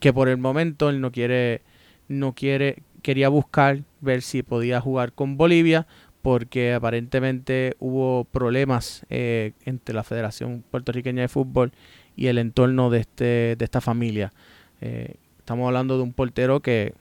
que 0.00 0.14
por 0.14 0.30
el 0.30 0.38
momento 0.38 0.88
él 0.88 1.02
no 1.02 1.12
quiere, 1.12 1.60
no 2.08 2.32
quiere, 2.32 2.82
quería 3.02 3.28
buscar 3.28 3.82
ver 4.00 4.22
si 4.22 4.42
podía 4.42 4.80
jugar 4.80 5.12
con 5.12 5.36
Bolivia 5.36 5.86
porque 6.22 6.72
aparentemente 6.72 7.76
hubo 7.80 8.24
problemas 8.24 9.04
eh, 9.10 9.52
entre 9.66 9.94
la 9.94 10.04
Federación 10.04 10.64
Puertorriqueña 10.70 11.20
de 11.20 11.28
Fútbol 11.28 11.72
y 12.16 12.28
el 12.28 12.38
entorno 12.38 12.88
de, 12.88 13.00
este, 13.00 13.56
de 13.56 13.64
esta 13.64 13.82
familia. 13.82 14.32
estamos 14.80 15.66
hablando 15.66 15.98
de 15.98 16.02
un 16.02 16.14
portero 16.14 16.60
que 16.60 16.94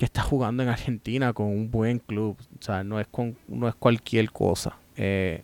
que 0.00 0.06
está 0.06 0.22
jugando 0.22 0.62
en 0.62 0.70
Argentina 0.70 1.34
con 1.34 1.48
un 1.48 1.70
buen 1.70 1.98
club. 1.98 2.34
O 2.58 2.62
sea, 2.62 2.82
no 2.82 2.98
es, 2.98 3.06
con, 3.08 3.36
no 3.48 3.68
es 3.68 3.74
cualquier 3.74 4.30
cosa. 4.32 4.74
Eh, 4.96 5.42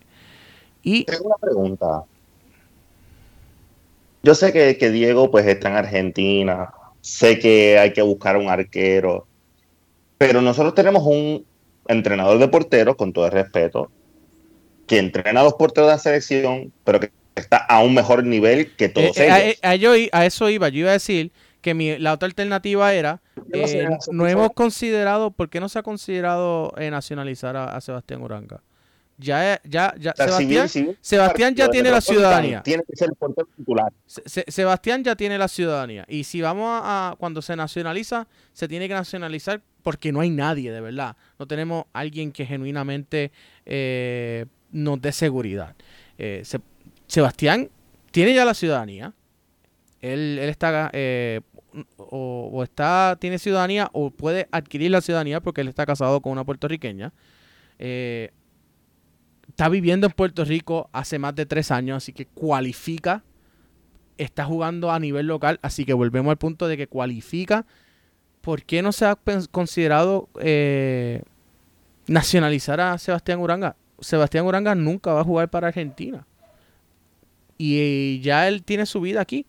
y 0.81 1.03
Tengo 1.03 1.25
una 1.27 1.35
pregunta. 1.35 2.03
Yo 4.23 4.33
sé 4.33 4.51
que, 4.51 4.75
que, 4.79 4.89
Diego 4.89 5.29
pues 5.29 5.45
está 5.45 5.69
en 5.69 5.75
Argentina, 5.75 6.73
sé 7.01 7.37
que 7.37 7.77
hay 7.77 7.93
que 7.93 8.01
buscar 8.01 8.35
un 8.35 8.49
arquero, 8.49 9.27
pero 10.17 10.41
nosotros 10.41 10.73
tenemos 10.73 11.03
un 11.05 11.45
entrenador 11.87 12.39
de 12.39 12.47
porteros, 12.47 12.95
con 12.95 13.13
todo 13.13 13.27
el 13.27 13.33
respeto, 13.33 13.91
que 14.87 14.97
entrena 14.97 15.41
a 15.41 15.43
los 15.43 15.53
porteros 15.53 15.87
de 15.87 15.93
la 15.93 15.99
selección, 15.99 16.73
pero 16.83 16.99
que 16.99 17.11
está 17.35 17.57
a 17.57 17.83
un 17.83 17.93
mejor 17.93 18.23
nivel 18.23 18.75
que 18.75 18.89
todos 18.89 19.15
eh, 19.17 19.27
eh, 19.27 19.49
ellos. 19.49 19.59
A, 19.61 19.75
yo, 19.75 19.91
a, 20.11 20.25
eso 20.25 20.49
iba, 20.49 20.67
yo 20.69 20.79
iba 20.79 20.89
a 20.89 20.93
decir 20.93 21.31
que 21.61 21.73
mi, 21.73 21.97
la 21.97 22.13
otra 22.13 22.27
alternativa 22.27 22.93
era, 22.93 23.21
eh, 23.53 23.87
no 24.11 24.27
hemos 24.27 24.51
considerado, 24.53 25.31
¿por 25.31 25.49
qué 25.49 25.59
no 25.59 25.69
se 25.69 25.79
ha 25.79 25.83
considerado 25.83 26.73
eh, 26.77 26.89
nacionalizar 26.91 27.55
a, 27.57 27.79
Sebastián 27.81 28.21
Uranga? 28.21 28.61
Ya, 29.19 29.59
ya, 29.63 29.95
ya, 29.97 30.13
Sebastián, 30.15 30.95
Sebastián 31.01 31.55
ya 31.55 31.69
tiene 31.69 31.89
la 31.89 32.01
ciudadanía. 32.01 32.61
Tiene 32.61 32.83
que 32.83 32.95
ser 32.95 33.09
el 33.09 33.45
titular. 33.55 33.91
Sebastián 34.05 35.03
ya 35.03 35.15
tiene 35.15 35.39
la 35.39 35.47
ciudadanía. 35.47 36.05
Y 36.07 36.23
si 36.23 36.39
vamos 36.39 36.81
a, 36.83 37.15
cuando 37.17 37.41
se 37.41 37.55
nacionaliza, 37.55 38.27
se 38.53 38.67
tiene 38.67 38.87
que 38.87 38.93
nacionalizar 38.93 39.61
porque 39.81 40.11
no 40.11 40.19
hay 40.19 40.29
nadie, 40.29 40.71
de 40.71 40.81
verdad. 40.81 41.17
No 41.39 41.47
tenemos 41.47 41.85
alguien 41.93 42.31
que 42.31 42.45
genuinamente 42.45 43.31
eh, 43.65 44.45
nos 44.71 45.01
dé 45.01 45.11
seguridad. 45.11 45.75
Sebastián 47.07 47.71
tiene 48.11 48.35
ya 48.35 48.45
la 48.45 48.53
ciudadanía. 48.53 49.13
Él, 50.13 50.39
está 50.39 50.91
o, 51.97 52.63
está, 52.63 53.17
tiene 53.19 53.39
ciudadanía 53.39 53.89
o 53.93 54.09
puede 54.09 54.47
adquirir 54.51 54.91
la 54.91 55.01
ciudadanía 55.01 55.41
porque 55.41 55.61
él 55.61 55.67
está 55.67 55.85
casado 55.85 56.21
con 56.21 56.31
una 56.31 56.43
puertorriqueña. 56.43 57.13
Eh, 57.79 58.31
está 59.47 59.69
viviendo 59.69 60.07
en 60.07 60.13
Puerto 60.13 60.45
Rico 60.45 60.89
hace 60.91 61.19
más 61.19 61.35
de 61.35 61.45
tres 61.45 61.71
años, 61.71 61.97
así 61.97 62.13
que 62.13 62.25
cualifica. 62.25 63.23
Está 64.17 64.45
jugando 64.45 64.91
a 64.91 64.99
nivel 64.99 65.27
local, 65.27 65.59
así 65.61 65.85
que 65.85 65.93
volvemos 65.93 66.31
al 66.31 66.37
punto 66.37 66.67
de 66.67 66.77
que 66.77 66.87
cualifica. 66.87 67.65
¿Por 68.41 68.63
qué 68.63 68.81
no 68.81 68.91
se 68.91 69.05
ha 69.05 69.17
considerado 69.51 70.29
eh, 70.39 71.21
nacionalizar 72.07 72.79
a 72.81 72.97
Sebastián 72.97 73.39
Uranga? 73.39 73.75
Sebastián 73.99 74.45
Uranga 74.45 74.73
nunca 74.73 75.13
va 75.13 75.21
a 75.21 75.23
jugar 75.23 75.49
para 75.49 75.67
Argentina. 75.67 76.25
Y 77.57 78.19
ya 78.21 78.47
él 78.47 78.63
tiene 78.63 78.85
su 78.85 79.01
vida 79.01 79.21
aquí. 79.21 79.45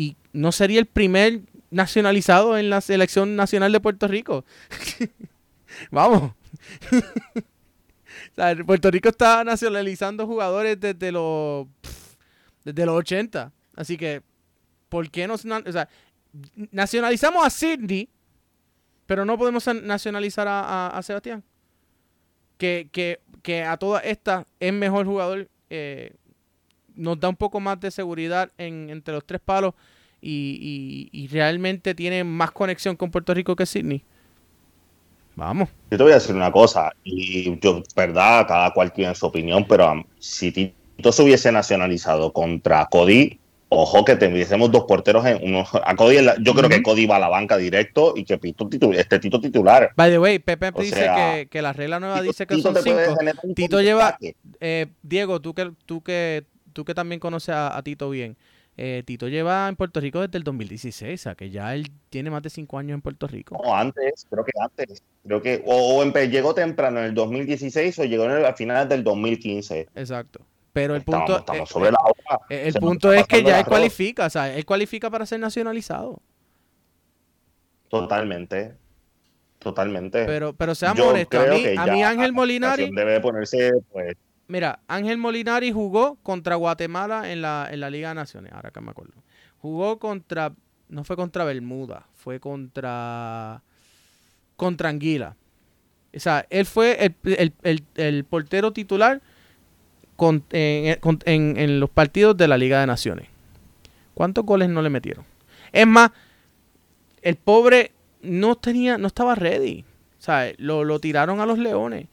Y 0.00 0.16
no 0.32 0.50
sería 0.50 0.80
el 0.80 0.86
primer 0.86 1.42
nacionalizado 1.70 2.56
en 2.56 2.70
la 2.70 2.80
selección 2.80 3.36
nacional 3.36 3.70
de 3.70 3.80
Puerto 3.80 4.08
Rico. 4.08 4.46
Vamos. 5.90 6.32
Puerto 8.64 8.90
Rico 8.90 9.10
está 9.10 9.44
nacionalizando 9.44 10.26
jugadores 10.26 10.80
desde 10.80 11.12
los 11.12 11.66
desde 12.64 12.86
los 12.86 12.96
80. 12.96 13.52
Así 13.76 13.98
que, 13.98 14.22
¿por 14.88 15.10
qué 15.10 15.28
no? 15.28 15.34
O 15.34 15.38
sea, 15.38 15.86
nacionalizamos 16.70 17.44
a 17.44 17.50
Sidney, 17.50 18.08
pero 19.04 19.26
no 19.26 19.36
podemos 19.36 19.66
nacionalizar 19.82 20.46
a, 20.48 20.98
Sebastián. 21.02 21.44
Que, 22.56 22.88
que, 22.90 23.20
que, 23.42 23.64
a 23.64 23.76
todas 23.76 24.02
estas 24.06 24.46
es 24.60 24.72
mejor 24.72 25.04
jugador. 25.04 25.50
Eh, 25.68 26.14
nos 26.96 27.18
da 27.18 27.28
un 27.28 27.36
poco 27.36 27.60
más 27.60 27.80
de 27.80 27.90
seguridad 27.90 28.50
en, 28.58 28.90
entre 28.90 29.14
los 29.14 29.24
tres 29.24 29.40
palos 29.44 29.74
y, 30.20 31.08
y, 31.12 31.22
y 31.22 31.28
realmente 31.28 31.94
tiene 31.94 32.24
más 32.24 32.50
conexión 32.50 32.96
con 32.96 33.10
Puerto 33.10 33.32
Rico 33.34 33.56
que 33.56 33.66
Sidney. 33.66 34.04
Vamos. 35.36 35.68
Yo 35.90 35.96
te 35.96 36.02
voy 36.02 36.12
a 36.12 36.16
decir 36.16 36.34
una 36.34 36.52
cosa, 36.52 36.92
y 37.02 37.58
yo, 37.60 37.82
verdad, 37.96 38.46
cada 38.46 38.70
cual 38.72 38.92
tiene 38.92 39.14
su 39.14 39.24
opinión, 39.24 39.64
pero 39.66 39.90
um, 39.90 40.04
si 40.18 40.52
Tito 40.52 41.12
se 41.12 41.22
hubiese 41.22 41.50
nacionalizado 41.50 42.32
contra 42.32 42.86
Cody, 42.90 43.38
ojo 43.70 44.04
que 44.04 44.16
tuviésemos 44.16 44.70
dos 44.70 44.84
porteros 44.84 45.24
en 45.24 45.42
uno. 45.42 45.64
A 45.84 45.96
Cody, 45.96 46.18
yo 46.42 46.52
creo 46.52 46.68
que 46.68 46.82
Cody 46.82 47.06
va 47.06 47.16
a 47.16 47.20
la 47.20 47.28
banca 47.28 47.56
directo 47.56 48.12
y 48.16 48.24
que 48.24 48.36
Pito 48.36 48.68
este 48.92 49.18
Tito 49.18 49.40
titular. 49.40 49.92
By 49.96 50.10
the 50.10 50.18
way, 50.18 50.40
Pepe 50.40 50.72
dice 50.78 51.48
que, 51.48 51.62
la 51.62 51.72
regla 51.72 52.00
nueva 52.00 52.20
dice 52.20 52.46
que 52.46 52.60
son 52.60 52.76
cinco. 52.82 53.00
Tito 53.54 53.80
lleva. 53.80 54.18
Eh, 54.60 54.88
Diego, 55.02 55.40
tú 55.40 55.54
que, 55.54 55.72
tú 55.86 56.02
que 56.02 56.44
tú 56.72 56.84
que 56.84 56.94
también 56.94 57.20
conoces 57.20 57.54
a 57.54 57.80
Tito 57.82 58.10
bien. 58.10 58.36
Eh, 58.82 59.02
Tito 59.04 59.28
lleva 59.28 59.68
en 59.68 59.76
Puerto 59.76 60.00
Rico 60.00 60.20
desde 60.20 60.38
el 60.38 60.44
2016, 60.44 61.20
o 61.20 61.22
sea 61.22 61.34
que 61.34 61.50
ya 61.50 61.74
él 61.74 61.90
tiene 62.08 62.30
más 62.30 62.42
de 62.42 62.48
cinco 62.48 62.78
años 62.78 62.94
en 62.94 63.02
Puerto 63.02 63.26
Rico. 63.26 63.60
No, 63.62 63.76
antes, 63.76 64.26
creo 64.30 64.42
que 64.42 64.52
antes. 64.58 65.02
Creo 65.22 65.42
que 65.42 65.62
o, 65.66 66.02
llegó 66.02 66.54
temprano 66.54 67.00
en 67.00 67.06
el 67.06 67.14
2016 67.14 67.98
o 67.98 68.04
llegó 68.04 68.24
en 68.24 68.30
el, 68.30 68.46
a 68.46 68.54
finales 68.54 68.88
del 68.88 69.04
2015. 69.04 69.88
Exacto. 69.94 70.40
Pero 70.72 70.94
el 70.94 71.02
punto, 71.02 71.36
estamos 71.36 71.68
sobre 71.68 71.90
la 71.90 71.98
hoja. 72.02 72.40
Eh, 72.48 72.68
el 72.68 72.74
punto 72.74 73.12
es 73.12 73.26
que 73.26 73.42
ya 73.42 73.58
él 73.58 73.66
cualifica, 73.66 74.26
o 74.26 74.30
sea, 74.30 74.54
él 74.54 74.64
cualifica 74.64 75.10
para 75.10 75.26
ser 75.26 75.40
nacionalizado. 75.40 76.22
Totalmente. 77.88 78.76
Totalmente. 79.58 80.24
Pero, 80.24 80.54
pero 80.54 80.74
seamos 80.74 81.06
honestos, 81.06 81.46
a 81.46 81.50
mí, 81.50 81.64
a 81.76 81.86
mí 81.86 82.02
Ángel 82.02 82.32
Molinari. 82.32 82.90
Debe 82.94 83.20
ponerse, 83.20 83.72
pues, 83.92 84.16
Mira, 84.50 84.80
Ángel 84.88 85.16
Molinari 85.16 85.70
jugó 85.70 86.16
contra 86.24 86.56
Guatemala 86.56 87.30
en 87.30 87.40
la, 87.40 87.68
en 87.70 87.78
la 87.78 87.88
Liga 87.88 88.08
de 88.08 88.16
Naciones, 88.16 88.52
ahora 88.52 88.72
que 88.72 88.80
me 88.80 88.90
acuerdo. 88.90 89.14
Jugó 89.62 90.00
contra, 90.00 90.52
no 90.88 91.04
fue 91.04 91.14
contra 91.14 91.44
Bermuda, 91.44 92.08
fue 92.16 92.40
contra, 92.40 93.62
contra 94.56 94.88
Anguila. 94.88 95.36
O 96.12 96.18
sea, 96.18 96.44
él 96.50 96.66
fue 96.66 97.14
el, 97.22 98.24
portero 98.24 98.72
titular 98.72 99.22
en, 100.50 101.78
los 101.80 101.90
partidos 101.90 102.36
de 102.36 102.48
la 102.48 102.58
Liga 102.58 102.80
de 102.80 102.88
Naciones. 102.88 103.28
¿Cuántos 104.14 104.44
goles 104.44 104.68
no 104.68 104.82
le 104.82 104.90
metieron? 104.90 105.24
Es 105.70 105.86
más, 105.86 106.10
el 107.22 107.36
pobre 107.36 107.92
no 108.20 108.56
tenía, 108.56 108.98
no 108.98 109.06
estaba 109.06 109.36
ready. 109.36 109.84
O 110.18 110.22
sea, 110.22 110.50
lo, 110.58 110.82
lo 110.82 110.98
tiraron 110.98 111.38
a 111.38 111.46
los 111.46 111.56
leones. 111.56 112.08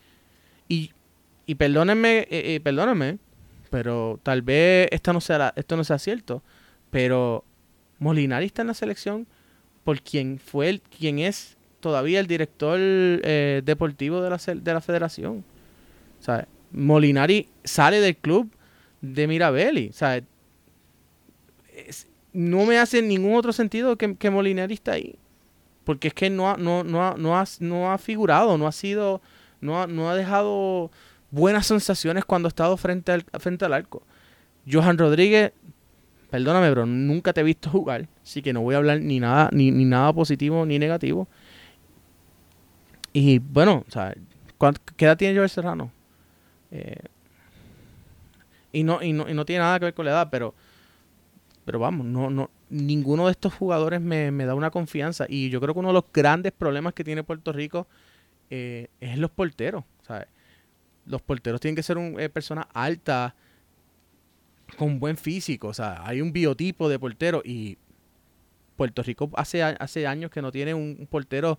Y 0.69 0.91
y 1.47 1.55
perdónenme, 1.55 2.19
eh, 2.19 2.27
eh, 2.29 2.59
perdónenme, 2.61 3.17
pero 3.71 4.19
tal 4.21 4.41
vez 4.41 4.89
esto 4.91 5.13
no 5.13 5.21
sea, 5.21 5.53
esto 5.55 5.77
no 5.77 5.83
sea 5.83 5.97
cierto, 5.97 6.43
pero 6.91 7.43
Molinari 7.99 8.45
está 8.45 8.61
en 8.61 8.67
la 8.67 8.73
selección 8.73 9.25
por 9.83 10.01
quien 10.01 10.39
fue 10.39 10.69
el, 10.69 10.81
quien 10.81 11.19
es 11.19 11.57
todavía 11.79 12.19
el 12.19 12.27
director 12.27 12.77
eh, 12.79 13.61
deportivo 13.63 14.21
de 14.21 14.29
la, 14.29 14.37
de 14.37 14.73
la 14.73 14.81
federación. 14.81 15.45
O 16.19 16.23
sea, 16.23 16.45
Molinari 16.71 17.47
sale 17.63 18.01
del 18.01 18.17
club 18.17 18.51
de 19.01 19.27
Mirabelli. 19.27 19.91
O 20.01 20.21
no 22.33 22.65
me 22.65 22.77
hace 22.77 23.01
ningún 23.01 23.35
otro 23.35 23.53
sentido 23.53 23.97
que, 23.97 24.15
que, 24.15 24.29
Molinari 24.29 24.73
está 24.73 24.93
ahí. 24.93 25.15
Porque 25.85 26.09
es 26.09 26.13
que 26.13 26.29
no 26.29 26.49
ha, 26.49 26.57
no, 26.57 26.83
no, 26.83 27.15
no, 27.15 27.39
ha, 27.39 27.45
no 27.61 27.91
ha 27.91 27.97
figurado, 27.97 28.57
no 28.57 28.67
ha 28.67 28.73
sido, 28.73 29.21
no 29.61 29.81
ha, 29.81 29.87
no 29.87 30.09
ha 30.09 30.15
dejado 30.15 30.91
buenas 31.31 31.67
sensaciones 31.67 32.25
cuando 32.25 32.47
ha 32.47 32.49
estado 32.49 32.77
frente 32.77 33.11
al, 33.11 33.23
frente 33.39 33.65
al 33.65 33.73
arco. 33.73 34.03
Johan 34.69 34.97
Rodríguez, 34.97 35.53
perdóname, 36.29 36.69
bro, 36.71 36.85
nunca 36.85 37.33
te 37.33 37.41
he 37.41 37.43
visto 37.43 37.69
jugar, 37.69 38.07
así 38.21 38.41
que 38.41 38.53
no 38.53 38.61
voy 38.61 38.75
a 38.75 38.77
hablar 38.79 39.01
ni 39.01 39.19
nada, 39.19 39.49
ni, 39.53 39.71
nada 39.71 40.11
positivo 40.13 40.65
ni 40.65 40.79
negativo. 40.79 41.27
Y 43.13 43.39
bueno, 43.39 43.83
o 43.87 43.91
sea, 43.91 44.13
¿qué 44.95 45.05
edad 45.05 45.17
tiene 45.17 45.35
Joel 45.35 45.49
Serrano? 45.49 45.91
Eh, 46.71 46.99
y, 48.73 48.83
no, 48.83 49.01
y, 49.01 49.13
no, 49.13 49.29
y 49.29 49.33
no 49.33 49.45
tiene 49.45 49.63
nada 49.63 49.79
que 49.79 49.85
ver 49.85 49.93
con 49.93 50.05
la 50.05 50.11
edad, 50.11 50.27
pero, 50.29 50.53
pero 51.65 51.79
vamos, 51.79 52.05
no, 52.05 52.29
no, 52.29 52.49
ninguno 52.69 53.25
de 53.25 53.31
estos 53.31 53.53
jugadores 53.53 54.01
me, 54.01 54.31
da 54.31 54.55
una 54.55 54.71
confianza. 54.71 55.25
Y 55.27 55.49
yo 55.49 55.61
creo 55.61 55.73
que 55.73 55.79
uno 55.79 55.89
de 55.89 55.95
los 55.95 56.05
grandes 56.13 56.51
problemas 56.51 56.93
que 56.93 57.03
tiene 57.03 57.23
Puerto 57.23 57.51
Rico 57.51 57.87
eh, 58.49 58.87
es 58.99 59.17
los 59.17 59.31
porteros. 59.31 59.83
¿sabes? 60.05 60.27
Los 61.07 61.21
porteros 61.21 61.59
tienen 61.59 61.75
que 61.75 61.83
ser 61.83 61.97
un, 61.97 62.19
eh, 62.19 62.29
personas 62.29 62.67
altas, 62.73 63.33
con 64.77 64.99
buen 64.99 65.17
físico. 65.17 65.69
O 65.69 65.73
sea, 65.73 66.05
hay 66.05 66.21
un 66.21 66.33
biotipo 66.33 66.89
de 66.89 66.99
portero 66.99 67.41
y 67.43 67.77
Puerto 68.75 69.01
Rico 69.01 69.29
hace, 69.35 69.63
hace 69.63 70.05
años 70.05 70.29
que 70.29 70.41
no 70.41 70.51
tiene 70.51 70.73
un, 70.73 71.07
portero 71.09 71.57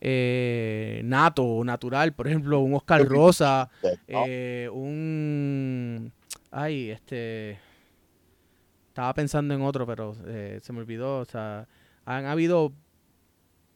eh, 0.00 1.00
nato 1.04 1.44
o 1.44 1.64
natural. 1.64 2.12
Por 2.12 2.26
ejemplo, 2.26 2.60
un 2.60 2.74
Oscar 2.74 3.06
Rosa, 3.06 3.70
eh, 4.06 4.68
un... 4.72 6.12
Ay, 6.50 6.90
este... 6.90 7.58
Estaba 8.88 9.14
pensando 9.14 9.54
en 9.54 9.62
otro, 9.62 9.86
pero 9.86 10.16
se 10.60 10.72
me 10.72 10.80
olvidó. 10.80 11.20
O 11.20 11.24
sea, 11.24 11.68
han 12.04 12.26
habido 12.26 12.72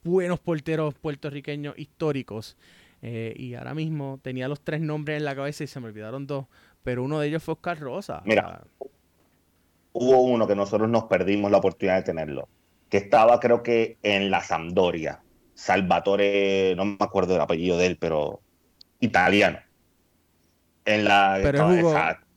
buenos 0.03 0.39
porteros 0.41 0.93
puertorriqueños 0.95 1.77
históricos 1.77 2.57
eh, 3.05 3.33
y 3.35 3.53
ahora 3.55 3.73
mismo 3.73 4.17
tenía 4.23 4.47
los 4.47 4.61
tres 4.61 4.79
nombres 4.79 5.17
en 5.17 5.25
la 5.25 5.35
cabeza 5.35 5.65
y 5.65 5.67
se 5.67 5.77
me 5.81 5.87
olvidaron 5.87 6.25
dos. 6.25 6.45
Pero 6.83 7.03
uno 7.03 7.19
de 7.19 7.27
ellos 7.27 7.43
fue 7.43 7.55
Oscar 7.55 7.77
Rosa. 7.77 8.21
Mira, 8.23 8.61
hubo 9.91 10.21
uno 10.21 10.47
que 10.47 10.55
nosotros 10.55 10.89
nos 10.89 11.03
perdimos 11.03 11.51
la 11.51 11.57
oportunidad 11.57 11.97
de 11.97 12.03
tenerlo. 12.03 12.47
Que 12.87 12.97
estaba, 12.97 13.41
creo 13.41 13.61
que, 13.61 13.97
en 14.03 14.31
la 14.31 14.41
Sampdoria. 14.41 15.19
Salvatore, 15.53 16.75
no 16.77 16.85
me 16.85 16.97
acuerdo 17.01 17.33
del 17.33 17.41
apellido 17.41 17.77
de 17.77 17.87
él, 17.87 17.97
pero 17.99 18.39
italiano. 19.01 19.59
En 20.85 21.03
la. 21.03 21.41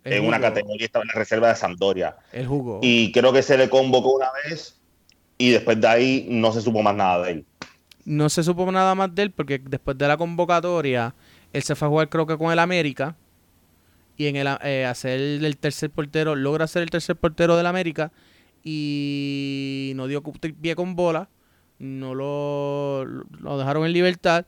en 0.03 0.25
una 0.27 0.41
categoría 0.41 0.87
estaba 0.87 1.05
en 1.05 1.11
la 1.15 1.19
reserva 1.21 1.49
de 1.49 1.55
Sampdoria. 1.55 2.17
El 2.33 2.49
jugó. 2.49 2.81
Y 2.83 3.13
creo 3.13 3.33
que 3.33 3.43
se 3.43 3.57
le 3.57 3.71
convocó 3.71 4.17
una 4.17 4.31
vez 4.45 4.81
y 5.39 5.51
después 5.51 5.81
de 5.81 5.87
ahí 5.87 6.27
no 6.29 6.51
se 6.51 6.61
supo 6.61 6.83
más 6.83 6.97
nada 6.97 7.25
de 7.25 7.31
él 7.31 7.47
no 8.07 8.31
se 8.31 8.43
supo 8.45 8.71
nada 8.73 8.95
más 8.95 9.15
de 9.15 9.23
él 9.23 9.31
porque 9.33 9.59
después 9.59 9.99
de 9.99 10.09
la 10.09 10.17
convocatoria, 10.17 11.15
él 11.53 11.63
se 11.63 11.75
fue 11.75 11.87
a 11.87 11.91
jugar 11.91 12.09
creo 12.09 12.27
que 12.27 12.39
con 12.39 12.53
el 12.53 12.59
América. 12.59 13.17
Y 14.17 14.29
en 14.29 14.37
el 14.37 14.49
eh, 14.63 14.87
hacer 14.87 15.21
el 15.21 15.57
tercer 15.59 15.91
portero, 15.91 16.35
logra 16.37 16.67
ser 16.67 16.83
el 16.83 16.91
tercer 16.91 17.17
portero 17.17 17.57
del 17.57 17.67
América. 17.67 18.13
Y 18.65 19.93
no 19.97 20.07
dio 20.07 20.23
pie 20.23 20.75
con 20.75 20.97
bola. 20.97 21.29
No 21.79 22.15
lo, 22.15 23.05
lo 23.05 23.59
dejaron 23.59 23.85
en 23.85 23.93
libertad. 23.93 24.47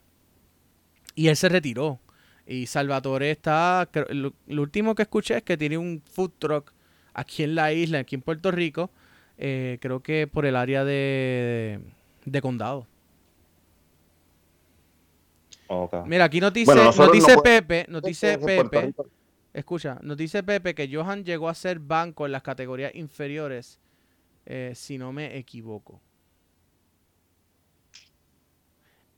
Y 1.15 1.29
él 1.29 1.37
se 1.37 1.49
retiró. 1.49 2.01
Y 2.47 2.67
Salvatore 2.67 3.31
está. 3.31 3.89
Lo, 4.11 4.33
último 4.49 4.95
que 4.95 5.03
escuché 5.03 5.39
es 5.39 5.43
que 5.43 5.59
tiene 5.59 5.77
un 5.77 6.03
food 6.11 6.31
truck 6.39 6.73
aquí 7.13 7.43
en 7.43 7.55
la 7.55 7.73
isla, 7.73 7.99
aquí 7.99 8.15
en 8.15 8.23
Puerto 8.23 8.51
Rico. 8.51 8.91
Eh, 9.37 9.79
creo 9.83 10.01
que 10.01 10.27
por 10.27 10.47
el 10.47 10.57
área 10.57 10.85
de, 10.85 11.81
de 12.25 12.41
condado. 12.41 12.87
Mira, 16.07 16.25
aquí 16.25 16.41
nos 16.41 16.53
dice, 16.53 16.73
Pepe, 17.43 17.87
nos 17.89 18.03
dice 18.03 18.39
Pepe, 18.39 18.95
escucha, 19.53 19.99
nos 20.03 20.17
dice 20.17 20.43
Pepe 20.43 20.75
que 20.75 20.89
Johan 20.93 21.25
llegó 21.25 21.49
a 21.49 21.55
ser 21.55 21.79
banco 21.79 22.27
en 22.27 22.33
las 22.33 22.43
categorías 22.43 22.95
inferiores, 22.95 23.79
eh, 24.47 24.73
si 24.75 24.99
no 24.99 25.13
me 25.13 25.37
equivoco. 25.37 26.01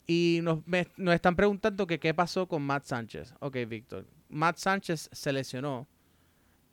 Y 0.06 0.40
nos, 0.42 0.58
nos 0.96 1.14
están 1.14 1.36
preguntando 1.36 1.86
que 1.86 2.00
qué 2.00 2.12
pasó 2.12 2.48
con 2.48 2.62
Matt 2.62 2.84
Sánchez. 2.84 3.32
Ok, 3.38 3.58
Víctor. 3.68 4.06
Matt 4.28 4.56
Sánchez 4.56 5.08
se 5.12 5.32
lesionó 5.32 5.86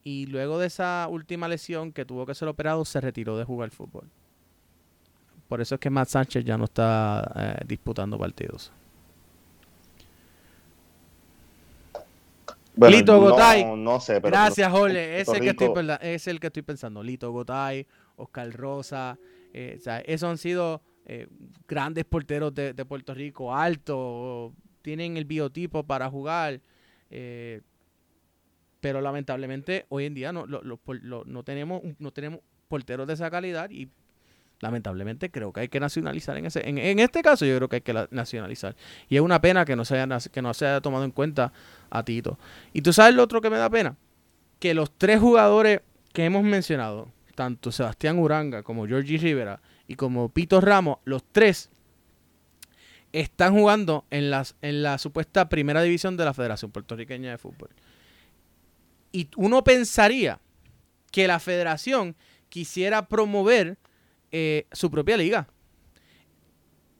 y 0.04 0.26
luego 0.26 0.58
de 0.58 0.68
esa 0.68 1.08
última 1.10 1.48
lesión 1.48 1.92
que 1.92 2.06
tuvo 2.06 2.26
que 2.26 2.34
ser 2.34 2.48
operado 2.48 2.84
se 2.86 3.00
retiró 3.00 3.38
de 3.38 3.44
jugar 3.44 3.70
fútbol. 3.70 4.10
Por 5.48 5.62
eso 5.62 5.76
es 5.76 5.82
que 5.82 5.90
Matt 5.90 6.10
Sánchez 6.10 6.44
ya 6.44 6.58
no 6.58 6.66
está 6.66 7.32
eh, 7.36 7.66
disputando 7.68 8.18
partidos. 8.18 8.72
Lito 12.78 13.20
Gotay. 13.20 13.66
No, 13.76 14.00
sé, 14.00 14.22
pero 14.22 14.32
Gracias, 14.32 14.72
Jorge. 14.72 15.20
Es 15.20 15.28
el, 15.30 15.40
que 15.42 15.50
estoy, 15.50 15.90
es 16.02 16.28
el 16.28 16.40
que 16.40 16.48
estoy 16.48 16.64
pensando. 16.64 17.04
Lito 17.04 17.32
Gotay, 17.32 17.86
Oscar 18.16 18.52
Rosa. 18.52 19.18
Eh, 19.54 19.80
esos 20.06 20.30
han 20.30 20.38
sido 20.38 20.82
eh, 21.06 21.28
grandes 21.68 22.06
porteros 22.06 22.54
de, 22.54 22.74
Puerto 22.86 23.14
Rico, 23.14 23.56
altos, 23.56 24.52
tienen 24.82 25.18
el 25.18 25.26
biotipo 25.26 25.84
para 25.84 26.10
jugar. 26.10 26.62
Eh, 27.10 27.62
pero 28.80 29.02
lamentablemente 29.02 29.86
hoy 29.90 30.06
en 30.06 30.14
día 30.14 30.32
no, 30.32 30.46
no, 30.46 31.44
tenemos, 31.44 31.82
no 31.98 32.12
tenemos 32.12 32.42
porteros 32.68 33.08
de 33.08 33.14
esa 33.14 33.32
calidad 33.32 33.70
y 33.70 33.90
lamentablemente 34.60 35.30
creo 35.30 35.54
que 35.54 35.62
hay 35.62 35.68
que 35.68 35.80
nacionalizar 35.80 36.38
en 36.38 36.46
ese 36.48 36.68
en, 36.68 37.00
este 37.00 37.22
caso 37.22 37.46
yo 37.46 37.56
creo 37.58 37.70
que 37.70 37.78
hay 37.78 37.82
que 37.82 38.08
nacionalizar. 38.12 38.76
Y 39.10 39.16
es 39.16 39.22
una 39.22 39.42
pena 39.42 39.66
que 39.66 39.76
no 39.76 39.86
se 39.86 40.00
haya 40.00 40.20
que 40.32 40.42
no 40.42 40.54
se 40.54 40.66
haya 40.66 40.82
tomado 40.82 41.04
en 41.04 41.12
cuenta 41.12 41.54
a 41.90 42.04
Tito. 42.04 42.38
Y 42.74 42.82
tú 42.82 42.94
sabes 42.94 43.16
lo 43.16 43.24
otro 43.24 43.42
que 43.42 43.50
me 43.50 43.58
da 43.58 43.70
pena 43.70 43.96
que 44.60 44.74
los 44.74 44.92
tres 44.98 45.20
jugadores 45.20 45.82
que 46.14 46.26
hemos 46.26 46.44
mencionado 46.44 47.12
tanto 47.36 47.72
Sebastián 47.72 48.18
Uranga 48.18 48.64
como 48.64 48.88
Georgie 48.88 49.20
Rivera 49.20 49.62
y 49.88 49.96
como 49.96 50.30
Pito 50.30 50.60
Ramos 50.60 50.98
los 51.06 51.24
tres 51.32 51.70
están 53.14 53.54
jugando 53.54 54.06
en 54.10 54.32
las 54.32 54.56
en 54.62 54.82
la 54.82 54.98
supuesta 54.98 55.50
primera 55.50 55.82
división 55.84 56.18
de 56.18 56.26
la 56.26 56.34
Federación 56.34 56.72
Puertorriqueña 56.72 57.32
de 57.32 57.38
Fútbol. 57.38 57.70
Y 59.12 59.30
uno 59.36 59.64
pensaría 59.64 60.40
que 61.12 61.28
la 61.28 61.40
federación 61.40 62.16
quisiera 62.50 63.08
promover 63.08 63.78
eh, 64.40 64.68
su 64.72 64.92
propia 64.92 65.18
liga. 65.18 65.48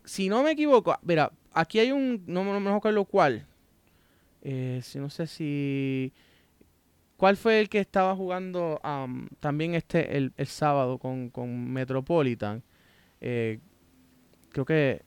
Si 0.04 0.28
no 0.28 0.42
me 0.42 0.52
equivoco, 0.52 0.98
mira, 1.04 1.32
aquí 1.54 1.78
hay 1.78 1.92
un, 1.92 2.24
no, 2.26 2.44
me 2.44 2.70
acuerdo 2.72 3.06
cuál. 3.06 3.46
Eh, 4.42 4.80
si 4.84 4.98
no 4.98 5.12
sé 5.12 5.28
si... 5.28 6.14
¿Cuál 7.16 7.38
fue 7.38 7.60
el 7.60 7.70
que 7.70 7.80
estaba 7.80 8.16
jugando 8.16 8.80
también 9.40 9.76
este 9.76 10.18
el, 10.18 10.34
sábado 10.46 10.98
con, 10.98 11.72
Metropolitan? 11.72 12.64
Eh, 13.22 13.60
creo 14.50 14.66
que 14.66 15.02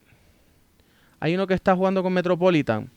hay 1.19 1.35
uno 1.35 1.47
que 1.47 1.53
está 1.53 1.75
jugando 1.75 2.01
con 2.03 2.13
Metropolitan 2.13 2.89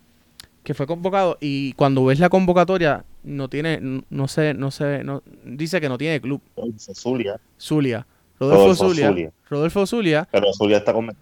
que 0.65 0.75
fue 0.75 0.87
convocado 0.87 1.39
y 1.41 1.75
cuando 1.75 2.05
ves 2.05 2.19
la 2.19 2.29
convocatoria 2.29 3.05
no 3.23 3.49
tiene, 3.49 4.03
no 4.09 4.29
sé, 4.29 4.55
no 4.55 4.71
sé, 4.71 5.05
no, 5.05 5.23
dice 5.45 5.81
que 5.81 5.89
no 5.89 5.99
tiene 5.99 6.21
club. 6.21 6.41
Zulia. 6.79 7.41
Zulia. 7.59 8.07
Rodolfo, 8.39 8.75
Zulia. 8.75 9.33
Rodolfo 9.49 9.87
Zulia. 9.87 10.29
Pero 10.31 10.53
Zulia 10.53 10.79
está 10.79 10.93
con... 10.93 11.17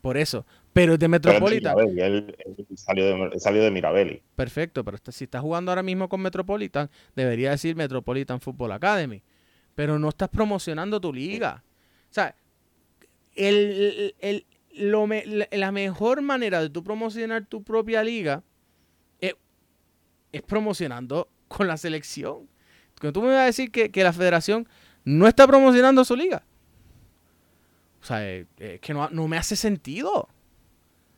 Por 0.00 0.16
eso. 0.16 0.46
Pero 0.72 0.94
es 0.94 0.98
de 0.98 1.08
Metropolitan. 1.08 1.76
Él, 1.98 2.36
salió, 2.74 3.04
de, 3.04 3.40
salió 3.40 3.62
de 3.62 3.70
Mirabelli. 3.70 4.22
Perfecto, 4.36 4.84
pero 4.84 4.98
si 5.10 5.24
está 5.24 5.40
jugando 5.40 5.70
ahora 5.70 5.82
mismo 5.82 6.08
con 6.08 6.20
Metropolitan, 6.20 6.88
debería 7.16 7.50
decir 7.50 7.74
Metropolitan 7.74 8.40
Football 8.40 8.72
Academy. 8.72 9.22
Pero 9.74 9.98
no 9.98 10.08
estás 10.08 10.28
promocionando 10.28 11.00
tu 11.00 11.12
liga. 11.12 11.64
O 12.10 12.12
sea, 12.12 12.34
el, 13.34 14.14
el, 14.20 14.46
lo 14.74 15.08
la 15.50 15.72
mejor 15.72 16.22
manera 16.22 16.60
de 16.62 16.70
tú 16.70 16.82
promocionar 16.84 17.46
tu 17.46 17.62
propia 17.62 18.02
liga 18.04 18.42
es, 19.20 19.34
es 20.32 20.42
promocionando 20.42 21.28
con 21.48 21.66
la 21.66 21.76
selección. 21.76 22.48
tú 23.12 23.22
me 23.22 23.28
vas 23.28 23.38
a 23.40 23.44
decir 23.46 23.70
que, 23.72 23.90
que 23.90 24.04
la 24.04 24.12
federación 24.12 24.68
no 25.10 25.26
está 25.26 25.46
promocionando 25.46 26.04
su 26.04 26.16
liga. 26.16 26.42
O 28.02 28.04
sea, 28.04 28.26
es 28.26 28.44
eh, 28.44 28.46
eh, 28.58 28.78
que 28.80 28.94
no, 28.94 29.08
me 29.28 29.36
hace 29.36 29.56
sentido. 29.56 30.28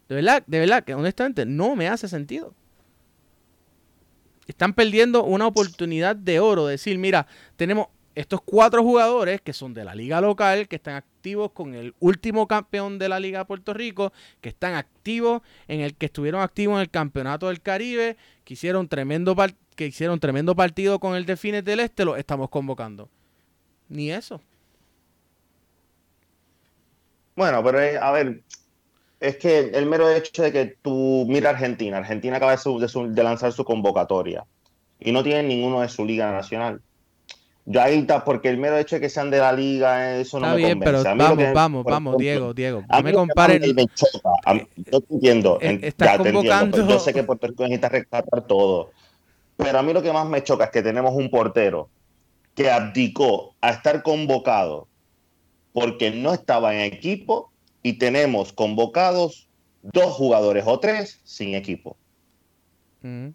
De 0.09 0.17
verdad, 0.17 0.43
de 0.47 0.59
verdad, 0.59 0.85
que 0.85 0.95
honestamente 0.95 1.47
no 1.47 1.77
me 1.77 1.89
hace 1.89 2.09
sentido. 2.09 2.55
Están 4.47 4.73
perdiendo 4.73 5.25
una 5.25 5.47
oportunidad 5.47 6.17
de 6.17 6.41
oro. 6.41 6.67
De 6.67 6.73
decir, 6.73 6.99
mira, 6.99 7.27
tenemos 7.57 7.89
estos 8.15 8.41
cuatro 8.43 8.83
jugadores 8.83 9.41
que 9.41 9.53
son 9.53 9.73
de 9.73 9.85
la 9.85 9.95
liga 9.95 10.21
local, 10.21 10.69
que 10.69 10.77
están 10.77 10.97
activos 10.97 11.53
con 11.53 11.75
el 11.75 11.95
último 12.01 12.49
campeón 12.49 12.99
de 12.99 13.09
la 13.09 13.21
liga 13.21 13.39
de 13.41 13.45
Puerto 13.45 13.73
Rico, 13.73 14.13
que 14.41 14.49
están 14.49 14.75
activos 14.75 15.43
en 15.69 15.81
el 15.81 15.95
que 15.95 16.07
estuvieron 16.07 16.43
activos 16.43 16.77
en 16.77 16.81
el 16.83 16.91
campeonato 16.91 17.49
del 17.49 17.63
Caribe, 17.63 18.17
que 18.45 18.55
hicieron 18.55 18.89
tremendo, 18.89 19.37
que 19.77 19.87
hicieron 19.87 20.19
tremendo 20.19 20.57
partido 20.57 20.99
con 20.99 21.15
el 21.15 21.25
Defines 21.25 21.65
del 21.65 21.81
Este, 21.81 22.05
lo 22.05 22.17
estamos 22.17 22.51
convocando. 22.51 23.09
Ni 23.93 24.11
eso. 24.11 24.41
Bueno, 27.37 27.63
pero 27.63 27.79
a 28.03 28.13
ver, 28.13 28.41
es 29.21 29.37
que 29.37 29.71
el 29.75 29.87
mero 29.87 30.11
hecho 30.11 30.43
de 30.43 30.53
que 30.53 30.77
tú 30.81 31.27
mira 31.29 31.51
Argentina, 31.51 31.99
Argentina 31.99 32.39
acaba 32.39 32.57
de, 32.57 33.23
lanzar 33.23 33.53
su 33.53 33.65
convocatoria 33.65 34.45
y 34.99 35.13
no 35.13 35.23
tienen 35.23 35.49
ninguno 35.49 35.83
de 35.83 35.89
su 35.89 36.05
liga 36.05 36.33
nacional. 36.33 36.81
Yo 37.65 37.81
ahí 37.81 37.99
está, 37.99 38.25
porque 38.25 38.49
el 38.49 38.57
mero 38.57 38.77
hecho 38.79 38.97
de 38.97 39.03
que 39.03 39.09
sean 39.09 39.31
de 39.31 39.39
la 39.39 39.53
liga, 39.53 40.17
eso 40.17 40.41
no 40.41 40.49
me 40.49 40.57
bien, 40.57 40.81
convence. 40.81 41.03
Pero 41.05 41.17
vamos, 41.17 41.53
vamos, 41.55 41.85
vamos, 41.85 42.17
Diego, 42.17 42.55
Diego. 42.55 42.83
No 42.91 43.03
me 43.03 43.13
comparen. 43.13 43.75
Me 43.75 43.87
choca. 43.89 44.31
yo 44.77 45.01
te 45.01 45.15
entiendo, 45.15 45.59
eh, 45.61 45.93
ya 45.97 46.19
te 46.19 46.31
entiendo. 46.31 46.89
Yo 46.89 46.99
sé 46.99 47.13
que 47.13 47.23
Puerto 47.23 47.47
Rico 47.47 47.63
necesita 47.65 47.91
rescatar 47.91 48.47
todo. 48.47 48.91
Pero 49.57 49.79
a 49.79 49.83
mí 49.83 49.93
lo 49.93 50.03
que 50.03 50.13
más 50.13 50.27
me 50.27 50.43
choca 50.43 50.65
es 50.65 50.71
que 50.71 50.83
tenemos 50.83 51.15
un 51.15 51.31
portero 51.31 51.89
que 52.55 52.71
abdicó 52.71 53.55
a 53.61 53.71
estar 53.71 54.03
convocado 54.03 54.89
porque 55.73 56.11
no 56.11 56.35
estaba 56.35 56.75
en 56.75 56.93
equipo 56.93 57.51
y 57.83 57.95
tenemos 57.95 58.53
convocados 58.53 59.49
dos 59.83 60.13
jugadores 60.13 60.65
o 60.67 60.79
tres 60.79 61.21
sin 61.25 61.55
equipo. 61.55 61.97
Mm. 63.01 63.29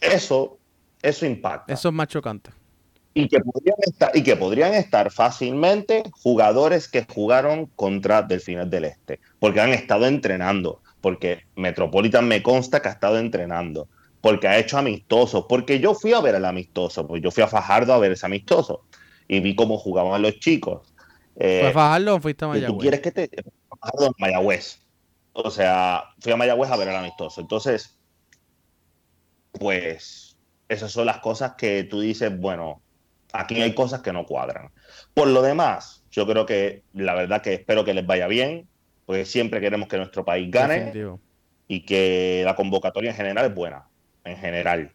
Eso, 0.00 0.58
eso 1.02 1.26
impacta. 1.26 1.72
Eso 1.72 1.88
es 1.88 1.94
más 1.94 2.08
chocante. 2.08 2.50
Y 3.14 3.26
que, 3.26 3.40
podrían 3.40 3.76
estar, 3.80 4.16
y 4.16 4.22
que 4.22 4.36
podrían 4.36 4.74
estar 4.74 5.10
fácilmente 5.10 6.04
jugadores 6.12 6.88
que 6.88 7.04
jugaron 7.04 7.66
contra 7.66 8.22
Delfines 8.22 8.70
del 8.70 8.84
Este, 8.84 9.18
porque 9.40 9.60
han 9.60 9.70
estado 9.70 10.06
entrenando, 10.06 10.82
porque 11.00 11.44
Metropolitan 11.56 12.28
me 12.28 12.44
consta 12.44 12.80
que 12.80 12.88
ha 12.88 12.92
estado 12.92 13.18
entrenando 13.18 13.88
porque 14.20 14.48
ha 14.48 14.58
hecho 14.58 14.78
amistosos, 14.78 15.46
porque 15.48 15.78
yo 15.80 15.94
fui 15.94 16.12
a 16.12 16.20
ver 16.20 16.34
el 16.34 16.44
amistoso, 16.44 17.06
pues 17.06 17.22
yo 17.22 17.30
fui 17.30 17.42
a 17.42 17.48
Fajardo 17.48 17.92
a 17.92 17.98
ver 17.98 18.12
ese 18.12 18.26
amistoso 18.26 18.84
y 19.28 19.40
vi 19.40 19.54
cómo 19.54 19.78
jugaban 19.78 20.22
los 20.22 20.38
chicos. 20.40 20.92
Eh, 21.36 21.60
¿Fue 21.60 21.70
a 21.70 21.72
Fajardo 21.72 22.16
o 22.16 22.20
fuiste 22.20 22.44
a 22.44 22.48
Mayagüez? 22.48 22.72
¿Tú 22.72 22.78
quieres 22.78 23.00
que 23.00 23.12
te... 23.12 23.30
Fajardo 23.80 24.06
en 24.06 24.12
Mayagüez. 24.18 24.80
O 25.32 25.50
sea, 25.50 26.04
fui 26.18 26.32
a 26.32 26.36
Mayagüez 26.36 26.70
a 26.70 26.76
ver 26.76 26.88
el 26.88 26.96
amistoso. 26.96 27.40
Entonces, 27.40 27.96
pues 29.52 30.36
esas 30.68 30.90
son 30.90 31.06
las 31.06 31.18
cosas 31.18 31.54
que 31.56 31.84
tú 31.84 32.00
dices, 32.00 32.36
bueno, 32.36 32.82
aquí 33.32 33.60
hay 33.62 33.74
cosas 33.74 34.00
que 34.00 34.12
no 34.12 34.26
cuadran. 34.26 34.72
Por 35.14 35.28
lo 35.28 35.42
demás, 35.42 36.02
yo 36.10 36.26
creo 36.26 36.44
que 36.44 36.82
la 36.92 37.14
verdad 37.14 37.40
que 37.40 37.54
espero 37.54 37.84
que 37.84 37.94
les 37.94 38.06
vaya 38.06 38.26
bien, 38.26 38.68
porque 39.06 39.24
siempre 39.24 39.60
queremos 39.60 39.88
que 39.88 39.96
nuestro 39.96 40.24
país 40.24 40.50
gane 40.50 40.92
y 41.68 41.84
que 41.84 42.42
la 42.44 42.56
convocatoria 42.56 43.10
en 43.10 43.16
general 43.16 43.46
es 43.46 43.54
buena 43.54 43.87
en 44.28 44.36
general. 44.36 44.92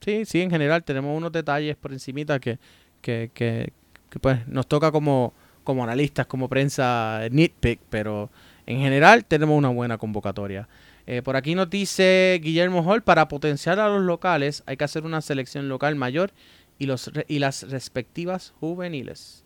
Sí, 0.00 0.24
sí, 0.26 0.42
en 0.42 0.50
general 0.50 0.84
tenemos 0.84 1.16
unos 1.16 1.32
detalles 1.32 1.76
por 1.76 1.92
encimita 1.92 2.38
que, 2.38 2.58
que, 3.00 3.30
que, 3.32 3.72
pues 4.20 4.46
nos 4.46 4.66
toca 4.66 4.92
como, 4.92 5.32
como 5.64 5.82
analistas, 5.82 6.26
como 6.26 6.48
prensa 6.48 7.22
nitpick, 7.30 7.80
pero 7.88 8.30
en 8.66 8.80
general 8.80 9.24
tenemos 9.24 9.56
una 9.56 9.70
buena 9.70 9.96
convocatoria. 9.96 10.68
Eh, 11.06 11.22
por 11.22 11.36
aquí 11.36 11.54
nos 11.54 11.70
dice 11.70 12.38
Guillermo 12.42 12.82
Hall, 12.82 13.02
para 13.02 13.28
potenciar 13.28 13.80
a 13.80 13.88
los 13.88 14.02
locales 14.02 14.62
hay 14.66 14.76
que 14.76 14.84
hacer 14.84 15.04
una 15.04 15.20
selección 15.20 15.68
local 15.68 15.96
mayor 15.96 16.32
y, 16.78 16.86
los, 16.86 17.10
y 17.28 17.38
las 17.38 17.70
respectivas 17.70 18.52
juveniles. 18.60 19.44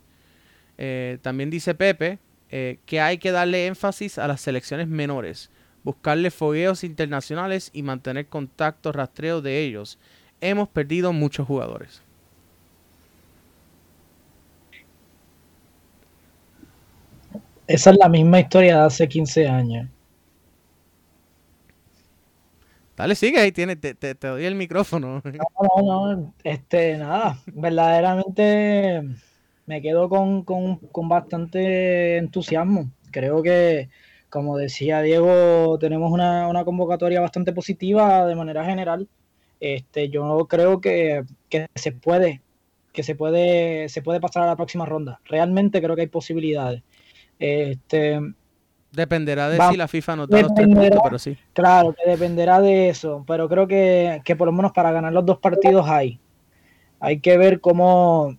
Eh, 0.77 1.19
también 1.23 1.51
dice 1.51 1.75
Pepe 1.75 2.19
eh, 2.51 2.79
que 2.87 3.01
hay 3.01 3.19
que 3.19 3.33
darle 3.33 3.67
énfasis 3.67 4.19
a 4.19 4.29
las 4.29 4.41
selecciones 4.41 4.89
menores 4.89 5.51
buscarle 5.89 6.31
fogueos 6.31 6.85
internacionales 6.85 7.71
y 7.73 7.83
mantener 7.83 8.27
contacto 8.27 8.93
rastreo 8.93 9.41
de 9.41 9.65
ellos. 9.65 9.99
Hemos 10.39 10.69
perdido 10.69 11.15
muchos 11.15 11.47
jugadores. 11.47 12.03
Esa 17.67 17.91
es 17.91 17.97
la 17.99 18.11
misma 18.11 18.41
historia 18.41 18.81
de 18.81 18.85
hace 18.85 19.09
15 19.09 19.49
años. 19.49 19.89
Dale, 22.95 23.15
sigue 23.15 23.41
ahí, 23.41 23.51
tiene, 23.51 23.75
te, 23.75 23.95
te, 23.95 24.15
doy 24.15 24.45
el 24.45 24.57
micrófono. 24.57 25.23
No, 25.25 25.83
no, 25.83 26.17
no, 26.17 26.35
este, 26.45 26.99
nada, 26.99 27.39
verdaderamente 27.47 29.05
me 29.65 29.81
quedo 29.81 30.11
con, 30.11 30.43
con 30.43 31.09
bastante 31.09 32.19
entusiasmo 32.19 32.91
creo 33.11 33.43
que, 33.43 33.89
como 34.31 34.57
decía 34.57 35.03
Diego, 35.03 35.79
tenemos 35.79 36.13
una, 36.13 36.49
una 36.49 36.65
convocatoria 36.65 37.21
bastante 37.21 37.53
positiva 37.53 38.27
de 38.27 38.35
manera 38.35 38.65
general. 38.65 39.09
Este, 39.61 40.09
yo 40.09 40.47
creo 40.49 40.81
que, 40.81 41.25
que 41.49 41.67
se 41.75 41.93
puede, 41.93 42.43
que 42.93 43.03
se 43.03 43.15
puede, 43.15 43.89
se 43.89 44.03
puede 44.03 44.21
pasar 44.21 44.45
a 44.45 44.47
la 44.47 44.57
próxima 44.57 44.87
ronda. 44.87 45.21
Realmente 45.25 45.83
creo 45.83 45.97
que 45.97 46.03
hay 46.03 46.09
posibilidades. 46.09 46.83
Este, 47.39 48.21
Dependerá 48.93 49.51
de 49.51 49.61
si 49.71 49.77
la 49.77 49.87
FIFA 49.87 50.17
nos 50.17 50.29
da 50.29 50.43
los 50.43 50.55
tres 50.55 50.67
puntos, 50.67 51.01
pero 51.05 51.19
sí. 51.19 51.37
Claro, 51.53 51.95
que 51.95 52.11
dependerá 52.11 52.61
de 52.61 52.89
eso. 52.89 53.23
Pero 53.27 53.49
creo 53.49 53.69
que, 53.69 54.23
que, 54.25 54.35
por 54.35 54.47
lo 54.47 54.53
menos 54.53 54.73
para 54.73 54.93
ganar 54.93 55.13
los 55.13 55.27
dos 55.27 55.39
partidos 55.39 55.87
hay. 55.89 56.19
Hay 57.01 57.21
que 57.21 57.37
ver 57.37 57.61
cómo, 57.61 58.37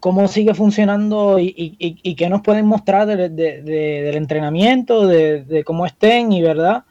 cómo 0.00 0.28
sigue 0.28 0.54
funcionando 0.54 1.38
y, 1.38 1.54
y, 1.56 1.76
y, 1.78 2.14
qué 2.14 2.28
nos 2.28 2.42
pueden 2.42 2.66
mostrar 2.66 3.06
de, 3.06 3.28
de, 3.28 3.62
del 3.62 4.16
entrenamiento, 4.16 5.06
de, 5.06 5.62
cómo 5.64 5.86
estén 5.86 6.32
y 6.32 6.42
verdad. 6.42 6.84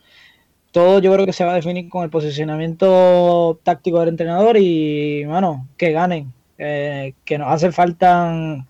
Todo 0.71 0.99
yo 0.99 1.13
creo 1.13 1.25
que 1.25 1.33
se 1.33 1.45
va 1.45 1.53
a 1.53 1.55
definir 1.55 1.89
con 1.89 2.03
el 2.03 2.09
posicionamiento 2.09 3.59
táctico 3.63 3.99
del 3.99 4.09
entrenador 4.09 4.57
y, 4.57 5.25
bueno, 5.25 5.67
que 5.77 5.91
ganen. 5.91 6.33
Eh, 6.59 7.13
que 7.23 7.37
nos 7.37 7.49
hace 7.49 7.71
falta 7.71 8.65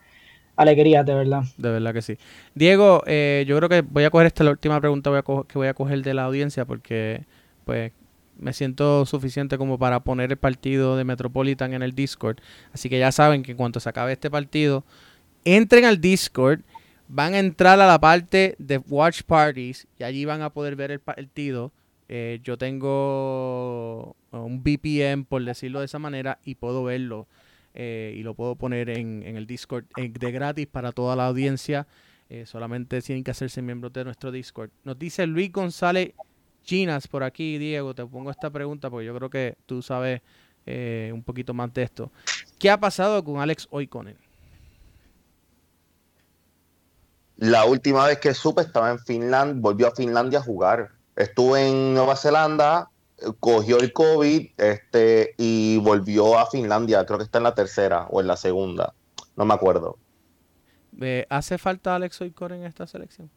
alegría, 0.58 1.04
de 1.04 1.16
verdad. 1.16 1.44
De 1.58 1.72
verdad 1.72 1.94
que 1.94 2.02
sí. 2.02 2.18
Diego, 2.54 3.02
eh, 3.08 3.46
yo 3.48 3.56
creo 3.58 3.70
que 3.70 3.82
voy 3.82 4.04
a 4.04 4.10
coger 4.10 4.28
esta 4.28 4.44
la 4.44 4.52
última 4.52 4.80
pregunta 4.80 5.24
que 5.48 5.58
voy 5.58 5.68
a 5.68 5.74
coger 5.74 6.02
de 6.02 6.14
la 6.14 6.24
audiencia 6.24 6.66
porque 6.66 7.24
pues 7.64 7.92
me 8.40 8.54
siento 8.54 9.06
suficiente 9.06 9.58
como 9.58 9.78
para 9.78 10.00
poner 10.02 10.32
el 10.32 10.38
partido 10.38 10.98
de 10.98 11.04
Metropolitan 11.04 11.74
en 11.74 11.82
el 11.82 11.94
Discord. 11.94 12.38
Así 12.74 12.90
que 12.90 13.00
ya 13.00 13.12
saben 13.12 13.44
que 13.44 13.52
en 13.52 13.58
cuanto 13.58 13.80
se 13.80 13.90
acabe 13.90 14.14
este 14.14 14.30
partido, 14.30 14.84
entren 15.44 15.86
al 15.86 16.02
Discord, 16.02 16.62
van 17.08 17.34
a 17.34 17.40
entrar 17.40 17.80
a 17.80 17.88
la 17.88 18.00
parte 18.00 18.56
de 18.60 18.78
Watch 18.78 19.24
Parties 19.24 19.88
y 20.00 20.04
allí 20.04 20.26
van 20.26 20.42
a 20.42 20.52
poder 20.52 20.76
ver 20.76 20.92
el 20.92 21.00
partido. 21.00 21.72
Eh, 22.10 22.40
yo 22.44 22.58
tengo 22.58 24.16
un 24.32 24.64
VPN, 24.64 25.26
por 25.26 25.44
decirlo 25.44 25.80
de 25.80 25.86
esa 25.86 26.00
manera, 26.00 26.40
y 26.44 26.56
puedo 26.56 26.84
verlo 26.84 27.28
eh, 27.74 28.16
y 28.18 28.24
lo 28.24 28.34
puedo 28.34 28.56
poner 28.56 28.90
en, 28.90 29.24
el 29.24 29.46
Discord 29.46 29.86
eh, 29.98 30.10
de 30.10 30.32
gratis 30.32 30.68
para 30.68 30.92
toda 30.92 31.16
la 31.16 31.28
audiencia. 31.28 31.88
Solamente 32.44 33.02
tienen 33.02 33.24
que 33.24 33.32
hacerse 33.32 33.62
miembros 33.62 33.94
de 33.94 34.04
nuestro 34.04 34.34
Discord. 34.34 34.70
Nos 34.84 35.00
dice 35.00 35.26
Luis 35.26 35.50
González 35.50 36.12
Chinas 36.68 37.08
por 37.08 37.24
aquí, 37.24 37.58
Diego. 37.58 37.96
Te 37.96 38.06
pongo 38.06 38.30
esta 38.30 38.50
pregunta 38.50 38.90
porque 38.90 39.06
yo 39.06 39.16
creo 39.16 39.30
que 39.30 39.56
tú 39.66 39.82
sabes 39.82 40.22
un 40.68 41.24
poquito 41.24 41.54
más 41.54 41.74
de 41.74 41.84
esto. 41.84 42.12
¿Qué 42.60 42.70
ha 42.70 42.78
pasado 42.78 43.24
con 43.24 43.40
Alex 43.40 43.70
Oikonen? 43.72 44.18
La 47.38 47.64
última 47.64 48.06
vez 48.06 48.20
que 48.20 48.34
supe 48.34 48.64
estaba 48.64 48.92
en 48.92 49.00
Finlandia, 49.00 49.62
volvió 49.62 49.88
a 49.88 49.92
Finlandia 49.92 50.40
a 50.40 50.42
jugar. 50.42 50.90
Estuvo 51.16 51.56
en 51.56 51.94
Nueva 51.94 52.18
Zelanda, 52.18 52.90
cogió 53.40 53.80
el 53.80 53.94
COVID 53.94 54.50
este, 54.58 55.36
y 55.38 55.78
volvió 55.78 56.38
a 56.38 56.50
Finlandia. 56.50 57.06
Creo 57.06 57.20
que 57.20 57.24
está 57.24 57.38
en 57.38 57.46
la 57.46 57.56
tercera 57.56 58.08
o 58.10 58.20
en 58.20 58.28
la 58.28 58.36
segunda. 58.36 58.94
No 59.38 59.46
me 59.46 59.54
acuerdo. 59.54 59.98
Eh, 61.00 61.26
¿Hace 61.30 61.58
falta 61.58 61.96
Alex 61.96 62.20
Oikor 62.22 62.52
en 62.52 62.66
esta 62.66 62.88
selección? 62.88 63.30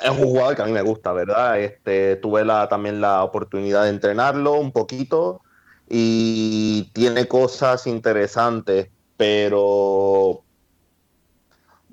Es 0.00 0.10
un 0.10 0.18
jugador 0.18 0.56
que 0.56 0.62
a 0.62 0.66
mí 0.66 0.72
me 0.72 0.82
gusta, 0.82 1.12
¿verdad? 1.12 1.60
Este, 1.60 2.16
tuve 2.16 2.44
la, 2.44 2.68
también 2.68 3.00
la 3.00 3.22
oportunidad 3.22 3.84
de 3.84 3.90
entrenarlo 3.90 4.54
un 4.54 4.72
poquito 4.72 5.42
y 5.88 6.90
tiene 6.92 7.26
cosas 7.28 7.86
interesantes, 7.86 8.88
pero 9.16 10.42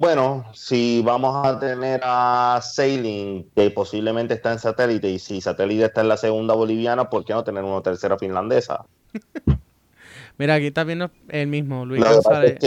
bueno, 0.01 0.45
si 0.53 1.03
vamos 1.03 1.45
a 1.45 1.59
tener 1.59 2.01
a 2.03 2.59
Sailing, 2.63 3.51
que 3.55 3.69
posiblemente 3.69 4.33
está 4.33 4.51
en 4.51 4.57
satélite, 4.57 5.07
y 5.07 5.19
si 5.19 5.41
satélite 5.41 5.85
está 5.85 6.01
en 6.01 6.07
la 6.07 6.17
segunda 6.17 6.55
boliviana, 6.55 7.07
¿por 7.07 7.23
qué 7.23 7.33
no 7.33 7.43
tener 7.43 7.63
una 7.63 7.81
tercera 7.81 8.17
finlandesa? 8.17 8.83
Mira, 10.39 10.55
aquí 10.55 10.65
está 10.65 10.83
viendo 10.85 11.11
el 11.29 11.45
mismo, 11.45 11.85
Luis 11.85 12.03
González. 12.03 12.57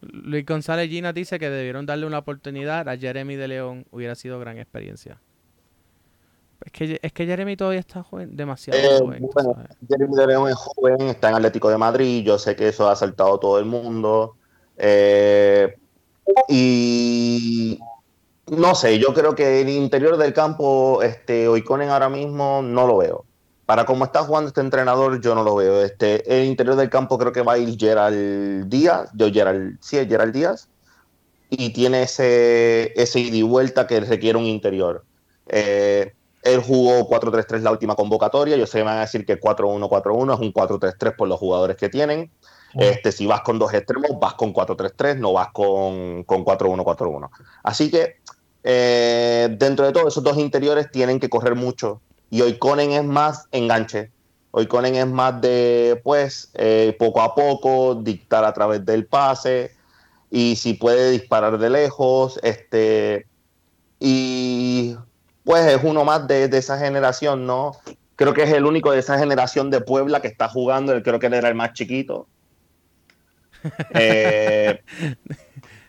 Luis 0.00 0.44
González 0.44 0.88
Gina 0.90 1.12
dice 1.12 1.38
que 1.38 1.50
debieron 1.50 1.86
darle 1.86 2.06
una 2.06 2.18
oportunidad 2.18 2.88
a 2.88 2.96
Jeremy 2.96 3.36
de 3.36 3.48
León, 3.48 3.86
hubiera 3.90 4.14
sido 4.14 4.38
gran 4.38 4.58
experiencia. 4.58 5.20
Es 6.64 6.72
que, 6.72 6.98
es 7.02 7.12
que 7.12 7.26
Jeremy 7.26 7.56
todavía 7.56 7.80
está 7.80 8.02
joven, 8.02 8.36
demasiado 8.36 8.78
eh, 8.78 8.98
joven. 8.98 9.28
Jeremy 9.88 10.16
de 10.16 10.26
León 10.26 10.48
es 10.48 10.56
joven, 10.56 11.02
está 11.02 11.28
en 11.28 11.36
Atlético 11.36 11.68
de 11.70 11.78
Madrid, 11.78 12.24
yo 12.24 12.38
sé 12.38 12.56
que 12.56 12.68
eso 12.68 12.88
ha 12.88 12.96
saltado 12.96 13.38
todo 13.38 13.58
el 13.58 13.66
mundo. 13.66 14.36
Eh, 14.76 15.76
y 16.48 17.78
no 18.48 18.74
sé, 18.74 18.98
yo 18.98 19.12
creo 19.14 19.34
que 19.34 19.60
el 19.60 19.68
interior 19.68 20.16
del 20.16 20.32
campo, 20.32 21.02
este, 21.02 21.48
Oikonen 21.48 21.90
ahora 21.90 22.08
mismo 22.08 22.62
no 22.62 22.86
lo 22.86 22.98
veo. 22.98 23.24
Para 23.66 23.84
cómo 23.84 24.04
está 24.04 24.22
jugando 24.22 24.48
este 24.48 24.60
entrenador, 24.60 25.20
yo 25.20 25.34
no 25.34 25.42
lo 25.42 25.56
veo. 25.56 25.84
Este, 25.84 26.38
el 26.40 26.46
interior 26.46 26.76
del 26.76 26.88
campo 26.88 27.18
creo 27.18 27.32
que 27.32 27.42
va 27.42 27.54
a 27.54 27.58
ir 27.58 27.76
Gerald 27.78 28.68
Díaz, 28.68 29.10
yo 29.14 29.30
Gerald, 29.30 29.76
sí, 29.80 29.96
Gerald 30.08 30.32
Díaz, 30.32 30.68
y 31.50 31.70
tiene 31.72 32.02
ese, 32.02 32.92
ese 33.00 33.20
ida 33.20 33.36
y 33.36 33.42
vuelta 33.42 33.86
que 33.88 33.98
requiere 34.00 34.38
un 34.38 34.44
interior. 34.44 35.04
Eh, 35.48 36.14
él 36.42 36.62
jugó 36.62 37.08
4-3-3 37.08 37.60
la 37.62 37.72
última 37.72 37.96
convocatoria, 37.96 38.56
yo 38.56 38.66
sé 38.66 38.78
que 38.78 38.84
me 38.84 38.90
van 38.90 38.98
a 38.98 39.00
decir 39.00 39.26
que 39.26 39.40
4-1-4-1 39.40 40.34
es 40.34 40.40
un 40.40 40.52
4-3-3 40.52 41.16
por 41.16 41.26
los 41.26 41.40
jugadores 41.40 41.76
que 41.76 41.88
tienen. 41.88 42.30
Este, 42.74 43.10
si 43.10 43.26
vas 43.26 43.40
con 43.40 43.58
dos 43.58 43.72
extremos, 43.74 44.10
vas 44.20 44.34
con 44.34 44.52
4-3-3, 44.52 45.18
no 45.18 45.32
vas 45.32 45.48
con, 45.52 46.22
con 46.24 46.44
4-1-4-1. 46.44 47.30
Así 47.64 47.90
que 47.90 48.16
eh, 48.62 49.48
dentro 49.58 49.86
de 49.86 49.92
todo, 49.92 50.06
esos 50.06 50.22
dos 50.22 50.36
interiores 50.38 50.90
tienen 50.90 51.18
que 51.18 51.28
correr 51.28 51.54
mucho. 51.54 52.00
Y 52.30 52.40
hoy 52.42 52.58
Conen 52.58 52.92
es 52.92 53.04
más 53.04 53.46
enganche. 53.52 54.10
Hoy 54.50 54.66
Conen 54.66 54.94
es 54.94 55.06
más 55.06 55.40
de, 55.40 56.00
pues, 56.02 56.50
eh, 56.54 56.96
poco 56.98 57.20
a 57.20 57.34
poco, 57.34 57.94
dictar 57.94 58.44
a 58.44 58.52
través 58.52 58.84
del 58.84 59.06
pase. 59.06 59.72
Y 60.30 60.56
si 60.56 60.74
puede 60.74 61.10
disparar 61.10 61.58
de 61.58 61.70
lejos. 61.70 62.40
Este, 62.42 63.26
y 64.00 64.96
pues 65.44 65.64
es 65.66 65.78
uno 65.82 66.04
más 66.04 66.26
de, 66.26 66.48
de 66.48 66.58
esa 66.58 66.78
generación, 66.78 67.46
¿no? 67.46 67.72
Creo 68.16 68.34
que 68.34 68.42
es 68.42 68.50
el 68.50 68.64
único 68.64 68.90
de 68.92 68.98
esa 68.98 69.18
generación 69.18 69.70
de 69.70 69.80
Puebla 69.80 70.20
que 70.20 70.28
está 70.28 70.48
jugando. 70.48 71.00
Creo 71.02 71.18
que 71.18 71.26
él 71.26 71.34
era 71.34 71.48
el 71.48 71.54
más 71.54 71.72
chiquito 71.74 72.26
eh, 73.94 74.80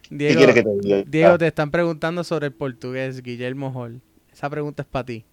Diego, 0.09 1.37
te 1.37 1.47
están 1.47 1.71
preguntando 1.71 2.23
sobre 2.23 2.47
el 2.47 2.53
portugués, 2.53 3.21
Guillermo 3.21 3.71
Hall. 3.75 4.01
Esa 4.31 4.49
pregunta 4.49 4.83
es 4.83 4.87
para 4.87 5.05
ti. 5.05 5.25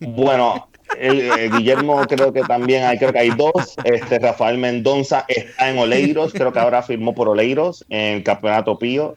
Bueno, 0.00 0.68
eh, 0.96 1.50
Guillermo 1.52 2.00
creo 2.06 2.32
que 2.32 2.42
también 2.42 2.84
hay, 2.84 2.98
creo 2.98 3.12
que 3.12 3.18
hay 3.18 3.30
dos. 3.30 3.76
Este 3.84 4.18
Rafael 4.18 4.58
Mendonza 4.58 5.24
está 5.28 5.70
en 5.70 5.78
Oleiros, 5.78 6.32
creo 6.32 6.52
que 6.52 6.58
ahora 6.58 6.82
firmó 6.82 7.14
por 7.14 7.28
Oleiros 7.28 7.84
en 7.88 8.18
el 8.18 8.22
Campeonato 8.22 8.78
Pío. 8.78 9.16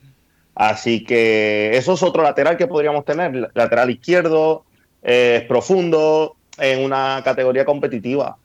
Así 0.56 1.04
que 1.04 1.72
eso 1.74 1.94
es 1.94 2.04
otro 2.04 2.24
lateral 2.24 2.58
que 2.58 2.68
podríamos 2.68 3.06
tener, 3.06 3.52
lateral 3.54 3.90
izquierdo, 3.90 4.66
eh, 5.02 5.46
profundo, 5.48 6.36
en 6.58 6.84
una 6.84 7.22
categoría 7.24 7.64
competitiva 7.66 8.38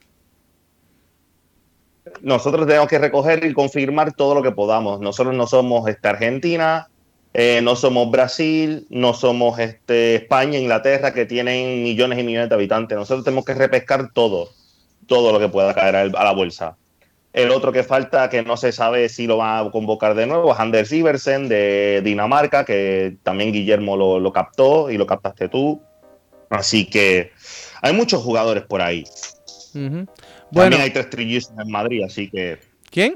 nosotros 2.21 2.67
tenemos 2.67 2.87
que 2.87 2.99
recoger 2.99 3.43
y 3.45 3.53
confirmar 3.53 4.13
todo 4.13 4.35
lo 4.35 4.43
que 4.43 4.51
podamos. 4.51 4.99
Nosotros 4.99 5.35
no 5.35 5.47
somos 5.47 5.87
este, 5.87 6.07
Argentina, 6.07 6.89
eh, 7.39 7.61
no 7.61 7.75
somos 7.75 8.09
Brasil, 8.09 8.87
no 8.89 9.13
somos 9.13 9.59
este, 9.59 10.15
España, 10.15 10.57
Inglaterra, 10.57 11.13
que 11.13 11.27
tienen 11.27 11.83
millones 11.83 12.17
y 12.17 12.23
millones 12.23 12.49
de 12.49 12.55
habitantes. 12.55 12.97
Nosotros 12.97 13.23
tenemos 13.23 13.45
que 13.45 13.53
repescar 13.53 14.11
todo, 14.11 14.49
todo 15.05 15.31
lo 15.31 15.39
que 15.39 15.47
pueda 15.47 15.75
caer 15.75 15.95
a 15.95 16.23
la 16.23 16.31
bolsa. 16.31 16.77
El 17.33 17.51
otro 17.51 17.71
que 17.71 17.83
falta, 17.83 18.27
que 18.31 18.41
no 18.41 18.57
se 18.57 18.71
sabe 18.71 19.07
si 19.07 19.27
lo 19.27 19.37
va 19.37 19.59
a 19.59 19.69
convocar 19.69 20.15
de 20.15 20.25
nuevo, 20.25 20.51
es 20.51 20.59
Anders 20.59 20.91
Iversen 20.91 21.47
de 21.47 22.01
Dinamarca, 22.03 22.65
que 22.65 23.17
también 23.21 23.51
Guillermo 23.51 23.95
lo, 23.95 24.33
captó 24.33 24.89
y 24.89 24.97
lo 24.97 25.05
captaste 25.05 25.47
tú. 25.47 25.79
Así 26.49 26.85
que 26.89 27.33
hay 27.83 27.93
muchos 27.93 28.23
jugadores 28.23 28.63
por 28.63 28.81
ahí. 28.81 29.03
También 29.73 30.81
hay 30.81 30.89
tres 30.89 31.11
trillizos 31.11 31.53
en 31.55 31.69
Madrid, 31.69 32.03
así 32.03 32.31
que. 32.31 32.57
¿Quién? 32.89 33.13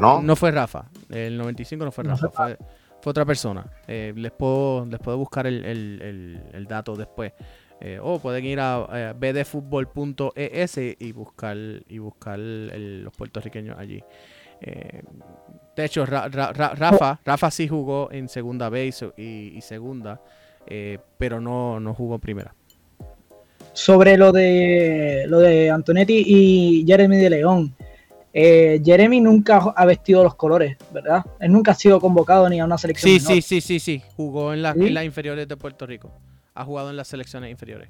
¿no? 0.00 0.22
no 0.22 0.36
fue 0.36 0.50
Rafa. 0.50 0.86
El 1.10 1.36
95 1.36 1.84
no 1.84 1.92
fue 1.92 2.04
Rafa, 2.04 2.28
fue, 2.30 2.56
otra 3.04 3.24
persona. 3.24 3.66
Eh, 3.86 4.12
les, 4.16 4.32
puedo, 4.32 4.86
les 4.86 4.98
puedo 5.00 5.18
buscar 5.18 5.46
el, 5.46 6.66
dato 6.68 6.96
después. 6.96 7.32
Eh, 7.82 7.98
o 8.02 8.18
pueden 8.18 8.44
ir 8.44 8.60
a 8.60 9.14
bdfutbol.es 9.14 10.78
y 10.78 11.12
buscar, 11.12 11.56
y 11.88 11.98
buscar 11.98 12.38
los 12.38 13.14
puertorriqueños 13.14 13.78
allí. 13.78 14.02
de 14.60 15.84
hecho, 15.84 16.04
Rafa, 16.06 17.20
Rafa 17.24 17.50
sí 17.50 17.68
jugó 17.68 18.10
en 18.12 18.28
segunda 18.28 18.68
base 18.68 19.12
y, 19.16 19.54
y 19.56 19.60
segunda, 19.62 20.20
pero 21.18 21.40
no, 21.40 21.80
no 21.80 21.94
jugó 21.94 22.16
en 22.16 22.20
primera. 22.20 22.54
Sobre 23.72 24.16
lo 24.16 24.32
de 24.32 25.24
lo 25.28 25.38
de 25.38 25.70
Antonetti 25.70 26.24
y 26.26 26.84
Jeremy 26.86 27.16
de 27.16 27.30
León, 27.30 27.74
eh, 28.32 28.80
Jeremy 28.84 29.20
nunca 29.20 29.58
ha 29.58 29.84
vestido 29.84 30.22
los 30.22 30.34
colores, 30.34 30.76
¿verdad? 30.92 31.24
Él 31.40 31.52
nunca 31.52 31.72
ha 31.72 31.74
sido 31.74 32.00
convocado 32.00 32.48
ni 32.48 32.60
a 32.60 32.64
una 32.64 32.78
selección. 32.78 33.18
Sí, 33.18 33.20
sí, 33.20 33.42
sí, 33.42 33.60
sí, 33.60 33.80
sí. 33.80 34.02
Jugó 34.16 34.52
en, 34.52 34.62
las 34.62 34.76
inferiores 35.04 35.48
de 35.48 35.56
Puerto 35.56 35.86
Rico. 35.86 36.12
Ha 36.54 36.64
jugado 36.64 36.90
en 36.90 36.96
las 36.96 37.08
selecciones 37.08 37.50
inferiores. 37.50 37.88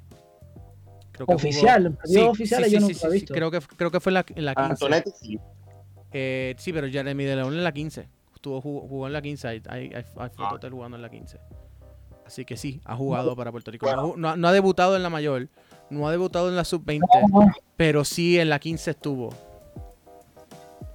Oficial, 1.27 1.97
sí, 2.03 2.19
oficial 2.19 2.63
sí, 2.65 2.71
yo 2.71 2.79
nunca 2.79 3.07
he 3.07 3.11
visto. 3.11 3.33
Creo 3.33 3.51
que, 3.51 3.59
creo 3.59 3.91
que 3.91 3.99
fue 3.99 4.09
en 4.09 4.13
la, 4.15 4.25
en 4.27 4.45
la 4.45 4.55
15. 4.55 5.03
sí. 5.15 5.39
Eh, 6.13 6.55
sí, 6.57 6.73
pero 6.73 6.89
Jeremy 6.89 7.23
de 7.23 7.35
León 7.35 7.53
en 7.53 7.63
la 7.63 7.71
15. 7.71 8.07
Estuvo, 8.33 8.59
jugó, 8.59 9.07
en 9.07 9.13
la 9.13 9.21
15. 9.21 9.47
Hay, 9.47 9.61
hay, 9.69 9.91
hay 9.93 10.03
fotos 10.03 10.59
de 10.59 10.67
él 10.67 10.73
jugando 10.73 10.97
en 10.97 11.03
la 11.03 11.09
15. 11.09 11.39
Así 12.25 12.45
que 12.45 12.55
sí, 12.55 12.81
ha 12.85 12.95
jugado 12.95 13.35
para 13.35 13.51
Puerto 13.51 13.71
Rico. 13.71 14.15
No, 14.15 14.35
no, 14.37 14.47
ha 14.47 14.51
debutado 14.53 14.95
en 14.95 15.03
la 15.03 15.09
mayor, 15.09 15.49
no 15.89 16.07
ha 16.07 16.11
debutado 16.11 16.47
en 16.47 16.55
la 16.55 16.63
sub-20, 16.63 17.01
pero 17.75 18.05
sí 18.05 18.39
en 18.39 18.49
la 18.49 18.57
15 18.57 18.91
estuvo. 18.91 19.50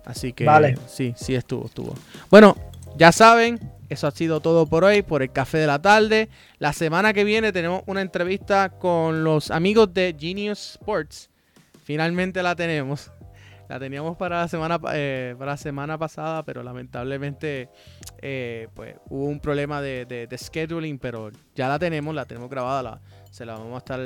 Así 0.06 0.32
que 0.32 0.46
sí, 0.86 1.14
sí 1.16 1.34
estuvo, 1.34 1.66
estuvo. 1.66 1.94
Bueno, 2.30 2.56
ya 2.96 3.10
saben, 3.10 3.58
eso 3.88 4.06
ha 4.06 4.12
sido 4.12 4.40
todo 4.40 4.66
por 4.66 4.84
hoy, 4.84 5.02
por 5.02 5.20
el 5.20 5.32
café 5.32 5.58
de 5.58 5.66
la 5.66 5.82
tarde. 5.82 6.28
La 6.58 6.72
semana 6.72 7.12
que 7.12 7.24
viene 7.24 7.52
tenemos 7.52 7.82
una 7.86 8.02
entrevista 8.02 8.70
con 8.70 9.24
los 9.24 9.50
amigos 9.50 9.92
de 9.92 10.16
Genius 10.18 10.76
Sports. 10.80 11.28
Finalmente 11.82 12.40
la 12.42 12.54
tenemos. 12.54 13.10
La 13.68 13.80
teníamos 13.80 14.16
para 14.16 14.42
la 14.42 14.48
semana, 14.48 14.78
eh, 14.92 15.34
para 15.36 15.52
la 15.52 15.56
semana 15.56 15.98
pasada, 15.98 16.44
pero 16.44 16.62
lamentablemente 16.62 17.68
eh, 18.22 18.68
pues, 18.74 18.94
hubo 19.10 19.24
un 19.24 19.40
problema 19.40 19.82
de, 19.82 20.28
scheduling, 20.36 21.00
pero 21.00 21.32
ya 21.56 21.66
la 21.66 21.80
tenemos, 21.80 22.14
la 22.14 22.26
tenemos 22.26 22.48
grabada, 22.48 23.00
se 23.32 23.44
la 23.44 23.54
vamos 23.54 23.74
a 23.74 23.78
estar 23.78 23.98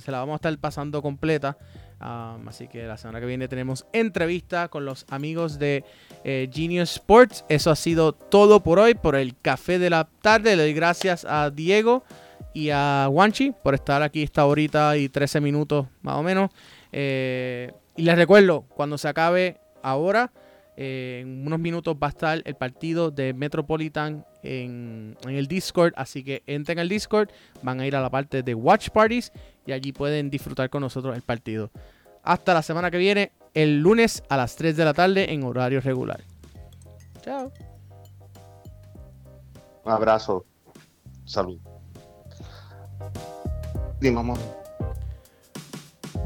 se 0.00 0.10
la 0.10 0.18
vamos 0.18 0.34
a 0.34 0.36
estar 0.36 0.58
pasando 0.58 1.00
completa 1.00 1.56
así 2.00 2.66
que 2.68 2.84
la 2.86 2.96
semana 2.96 3.20
que 3.20 3.26
viene 3.26 3.46
tenemos 3.46 3.86
entrevista 3.92 4.68
con 4.68 4.84
los 4.84 5.04
amigos 5.10 5.58
de 5.58 5.84
eh, 6.24 6.48
Genius 6.52 6.92
Sports. 6.92 7.44
Eso 7.48 7.70
ha 7.70 7.76
sido 7.76 8.12
todo 8.12 8.60
por 8.60 8.78
hoy, 8.78 8.94
por 8.94 9.16
el 9.16 9.36
café 9.36 9.78
de 9.78 9.90
la 9.90 10.08
tarde. 10.22 10.56
Le 10.56 10.62
doy 10.62 10.72
gracias 10.72 11.24
a 11.24 11.50
Diego 11.50 12.02
y 12.54 12.70
a 12.70 13.08
Wanchi 13.10 13.52
por 13.62 13.74
estar 13.74 14.02
aquí 14.02 14.22
esta 14.22 14.46
horita 14.46 14.96
y 14.96 15.08
13 15.08 15.40
minutos 15.40 15.86
más 16.02 16.16
o 16.16 16.22
menos. 16.22 16.50
Eh, 16.92 17.70
y 17.96 18.02
les 18.02 18.16
recuerdo, 18.16 18.62
cuando 18.62 18.96
se 18.96 19.08
acabe 19.08 19.60
ahora, 19.82 20.32
eh, 20.82 21.20
en 21.20 21.46
unos 21.46 21.58
minutos 21.58 21.94
va 22.02 22.06
a 22.06 22.10
estar 22.10 22.40
el 22.42 22.54
partido 22.54 23.10
de 23.10 23.34
Metropolitan 23.34 24.24
en, 24.42 25.14
en, 25.24 25.34
el 25.34 25.46
Discord. 25.46 25.92
Así 25.94 26.24
que 26.24 26.42
entren 26.46 26.78
al 26.78 26.88
Discord, 26.88 27.28
van 27.60 27.80
a 27.80 27.86
ir 27.86 27.94
a 27.94 28.00
la 28.00 28.08
parte 28.08 28.42
de 28.42 28.54
Watch 28.54 28.88
Parties 28.88 29.30
y 29.66 29.72
allí 29.72 29.92
pueden 29.92 30.30
disfrutar 30.30 30.70
con 30.70 30.80
nosotros 30.80 31.14
el 31.14 31.20
partido. 31.20 31.70
Hasta 32.22 32.54
la 32.54 32.62
semana 32.62 32.90
que 32.90 32.96
viene, 32.96 33.32
el 33.52 33.80
lunes 33.80 34.22
a 34.30 34.38
las 34.38 34.56
3 34.56 34.74
de 34.74 34.84
la 34.86 34.94
tarde 34.94 35.34
en 35.34 35.42
horario 35.42 35.82
regular. 35.82 36.22
Chao. 37.20 37.52
Un 39.84 39.92
abrazo. 39.92 40.46
Salud. 41.26 41.58
Dime, 44.00 44.22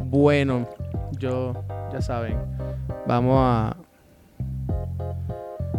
Bueno, 0.05 0.69
yo, 1.19 1.55
ya 1.93 2.01
saben, 2.01 2.39
vamos 3.05 3.37
a... 3.37 3.84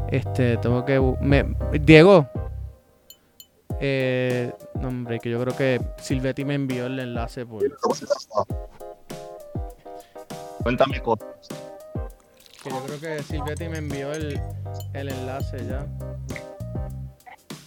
Este, 0.10 0.58
tengo 0.58 0.86
que... 0.86 1.02
Diego, 1.82 2.28
eh, 3.80 4.54
no, 4.76 4.88
hombre, 4.88 5.20
que 5.20 5.30
yo 5.30 5.42
creo 5.42 5.56
que 5.56 5.82
Silvetti 5.98 6.46
me 6.46 6.56
envió 6.56 6.86
el 6.86 7.00
enlace 7.00 7.46
por. 7.46 7.64
Cuéntame 10.64 11.02
cosas. 11.02 11.28
Que 12.64 12.70
yo 12.70 12.84
creo 12.86 13.00
que 13.00 13.24
Silvetti 13.24 13.68
me 13.68 13.80
envió 13.80 14.12
el, 14.14 14.40
el 14.94 15.10
enlace 15.10 15.66
ya. 15.68 15.86